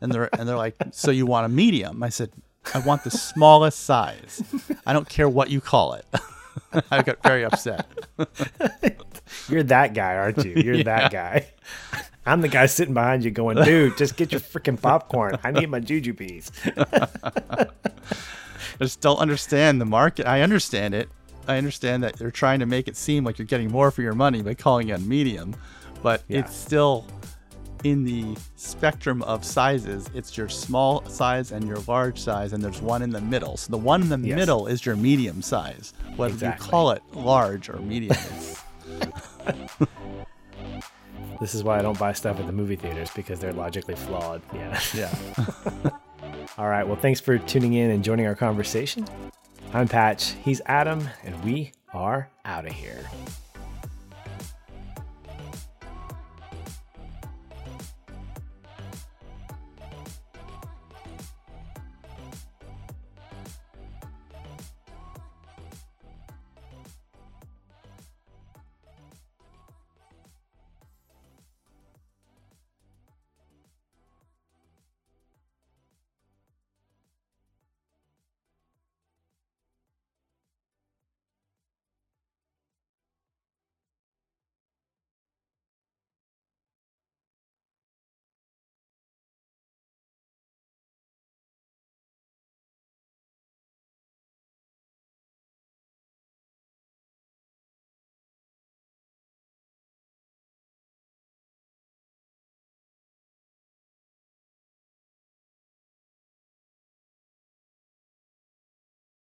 [0.00, 2.30] And they're and they're like, "So you want a medium?" I said,
[2.74, 4.42] "I want the smallest size.
[4.86, 6.06] I don't care what you call it."
[6.90, 7.86] I got very upset.
[9.48, 10.54] You're that guy, aren't you?
[10.56, 11.46] You're that guy.
[12.26, 15.38] I'm the guy sitting behind you going, dude, just get your freaking popcorn.
[15.44, 16.50] I need my Jujubes.
[18.80, 20.26] I just don't understand the market.
[20.26, 21.08] I understand it.
[21.46, 24.14] I understand that they're trying to make it seem like you're getting more for your
[24.14, 25.54] money by calling it medium,
[26.04, 26.38] but Yeah.
[26.40, 27.04] it's still
[27.82, 30.08] in the spectrum of sizes.
[30.14, 33.56] It's your small size and your large size, and there's one in the middle.
[33.56, 34.36] So the one in the Yes.
[34.36, 35.92] middle is your medium size.
[36.16, 36.64] Whether Exactly.
[36.66, 38.16] you call it large or medium,
[41.40, 44.40] This is why I don't buy stuff at the movie theaters because they're logically flawed.
[44.54, 44.80] Yeah.
[44.94, 45.14] yeah.
[46.58, 46.86] All right.
[46.86, 49.04] Well, thanks for tuning in and joining our conversation.
[49.74, 50.34] I'm Patch.
[50.44, 53.04] He's Adam, and we are out of here.